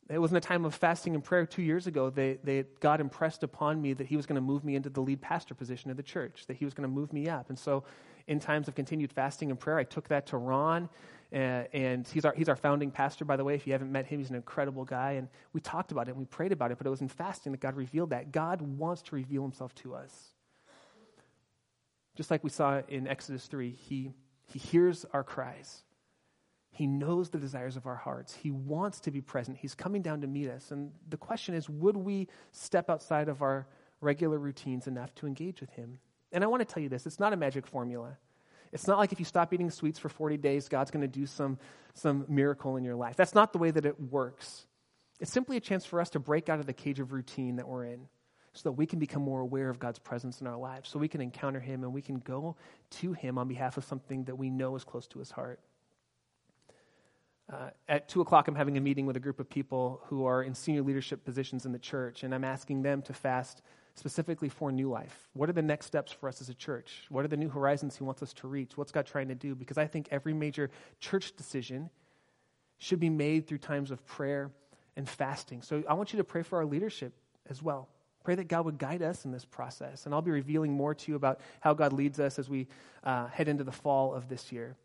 It 0.09 0.19
was 0.19 0.31
in 0.31 0.37
a 0.37 0.41
time 0.41 0.65
of 0.65 0.75
fasting 0.75 1.15
and 1.15 1.25
prayer 1.25 1.47
two 1.47 1.63
years 1.63 1.87
ago 1.87 2.11
that, 2.11 2.81
God 2.81 3.01
impressed 3.01 3.43
upon 3.43 3.81
me 3.81 3.95
that 3.95 4.07
He 4.07 4.17
was 4.17 4.27
going 4.27 4.37
to 4.37 4.43
move 4.43 4.65
me 4.65 4.75
into 4.75 4.91
the 4.91 5.01
lead 5.01 5.21
pastor 5.21 5.55
position 5.55 5.91
of 5.91 5.97
the 5.97 6.03
church, 6.03 6.45
that 6.49 6.57
He 6.57 6.65
was 6.65 6.75
going 6.75 6.89
to 6.89 6.95
move 6.95 7.13
me 7.13 7.29
up. 7.29 7.49
And 7.49 7.59
so, 7.59 7.85
in 8.27 8.39
times 8.39 8.69
of 8.69 8.75
continued 8.75 9.13
fasting 9.13 9.51
and 9.51 9.59
prayer, 9.59 9.79
I 9.79 9.85
took 9.85 10.09
that 10.09 10.27
to 10.27 10.37
Ron, 10.37 10.89
uh, 11.33 11.65
and 11.73 12.07
he's 12.07 12.25
our, 12.25 12.35
he's 12.35 12.49
our 12.49 12.57
founding 12.57 12.91
pastor, 12.91 13.25
by 13.25 13.37
the 13.37 13.45
way. 13.45 13.55
If 13.55 13.67
you 13.67 13.73
haven't 13.73 13.91
met 13.91 14.07
him, 14.07 14.19
he's 14.19 14.29
an 14.29 14.37
incredible 14.37 14.85
guy. 14.85 15.13
And 15.13 15.29
we 15.53 15.61
talked 15.61 15.91
about 15.91 16.09
it 16.09 16.13
and 16.13 16.21
we 16.21 16.27
prayed 16.27 16.53
about 16.53 16.71
it, 16.71 16.79
but 16.79 16.87
it 16.87 16.91
was 16.91 17.01
in 17.01 17.09
fasting 17.09 17.53
that 17.53 17.61
God 17.61 17.75
revealed 17.75 18.11
that. 18.11 18.33
God 18.33 18.61
wants 18.61 19.03
to 19.03 19.15
reveal 19.15 19.43
Himself 19.43 19.75
to 19.77 19.95
us. 19.95 20.35
Just 22.15 22.31
like 22.31 22.45
we 22.45 22.51
saw 22.51 22.83
in 22.89 23.07
Exodus 23.09 23.47
3, 23.47 23.71
He 23.71 24.13
he 24.53 24.59
hears 24.59 25.07
our 25.13 25.25
cries. 25.25 25.83
He 26.71 26.87
knows 26.87 27.31
the 27.31 27.39
desires 27.39 27.77
of 27.77 27.87
our 27.87 27.97
hearts. 27.97 28.35
He 28.35 28.51
wants 28.51 29.01
to 29.01 29.11
be 29.11 29.21
present. 29.21 29.59
He's 29.59 29.75
coming 29.75 30.03
down 30.03 30.23
to 30.23 30.27
meet 30.27 30.49
us. 30.49 30.71
And 30.71 30.91
the 31.09 31.17
question 31.17 31.55
is 31.55 31.69
would 31.69 31.97
we 31.97 32.29
step 32.51 32.89
outside 32.91 33.29
of 33.29 33.43
our 33.43 33.67
regular 34.01 34.39
routines 34.39 34.87
enough 34.87 35.15
to 35.17 35.27
engage 35.27 35.61
with 35.61 35.71
Him? 35.71 35.99
And 36.33 36.43
I 36.43 36.47
want 36.47 36.67
to 36.67 36.73
tell 36.73 36.83
you 36.83 36.89
this 36.89 37.07
it's 37.07 37.21
not 37.21 37.33
a 37.33 37.37
magic 37.37 37.67
formula. 37.67 38.17
It's 38.73 38.87
not 38.87 38.97
like 38.99 39.13
if 39.13 39.19
you 39.19 39.27
stop 39.27 39.53
eating 39.53 39.71
sweets 39.71 39.99
for 39.99 40.09
40 40.09 40.39
days, 40.39 40.69
God's 40.69 40.91
going 40.91 41.03
to 41.03 41.09
do 41.09 41.27
some, 41.27 41.59
some 41.93 42.25
miracle 42.27 42.79
in 42.79 42.85
your 42.85 42.95
life. 42.95 43.17
That's 43.17 43.35
not 43.35 43.53
the 43.53 43.59
way 43.59 43.71
that 43.71 43.85
it 43.85 44.01
works. 44.01 44.67
It's 45.21 45.31
simply 45.31 45.59
a 45.59 45.61
chance 45.61 45.85
for 45.85 46.01
us 46.01 46.09
to 46.11 46.19
break 46.19 46.49
out 46.49 46.59
of 46.59 46.65
the 46.65 46.73
cage 46.73 46.99
of 46.99 47.13
routine 47.13 47.57
that 47.57 47.69
we're 47.69 47.85
in 47.85 48.09
so 48.53 48.69
that 48.69 48.73
we 48.73 48.87
can 48.87 48.99
become 48.99 49.23
more 49.23 49.41
aware 49.41 49.71
of 49.71 49.79
God's 49.79 49.99
presence 49.99 50.41
in 50.41 50.47
our 50.47 50.57
lives, 50.57 50.89
so 50.89 50.99
we 50.99 51.09
can 51.09 51.21
encounter 51.21 51.61
Him 51.61 51.85
and 51.85 51.93
we 51.93 52.03
can 52.03 52.19
go 52.19 52.57
to 52.91 53.13
Him 53.13 53.39
on 53.39 53.49
behalf 53.49 53.77
of 53.77 53.85
something 53.85 54.25
that 54.25 54.37
we 54.37 54.51
know 54.51 54.77
is 54.77 54.85
close 54.85 55.07
to 55.09 55.19
His 55.19 55.31
heart. 55.31 55.61
Uh, 57.53 57.71
at 57.89 58.09
2 58.09 58.21
o'clock, 58.21 58.49
I'm 58.49 58.55
having 58.55 58.77
a 58.77 58.81
meeting 58.81 59.07
with 59.07 59.17
a 59.17 59.21
group 59.21 59.41
of 59.41 59.49
people 59.49 60.01
who 60.07 60.25
are 60.27 60.43
in 60.43 60.55
senior 60.55 60.83
leadership 60.83 61.25
positions 61.25 61.67
in 61.67 61.73
the 61.73 61.79
church, 61.79 62.23
and 62.23 62.35
I'm 62.35 62.45
asking 62.45 62.83
them 62.83 63.03
to 63.03 63.13
fast 63.13 63.63
specifically 63.95 64.49
for 64.49 64.73
new 64.73 64.89
life. 64.89 65.29
What 65.35 65.49
are 65.51 65.53
the 65.53 65.63
next 65.63 65.87
steps 65.87 66.13
for 66.13 66.29
us 66.29 66.41
as 66.41 66.49
a 66.49 66.55
church? 66.55 67.05
What 67.09 67.25
are 67.25 67.29
the 67.29 67.37
new 67.37 67.51
horizons 67.51 67.97
He 67.97 68.05
wants 68.05 68.23
us 68.23 68.33
to 68.35 68.49
reach? 68.49 68.77
What's 68.77 68.93
God 68.93 69.07
trying 69.07 69.29
to 69.29 69.35
do? 69.35 69.55
Because 69.55 69.77
I 69.77 69.87
think 69.87 70.09
every 70.11 70.33
major 70.33 70.71
church 71.01 71.37
decision 71.37 71.91
should 72.79 73.01
be 73.01 73.11
made 73.11 73.47
through 73.47 73.59
times 73.59 73.91
of 73.91 74.05
prayer 74.07 74.51
and 74.97 75.09
fasting. 75.09 75.63
So 75.63 75.83
I 75.89 75.95
want 75.95 76.13
you 76.13 76.19
to 76.19 76.25
pray 76.25 76.43
for 76.43 76.59
our 76.59 76.65
leadership 76.65 77.13
as 77.49 77.63
well. 77.63 77.89
Pray 78.23 78.37
that 78.37 78.49
God 78.49 78.65
would 78.65 78.79
guide 78.79 79.03
us 79.03 79.25
in 79.25 79.33
this 79.33 79.45
process. 79.45 80.07
And 80.07 80.15
I'll 80.15 80.23
be 80.23 80.31
revealing 80.31 80.73
more 80.73 80.95
to 80.95 81.11
you 81.11 81.17
about 81.17 81.41
how 81.61 81.75
God 81.75 81.93
leads 81.93 82.21
us 82.21 82.39
as 82.39 82.49
we 82.49 82.69
uh, 83.03 83.27
head 83.27 83.49
into 83.49 83.65
the 83.65 83.73
fall 83.73 84.15
of 84.15 84.29
this 84.29 84.53
year. 84.53 84.77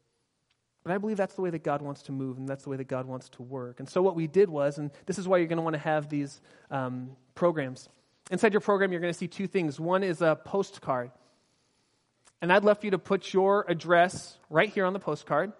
But 0.84 0.93
I 0.93 0.97
believe 0.97 1.17
that's 1.17 1.36
the 1.36 1.41
way 1.41 1.50
that 1.50 1.63
God 1.63 1.82
wants 1.82 2.04
to 2.04 2.13
move, 2.13 2.38
and 2.38 2.47
that's 2.47 2.63
the 2.63 2.69
way 2.69 2.78
that 2.78 2.88
God 2.88 3.06
wants 3.06 3.30
to 3.30 3.43
work. 3.43 3.80
And 3.80 3.89
so, 3.89 4.02
what 4.02 4.15
we 4.15 4.26
did 4.26 4.50
was, 4.50 4.78
and 4.78 4.89
this 5.06 5.19
is 5.19 5.28
why 5.28 5.38
you're 5.38 5.47
going 5.47 5.58
to 5.58 5.63
want 5.63 5.73
to 5.73 5.82
have 5.82 6.08
these 6.08 6.39
um, 6.71 7.12
programs. 7.36 7.89
Inside 8.32 8.54
your 8.54 8.62
program, 8.62 8.91
you're 8.91 9.02
going 9.02 9.12
to 9.12 9.17
see 9.17 9.28
two 9.28 9.47
things. 9.47 9.80
One 9.80 10.02
is 10.02 10.21
a 10.21 10.39
postcard. 10.45 11.12
And 12.41 12.54
I'd 12.54 12.63
love 12.63 12.80
for 12.80 12.86
you 12.86 12.91
to 12.91 13.00
put 13.00 13.34
your 13.34 13.65
address 13.67 14.38
right 14.50 14.69
here 14.69 14.86
on 14.86 14.93
the 14.93 15.00
postcard. 15.00 15.52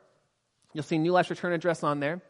You'll 0.74 0.84
see 0.84 0.98
New 0.98 1.12
Life's 1.12 1.30
return 1.30 1.54
address 1.54 1.84
on 1.84 2.00
there. 2.00 2.22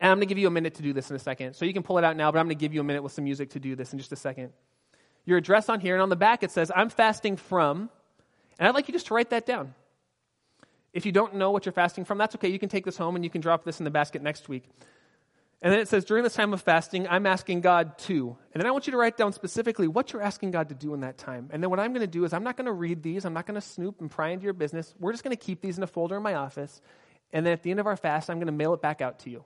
And 0.00 0.10
I'm 0.10 0.18
going 0.18 0.28
to 0.28 0.34
give 0.34 0.38
you 0.38 0.48
a 0.48 0.50
minute 0.50 0.74
to 0.74 0.82
do 0.82 0.92
this 0.92 1.10
in 1.10 1.16
a 1.16 1.18
second. 1.18 1.54
So 1.54 1.64
you 1.64 1.72
can 1.72 1.82
pull 1.82 1.96
it 1.98 2.04
out 2.04 2.16
now, 2.16 2.30
but 2.30 2.38
I'm 2.38 2.46
going 2.46 2.56
to 2.56 2.60
give 2.60 2.74
you 2.74 2.80
a 2.80 2.84
minute 2.84 3.02
with 3.02 3.12
some 3.12 3.24
music 3.24 3.50
to 3.50 3.60
do 3.60 3.74
this 3.74 3.92
in 3.92 3.98
just 3.98 4.12
a 4.12 4.16
second 4.16 4.52
your 5.28 5.38
address 5.38 5.68
on 5.68 5.80
here, 5.80 5.94
and 5.94 6.02
on 6.02 6.08
the 6.08 6.16
back 6.16 6.42
it 6.42 6.50
says, 6.50 6.72
I'm 6.74 6.88
fasting 6.88 7.36
from, 7.36 7.90
and 8.58 8.66
I'd 8.66 8.74
like 8.74 8.88
you 8.88 8.92
just 8.92 9.06
to 9.08 9.14
write 9.14 9.30
that 9.30 9.44
down. 9.46 9.74
If 10.92 11.04
you 11.04 11.12
don't 11.12 11.34
know 11.34 11.50
what 11.50 11.66
you're 11.66 11.72
fasting 11.72 12.06
from, 12.06 12.16
that's 12.16 12.34
okay. 12.36 12.48
You 12.48 12.58
can 12.58 12.70
take 12.70 12.84
this 12.84 12.96
home 12.96 13.14
and 13.14 13.22
you 13.22 13.30
can 13.30 13.42
drop 13.42 13.62
this 13.62 13.78
in 13.78 13.84
the 13.84 13.90
basket 13.90 14.22
next 14.22 14.48
week. 14.48 14.64
And 15.60 15.72
then 15.72 15.80
it 15.80 15.88
says, 15.88 16.04
during 16.04 16.24
this 16.24 16.34
time 16.34 16.52
of 16.54 16.62
fasting, 16.62 17.06
I'm 17.08 17.26
asking 17.26 17.60
God 17.60 17.98
to. 17.98 18.36
And 18.54 18.60
then 18.60 18.66
I 18.66 18.70
want 18.70 18.86
you 18.86 18.92
to 18.92 18.96
write 18.96 19.16
down 19.16 19.32
specifically 19.32 19.86
what 19.86 20.12
you're 20.12 20.22
asking 20.22 20.52
God 20.52 20.70
to 20.70 20.74
do 20.74 20.94
in 20.94 21.00
that 21.00 21.18
time. 21.18 21.50
And 21.52 21.62
then 21.62 21.68
what 21.68 21.80
I'm 21.80 21.92
going 21.92 22.06
to 22.06 22.06
do 22.06 22.24
is 22.24 22.32
I'm 22.32 22.44
not 22.44 22.56
going 22.56 22.66
to 22.66 22.72
read 22.72 23.02
these. 23.02 23.24
I'm 23.24 23.34
not 23.34 23.44
going 23.44 23.56
to 23.56 23.66
snoop 23.66 24.00
and 24.00 24.10
pry 24.10 24.28
into 24.30 24.44
your 24.44 24.52
business. 24.52 24.94
We're 24.98 25.12
just 25.12 25.24
going 25.24 25.36
to 25.36 25.44
keep 25.44 25.60
these 25.60 25.76
in 25.76 25.82
a 25.82 25.86
folder 25.88 26.16
in 26.16 26.22
my 26.22 26.34
office. 26.34 26.80
And 27.32 27.44
then 27.44 27.52
at 27.52 27.62
the 27.62 27.70
end 27.70 27.80
of 27.80 27.86
our 27.86 27.96
fast, 27.96 28.30
I'm 28.30 28.38
going 28.38 28.46
to 28.46 28.52
mail 28.52 28.72
it 28.72 28.80
back 28.80 29.00
out 29.00 29.18
to 29.20 29.30
you. 29.30 29.44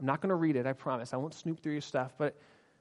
I'm 0.00 0.06
not 0.06 0.20
going 0.20 0.30
to 0.30 0.34
read 0.34 0.56
it, 0.56 0.66
I 0.66 0.74
promise. 0.74 1.14
I 1.14 1.16
won't 1.16 1.34
snoop 1.34 1.60
through 1.60 1.72
your 1.72 1.80
stuff. 1.80 2.12
But 2.18 2.36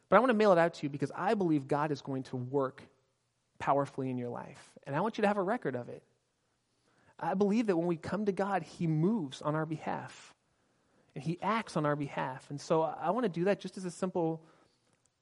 but 0.10 0.17
I 0.17 0.20
want 0.20 0.30
to 0.30 0.36
mail 0.36 0.52
it 0.52 0.58
out 0.58 0.76
to 0.76 0.84
you 0.84 0.89
because 0.89 1.12
I 1.15 1.34
believe 1.34 1.67
God 1.67 1.91
is 1.91 2.02
going 2.02 2.24
to 2.24 2.38
work 2.38 2.84
powerfully 3.60 4.10
in 4.10 4.17
your 4.17 4.30
life. 4.30 4.72
And 4.86 4.96
I 4.96 5.02
want 5.02 5.17
you 5.17 5.24
to 5.24 5.28
have 5.28 5.38
a 5.38 5.43
record 5.43 5.76
of 5.76 5.89
it. 5.89 6.04
I 7.20 7.34
believe 7.34 7.67
that 7.67 7.78
when 7.78 7.88
we 7.88 7.98
come 7.98 8.26
to 8.26 8.32
God, 8.32 8.63
He 8.63 8.88
moves 8.88 9.41
on 9.41 9.56
our 9.56 9.65
behalf 9.65 10.34
and 11.15 11.24
He 11.24 11.39
acts 11.41 11.76
on 11.76 11.86
our 11.86 11.96
behalf. 11.96 12.46
And 12.50 12.62
so 12.62 12.84
I 12.84 13.10
want 13.10 13.24
to 13.24 13.30
do 13.30 13.46
that 13.46 13.60
just 13.60 13.78
as 13.78 13.86
a 13.86 13.91
simple 13.91 14.41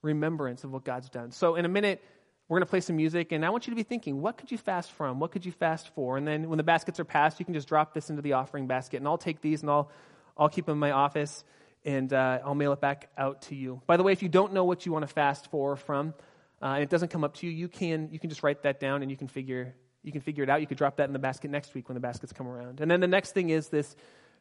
remembrance 0.02 0.64
of 0.64 0.72
what 0.72 0.84
God's 0.84 1.10
done. 1.10 1.32
So 1.32 1.56
in 1.56 1.66
a 1.66 1.70
minute, 1.70 2.04
we're 2.48 2.60
going 2.60 2.68
to 2.68 2.70
play 2.70 2.82
some 2.82 2.96
music, 2.96 3.32
and 3.32 3.44
I 3.44 3.50
want 3.50 3.66
you 3.66 3.72
to 3.72 3.76
be 3.76 3.82
thinking, 3.82 4.22
what 4.22 4.38
could 4.38 4.52
you 4.52 4.58
fast 4.60 4.92
from? 4.92 5.20
What 5.20 5.32
could 5.32 5.44
you 5.48 5.52
fast 5.52 5.90
for? 5.96 6.16
And 6.16 6.28
then 6.28 6.48
when 6.48 6.58
the 6.58 6.64
baskets 6.64 7.00
are 7.00 7.06
passed, 7.06 7.40
you 7.40 7.46
can 7.46 7.56
just 7.56 7.68
drop 7.68 7.96
this 7.96 8.12
into 8.12 8.22
the 8.22 8.34
offering 8.34 8.68
basket, 8.68 8.98
and 8.98 9.08
I'll 9.08 9.18
take 9.18 9.42
these 9.42 9.62
and 9.62 9.72
I'll, 9.72 9.90
I'll 10.38 10.50
keep 10.50 10.68
them 10.68 10.74
in 10.74 10.80
my 10.80 10.92
office 10.92 11.44
and 11.86 12.12
uh, 12.12 12.40
I'll 12.44 12.56
mail 12.56 12.74
it 12.74 12.82
back 12.82 13.10
out 13.18 13.44
to 13.44 13.56
you. 13.56 13.82
By 13.86 13.96
the 13.96 14.04
way, 14.04 14.12
if 14.12 14.24
you 14.24 14.30
don't 14.30 14.52
know 14.52 14.66
what 14.66 14.86
you 14.86 14.92
want 14.92 15.04
to 15.04 15.08
fast 15.08 15.50
for 15.52 15.74
or 15.74 15.76
from, 15.76 16.14
uh, 16.62 16.66
and 16.66 16.84
it 16.84 16.90
doesn't 16.90 17.10
come 17.10 17.24
up 17.24 17.36
to 17.36 17.46
you, 17.46 17.52
you 17.52 17.68
can 17.68 18.10
you 18.12 18.20
can 18.20 18.30
just 18.30 18.44
write 18.44 18.64
that 18.64 18.80
down 18.80 19.04
and 19.04 19.12
you 19.12 19.16
can 19.16 19.28
figure 19.28 19.76
you 20.02 20.12
can 20.12 20.22
figure 20.22 20.44
it 20.44 20.50
out. 20.50 20.62
You 20.62 20.68
could 20.68 20.78
drop 20.78 20.98
that 20.98 21.06
in 21.06 21.14
the 21.14 21.20
basket 21.20 21.52
next 21.52 21.74
week 21.74 21.88
when 21.88 21.94
the 21.94 22.02
baskets 22.02 22.34
come 22.34 22.48
around. 22.48 22.82
And 22.82 22.90
then 22.90 23.00
the 23.00 23.08
next 23.08 23.32
thing 23.32 23.50
is 23.50 23.70
this 23.70 23.96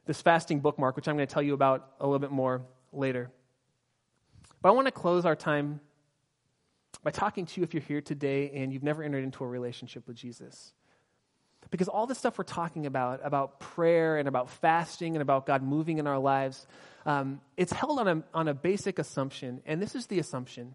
this 0.06 0.20
fasting 0.22 0.60
bookmark, 0.60 0.96
which 0.96 1.06
I'm 1.06 1.16
going 1.16 1.26
to 1.26 1.32
tell 1.32 1.42
you 1.42 1.54
about 1.54 1.92
a 2.00 2.06
little 2.06 2.18
bit 2.18 2.30
more 2.30 2.62
later. 2.92 3.30
But 4.62 4.70
I 4.70 4.72
want 4.72 4.86
to 4.86 4.92
close 4.92 5.26
our 5.26 5.36
time 5.36 5.80
by 7.02 7.10
talking 7.10 7.44
to 7.44 7.60
you 7.60 7.64
if 7.64 7.74
you're 7.74 7.82
here 7.82 8.00
today 8.00 8.50
and 8.54 8.72
you've 8.72 8.82
never 8.82 9.02
entered 9.02 9.24
into 9.24 9.44
a 9.44 9.46
relationship 9.46 10.06
with 10.06 10.16
Jesus. 10.16 10.72
Because 11.70 11.88
all 11.88 12.06
the 12.06 12.14
stuff 12.14 12.38
we're 12.38 12.44
talking 12.44 12.86
about, 12.86 13.20
about 13.24 13.58
prayer 13.60 14.16
and 14.18 14.28
about 14.28 14.50
fasting 14.50 15.14
and 15.16 15.22
about 15.22 15.46
God 15.46 15.62
moving 15.62 15.98
in 15.98 16.06
our 16.06 16.18
lives, 16.18 16.66
um, 17.06 17.40
it's 17.56 17.72
held 17.72 17.98
on 17.98 18.08
a, 18.08 18.22
on 18.32 18.48
a 18.48 18.54
basic 18.54 18.98
assumption. 18.98 19.60
And 19.66 19.80
this 19.82 19.94
is 19.94 20.06
the 20.06 20.18
assumption 20.18 20.74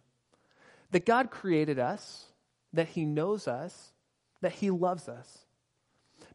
that 0.92 1.06
God 1.06 1.32
created 1.32 1.80
us, 1.80 2.26
that 2.74 2.88
He 2.88 3.06
knows 3.06 3.48
us, 3.48 3.94
that 4.42 4.52
He 4.54 4.70
loves 4.72 5.08
us. 5.08 5.46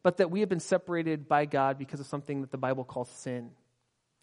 but 0.04 0.18
that 0.18 0.30
we 0.30 0.40
have 0.40 0.48
been 0.48 0.60
separated 0.60 1.26
by 1.26 1.46
God 1.46 1.78
because 1.78 1.98
of 1.98 2.06
something 2.06 2.42
that 2.42 2.50
the 2.50 2.58
Bible 2.58 2.84
calls 2.84 3.08
sin. 3.10 3.50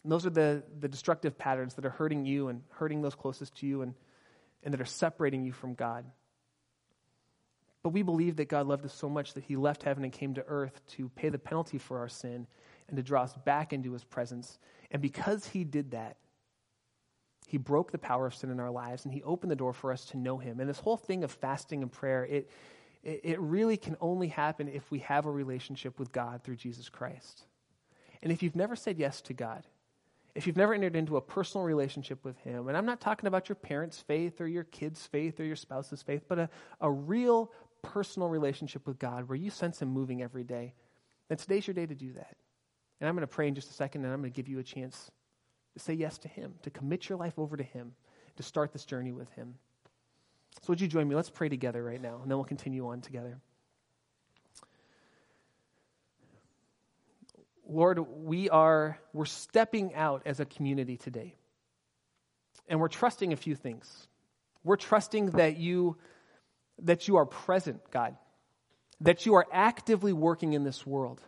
And 0.04 0.12
those 0.12 0.26
are 0.26 0.30
the, 0.30 0.64
the 0.80 0.88
destructive 0.88 1.38
patterns 1.38 1.74
that 1.74 1.86
are 1.86 1.90
hurting 1.92 2.26
you 2.26 2.48
and 2.48 2.62
hurting 2.70 3.02
those 3.02 3.16
closest 3.16 3.58
to 3.58 3.68
you 3.68 3.82
and, 3.82 3.96
and 4.64 4.74
that 4.74 4.80
are 4.80 4.86
separating 4.86 5.44
you 5.44 5.52
from 5.52 5.74
God. 5.74 6.06
But 7.84 7.90
we 7.90 8.04
believe 8.04 8.36
that 8.36 8.50
God 8.50 8.68
loved 8.68 8.86
us 8.86 8.94
so 8.94 9.10
much 9.10 9.34
that 9.34 9.44
he 9.44 9.56
left 9.56 9.84
heaven 9.84 10.04
and 10.04 10.14
came 10.14 10.34
to 10.36 10.46
earth 10.48 10.82
to 10.90 11.10
pay 11.10 11.30
the 11.30 11.40
penalty 11.40 11.78
for 11.78 11.98
our 12.00 12.10
sin 12.10 12.46
and 12.88 12.98
to 12.98 13.04
draw 13.04 13.24
us 13.24 13.34
back 13.46 13.74
into 13.74 13.94
his 13.94 14.04
presence. 14.04 14.60
And 14.92 15.02
because 15.02 15.48
he 15.48 15.64
did 15.64 15.92
that, 15.92 16.18
he 17.48 17.58
broke 17.58 17.92
the 17.92 17.98
power 17.98 18.28
of 18.28 18.36
sin 18.36 18.52
in 18.52 18.60
our 18.60 18.70
lives 18.70 19.04
and 19.04 19.14
he 19.14 19.24
opened 19.24 19.52
the 19.52 19.56
door 19.56 19.74
for 19.74 19.92
us 19.92 20.06
to 20.06 20.18
know 20.18 20.38
him. 20.38 20.60
And 20.60 20.70
this 20.70 20.80
whole 20.80 20.98
thing 20.98 21.24
of 21.24 21.32
fasting 21.32 21.82
and 21.82 21.92
prayer, 21.92 22.24
it, 22.26 22.50
it 23.04 23.40
really 23.40 23.78
can 23.78 23.98
only 24.00 24.28
happen 24.28 24.68
if 24.68 24.90
we 24.92 25.00
have 25.00 25.26
a 25.26 25.32
relationship 25.32 25.98
with 26.00 26.12
God 26.12 26.44
through 26.44 26.58
Jesus 26.58 26.88
Christ. 26.88 27.44
And 28.22 28.32
if 28.32 28.44
you've 28.44 28.56
never 28.56 28.76
said 28.76 29.00
yes 29.00 29.22
to 29.22 29.34
God, 29.34 29.66
if 30.36 30.48
you've 30.48 30.58
never 30.58 30.74
entered 30.74 30.96
into 30.96 31.18
a 31.18 31.22
personal 31.22 31.66
relationship 31.66 32.24
with 32.24 32.38
Him, 32.38 32.68
and 32.68 32.78
I'm 32.78 32.86
not 32.86 33.02
talking 33.02 33.28
about 33.28 33.50
your 33.50 33.58
parents' 33.58 34.00
faith 34.00 34.40
or 34.40 34.48
your 34.48 34.64
kids' 34.64 35.06
faith 35.06 35.40
or 35.40 35.44
your 35.44 35.56
spouse's 35.56 36.02
faith, 36.02 36.24
but 36.28 36.40
a, 36.40 36.50
a 36.80 36.90
real 36.90 37.52
personal 37.82 38.30
relationship 38.30 38.88
with 38.88 39.00
God 39.00 39.28
where 39.28 39.36
you 39.36 39.50
sense 39.50 39.82
Him 39.82 39.90
moving 39.90 40.22
every 40.22 40.44
day, 40.44 40.74
then 41.30 41.38
today's 41.38 41.68
your 41.68 41.74
day 41.74 41.86
to 41.86 41.96
do 41.96 42.14
that. 42.14 42.36
And 43.00 43.08
I'm 43.08 43.16
going 43.16 43.28
to 43.28 43.34
pray 43.34 43.48
in 43.48 43.56
just 43.56 43.70
a 43.70 43.74
second, 43.74 44.04
and 44.04 44.14
I'm 44.14 44.22
going 44.22 44.32
to 44.32 44.36
give 44.36 44.48
you 44.48 44.60
a 44.60 44.64
chance 44.64 45.10
to 45.74 45.80
say 45.80 45.94
yes 45.94 46.18
to 46.20 46.28
Him, 46.28 46.54
to 46.64 46.70
commit 46.70 47.10
your 47.10 47.18
life 47.18 47.38
over 47.38 47.58
to 47.58 47.64
Him, 47.64 47.94
to 48.38 48.44
start 48.44 48.74
this 48.74 48.86
journey 48.86 49.12
with 49.12 49.32
Him. 49.32 49.56
So, 50.62 50.68
would 50.70 50.82
you 50.82 50.88
join 50.88 51.08
me? 51.08 51.16
Let's 51.16 51.30
pray 51.30 51.50
together 51.50 51.84
right 51.84 52.02
now, 52.02 52.20
and 52.22 52.30
then 52.30 52.38
we'll 52.38 52.46
continue 52.46 52.88
on 52.88 53.02
together. 53.02 53.40
Lord, 57.68 58.00
we 58.00 58.50
are 58.50 59.00
we're 59.14 59.26
stepping 59.26 59.96
out 59.96 60.24
as 60.26 60.40
a 60.40 60.46
community 60.46 60.98
today. 60.98 61.36
And 62.68 62.80
we're 62.80 62.90
trusting 62.90 63.34
a 63.34 63.36
few 63.36 63.56
things. 63.56 64.08
We're 64.64 64.78
trusting 64.78 65.32
that 65.32 65.58
you 65.58 65.98
that 66.82 67.08
you 67.08 67.18
are 67.18 67.26
present, 67.26 67.82
God. 67.92 68.16
That 69.02 69.26
you 69.26 69.36
are 69.36 69.48
actively 69.52 70.14
working 70.14 70.54
in 70.54 70.64
this 70.64 70.86
world. 70.86 71.22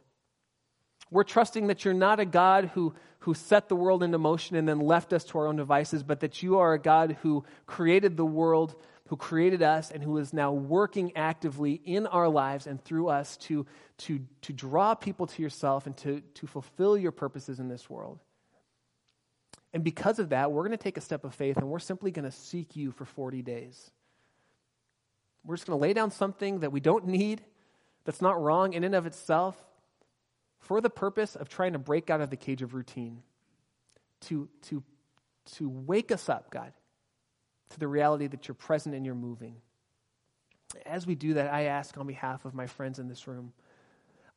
We're 1.11 1.23
trusting 1.23 1.67
that 1.67 1.85
you're 1.85 1.93
not 1.93 2.19
a 2.19 2.25
God 2.25 2.71
who, 2.73 2.93
who 3.19 3.33
set 3.33 3.69
the 3.69 3.75
world 3.75 4.03
into 4.03 4.17
motion 4.17 4.55
and 4.55 4.67
then 4.67 4.79
left 4.79 5.13
us 5.13 5.23
to 5.25 5.37
our 5.39 5.47
own 5.47 5.55
devices, 5.55 6.03
but 6.03 6.21
that 6.21 6.41
you 6.41 6.57
are 6.57 6.73
a 6.73 6.79
God 6.79 7.17
who 7.21 7.43
created 7.65 8.17
the 8.17 8.25
world 8.25 8.75
who 9.07 9.17
created 9.17 9.61
us 9.61 9.91
and 9.91 10.01
who 10.01 10.17
is 10.17 10.33
now 10.33 10.51
working 10.51 11.15
actively 11.15 11.73
in 11.73 12.07
our 12.07 12.29
lives 12.29 12.67
and 12.67 12.83
through 12.83 13.09
us 13.09 13.37
to, 13.37 13.65
to, 13.97 14.19
to 14.41 14.53
draw 14.53 14.95
people 14.95 15.27
to 15.27 15.41
yourself 15.41 15.85
and 15.85 15.95
to, 15.97 16.21
to 16.35 16.47
fulfill 16.47 16.97
your 16.97 17.11
purposes 17.11 17.59
in 17.59 17.67
this 17.67 17.89
world. 17.89 18.19
And 19.73 19.83
because 19.83 20.19
of 20.19 20.29
that, 20.29 20.51
we're 20.51 20.63
going 20.63 20.77
to 20.77 20.83
take 20.83 20.97
a 20.97 21.01
step 21.01 21.25
of 21.25 21.35
faith 21.35 21.57
and 21.57 21.67
we're 21.67 21.79
simply 21.79 22.11
going 22.11 22.25
to 22.25 22.31
seek 22.31 22.75
you 22.75 22.91
for 22.91 23.05
40 23.05 23.41
days. 23.41 23.91
We're 25.45 25.55
just 25.55 25.67
going 25.67 25.77
to 25.77 25.81
lay 25.81 25.93
down 25.93 26.11
something 26.11 26.59
that 26.59 26.71
we 26.71 26.79
don't 26.79 27.07
need, 27.07 27.43
that's 28.05 28.21
not 28.21 28.41
wrong 28.41 28.73
in 28.73 28.83
and 28.83 28.95
of 28.95 29.05
itself, 29.05 29.61
for 30.59 30.79
the 30.79 30.89
purpose 30.89 31.35
of 31.35 31.49
trying 31.49 31.73
to 31.73 31.79
break 31.79 32.09
out 32.09 32.21
of 32.21 32.29
the 32.29 32.37
cage 32.37 32.61
of 32.61 32.73
routine, 32.73 33.21
to, 34.21 34.47
to, 34.63 34.83
to 35.55 35.69
wake 35.69 36.11
us 36.11 36.29
up, 36.29 36.49
God, 36.49 36.71
to 37.69 37.79
the 37.79 37.87
reality 37.87 38.27
that 38.27 38.47
you're 38.47 38.55
present 38.55 38.95
and 38.95 39.05
you're 39.05 39.15
moving. 39.15 39.55
As 40.85 41.05
we 41.05 41.15
do 41.15 41.33
that, 41.35 41.53
I 41.53 41.63
ask 41.63 41.97
on 41.97 42.07
behalf 42.07 42.45
of 42.45 42.53
my 42.53 42.67
friends 42.67 42.99
in 42.99 43.09
this 43.09 43.27
room, 43.27 43.51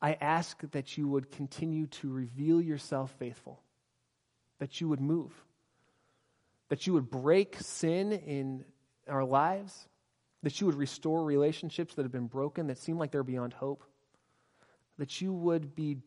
I 0.03 0.15
ask 0.21 0.61
that 0.73 0.99
you 0.99 1.09
would 1.09 1.31
continue 1.31 1.87
to 1.87 2.11
reveal 2.11 2.61
yourself 2.61 3.15
faithful, 3.19 3.63
that 4.59 4.81
you 4.81 4.89
would 4.89 5.01
move, 5.01 5.33
that 6.69 6.87
you 6.87 6.93
would 6.95 7.09
break 7.11 7.57
sin 7.61 8.13
in 8.13 8.65
our 9.09 9.25
lives, 9.25 9.89
that 10.43 10.61
you 10.61 10.66
would 10.66 10.76
restore 10.76 11.24
relationships 11.24 11.95
that 11.95 12.03
have 12.03 12.12
been 12.12 12.26
broken, 12.26 12.68
that 12.68 12.78
seem 12.78 12.99
like 12.99 13.11
they're 13.11 13.22
beyond 13.22 13.53
hope, 13.53 13.82
that 14.99 15.20
you 15.20 15.32
would 15.32 15.74
be, 15.74 15.99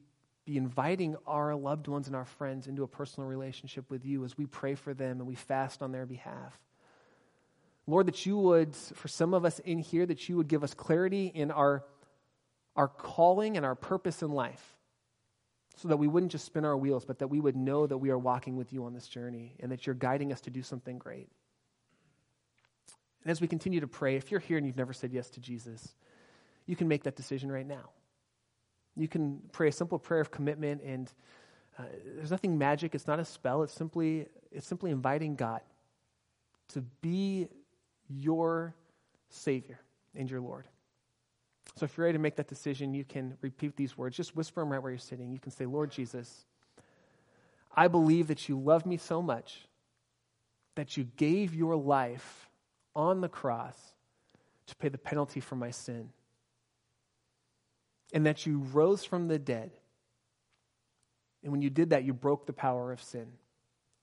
be 0.46 0.58
inviting 0.58 1.16
our 1.28 1.56
loved 1.56 1.88
ones 1.88 2.08
and 2.08 2.16
our 2.16 2.26
friends 2.26 2.68
into 2.68 2.84
a 2.84 2.88
personal 2.88 3.28
relationship 3.28 3.90
with 3.90 4.06
you 4.06 4.24
as 4.24 4.38
we 4.38 4.46
pray 4.46 4.76
for 4.76 4.94
them 4.94 5.20
and 5.20 5.28
we 5.28 5.36
fast 5.36 5.82
on 5.82 5.92
their 5.92 6.06
behalf. 6.06 6.58
Lord, 7.88 8.08
that 8.08 8.26
you 8.26 8.38
would, 8.38 8.76
for 8.76 9.08
some 9.08 9.34
of 9.34 9.46
us 9.46 9.60
in 9.60 9.80
here, 9.80 10.06
that 10.06 10.30
you 10.30 10.38
would 10.38 10.48
give 10.48 10.64
us 10.64 10.74
clarity 10.74 11.26
in 11.28 11.50
our, 11.50 11.84
our 12.76 12.88
calling 12.88 13.58
and 13.58 13.66
our 13.66 13.76
purpose 13.76 14.22
in 14.22 14.32
life 14.32 14.78
so 15.76 15.88
that 15.88 15.98
we 15.98 16.08
wouldn't 16.08 16.32
just 16.32 16.46
spin 16.46 16.66
our 16.66 16.78
wheels, 16.78 17.06
but 17.06 17.20
that 17.20 17.30
we 17.30 17.40
would 17.40 17.56
know 17.56 17.88
that 17.88 17.98
we 17.98 18.10
are 18.10 18.18
walking 18.18 18.58
with 18.58 18.74
you 18.74 18.86
on 18.86 18.94
this 18.94 19.08
journey 19.08 19.56
and 19.60 19.72
that 19.72 19.88
you're 19.88 19.96
guiding 19.96 20.32
us 20.32 20.42
to 20.42 20.50
do 20.50 20.62
something 20.62 21.00
great. 21.00 21.30
And 23.24 23.32
as 23.32 23.42
we 23.42 23.48
continue 23.48 23.80
to 23.82 23.88
pray, 23.88 24.16
if 24.16 24.32
you're 24.32 24.40
here 24.40 24.58
and 24.58 24.66
you've 24.66 24.78
never 24.78 24.94
said 24.94 25.12
yes 25.12 25.30
to 25.32 25.40
Jesus, 25.40 25.96
you 26.66 26.76
can 26.76 26.88
make 26.88 27.04
that 27.04 27.16
decision 27.16 27.52
right 27.52 27.68
now. 27.68 27.90
You 28.96 29.08
can 29.08 29.42
pray 29.52 29.70
a 29.70 29.72
simple 29.72 30.00
prayer 30.00 30.22
of 30.22 30.32
commitment, 30.32 30.82
and 30.84 31.12
uh, 31.78 31.84
there's 32.16 32.32
nothing 32.32 32.58
magic. 32.58 32.96
It's 32.96 33.08
not 33.08 33.20
a 33.20 33.26
spell. 33.26 33.64
It's 33.64 33.74
simply, 33.74 34.28
it's 34.52 34.68
simply 34.68 34.92
inviting 34.92 35.36
God 35.36 35.62
to 36.70 36.82
be 37.02 37.48
your 38.10 38.76
Savior 39.30 39.80
and 40.16 40.30
your 40.30 40.42
Lord. 40.42 40.68
So 41.76 41.86
if 41.86 41.96
you're 41.96 42.06
ready 42.06 42.18
to 42.18 42.22
make 42.22 42.36
that 42.36 42.48
decision, 42.48 42.94
you 42.94 43.06
can 43.06 43.38
repeat 43.42 43.76
these 43.76 43.98
words. 43.98 44.18
Just 44.18 44.36
whisper 44.36 44.62
them 44.62 44.70
right 44.70 44.82
where 44.82 44.92
you're 44.92 45.00
sitting. 45.00 45.32
You 45.32 45.40
can 45.40 45.52
say, 45.52 45.66
Lord 45.66 45.92
Jesus, 45.92 46.46
I 47.76 47.88
believe 47.88 48.28
that 48.28 48.50
you 48.50 48.60
love 48.60 48.86
me 48.86 48.98
so 48.98 49.22
much 49.22 49.68
that 50.76 50.98
you 50.98 51.08
gave 51.16 51.56
your 51.56 51.76
life 51.76 52.49
on 52.96 53.22
the 53.22 53.30
cross 53.30 53.78
to 54.68 54.76
pay 54.76 54.90
the 54.90 54.98
penalty 54.98 55.40
for 55.40 55.56
my 55.56 55.72
sin, 55.72 56.10
and 58.14 58.26
that 58.26 58.46
you 58.46 58.60
rose 58.60 59.04
from 59.04 59.28
the 59.28 59.40
dead. 59.40 59.72
And 61.44 61.52
when 61.52 61.62
you 61.62 61.70
did 61.70 61.92
that, 61.92 62.04
you 62.04 62.14
broke 62.14 62.46
the 62.46 62.54
power 62.54 62.92
of 62.92 63.02
sin 63.02 63.28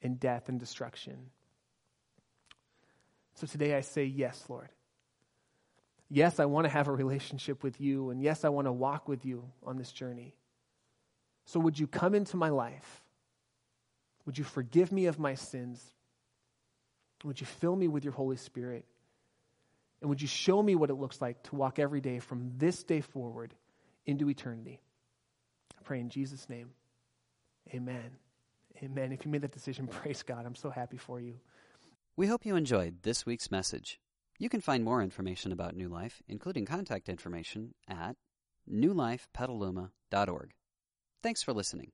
and 0.03 0.19
death 0.19 0.49
and 0.49 0.59
destruction. 0.59 1.31
So 3.35 3.47
today 3.47 3.75
I 3.75 3.83
say, 3.83 4.05
Yes, 4.05 4.45
Lord. 4.49 4.69
Yes, 6.09 6.39
I 6.39 6.45
want 6.45 6.67
to 6.67 6.71
have 6.71 6.87
a 6.87 6.93
relationship 6.93 7.63
with 7.63 7.81
you, 7.81 8.11
and 8.11 8.23
yes, 8.23 8.45
I 8.45 8.49
want 8.49 8.67
to 8.67 8.73
walk 8.73 9.09
with 9.09 9.25
you 9.25 9.45
on 9.65 9.77
this 9.77 9.91
journey. 9.91 10.35
So 11.47 11.59
would 11.61 11.79
you 11.79 11.87
come 11.87 12.15
into 12.15 12.37
my 12.37 12.49
life? 12.49 13.03
Would 14.25 14.39
you 14.39 14.45
forgive 14.45 14.93
me 14.93 15.07
of 15.07 15.19
my 15.19 15.35
sins? 15.35 15.85
Would 17.27 17.41
you 17.41 17.47
fill 17.47 17.75
me 17.75 17.89
with 17.89 18.05
your 18.05 18.13
Holy 18.13 18.37
Spirit? 18.37 18.85
And 20.01 20.09
would 20.09 20.23
you 20.23 20.29
show 20.29 20.63
me 20.63 20.77
what 20.77 20.91
it 20.91 20.95
looks 20.95 21.21
like 21.21 21.43
to 21.45 21.57
walk 21.57 21.81
every 21.81 22.01
day 22.01 22.21
from 22.21 22.53
this 22.57 22.85
day 22.85 23.01
forward 23.01 23.53
into 24.05 24.31
eternity? 24.31 24.79
I 25.77 25.83
pray 25.83 25.99
in 25.99 26.09
Jesus' 26.09 26.49
name. 26.49 26.71
Amen. 27.75 28.13
Amen. 28.81 29.11
If 29.11 29.25
you 29.25 29.33
made 29.33 29.43
that 29.43 29.51
decision, 29.51 29.87
praise 30.03 30.23
God. 30.23 30.47
I'm 30.47 30.55
so 30.55 30.71
happy 30.71 30.99
for 30.99 31.21
you. 31.21 31.35
We 32.17 32.29
hope 32.29 32.47
you 32.47 32.55
enjoyed 32.55 33.03
this 33.03 33.27
week's 33.27 33.51
message. 33.51 33.99
You 34.39 34.49
can 34.49 34.61
find 34.61 34.85
more 34.85 35.03
information 35.03 35.51
about 35.51 35.75
New 35.75 35.89
Life, 35.89 36.23
including 36.29 36.65
contact 36.65 37.09
information, 37.09 37.75
at 37.89 38.17
newlifepetaluma.org. 38.71 40.55
Thanks 41.25 41.43
for 41.43 41.53
listening. 41.53 41.91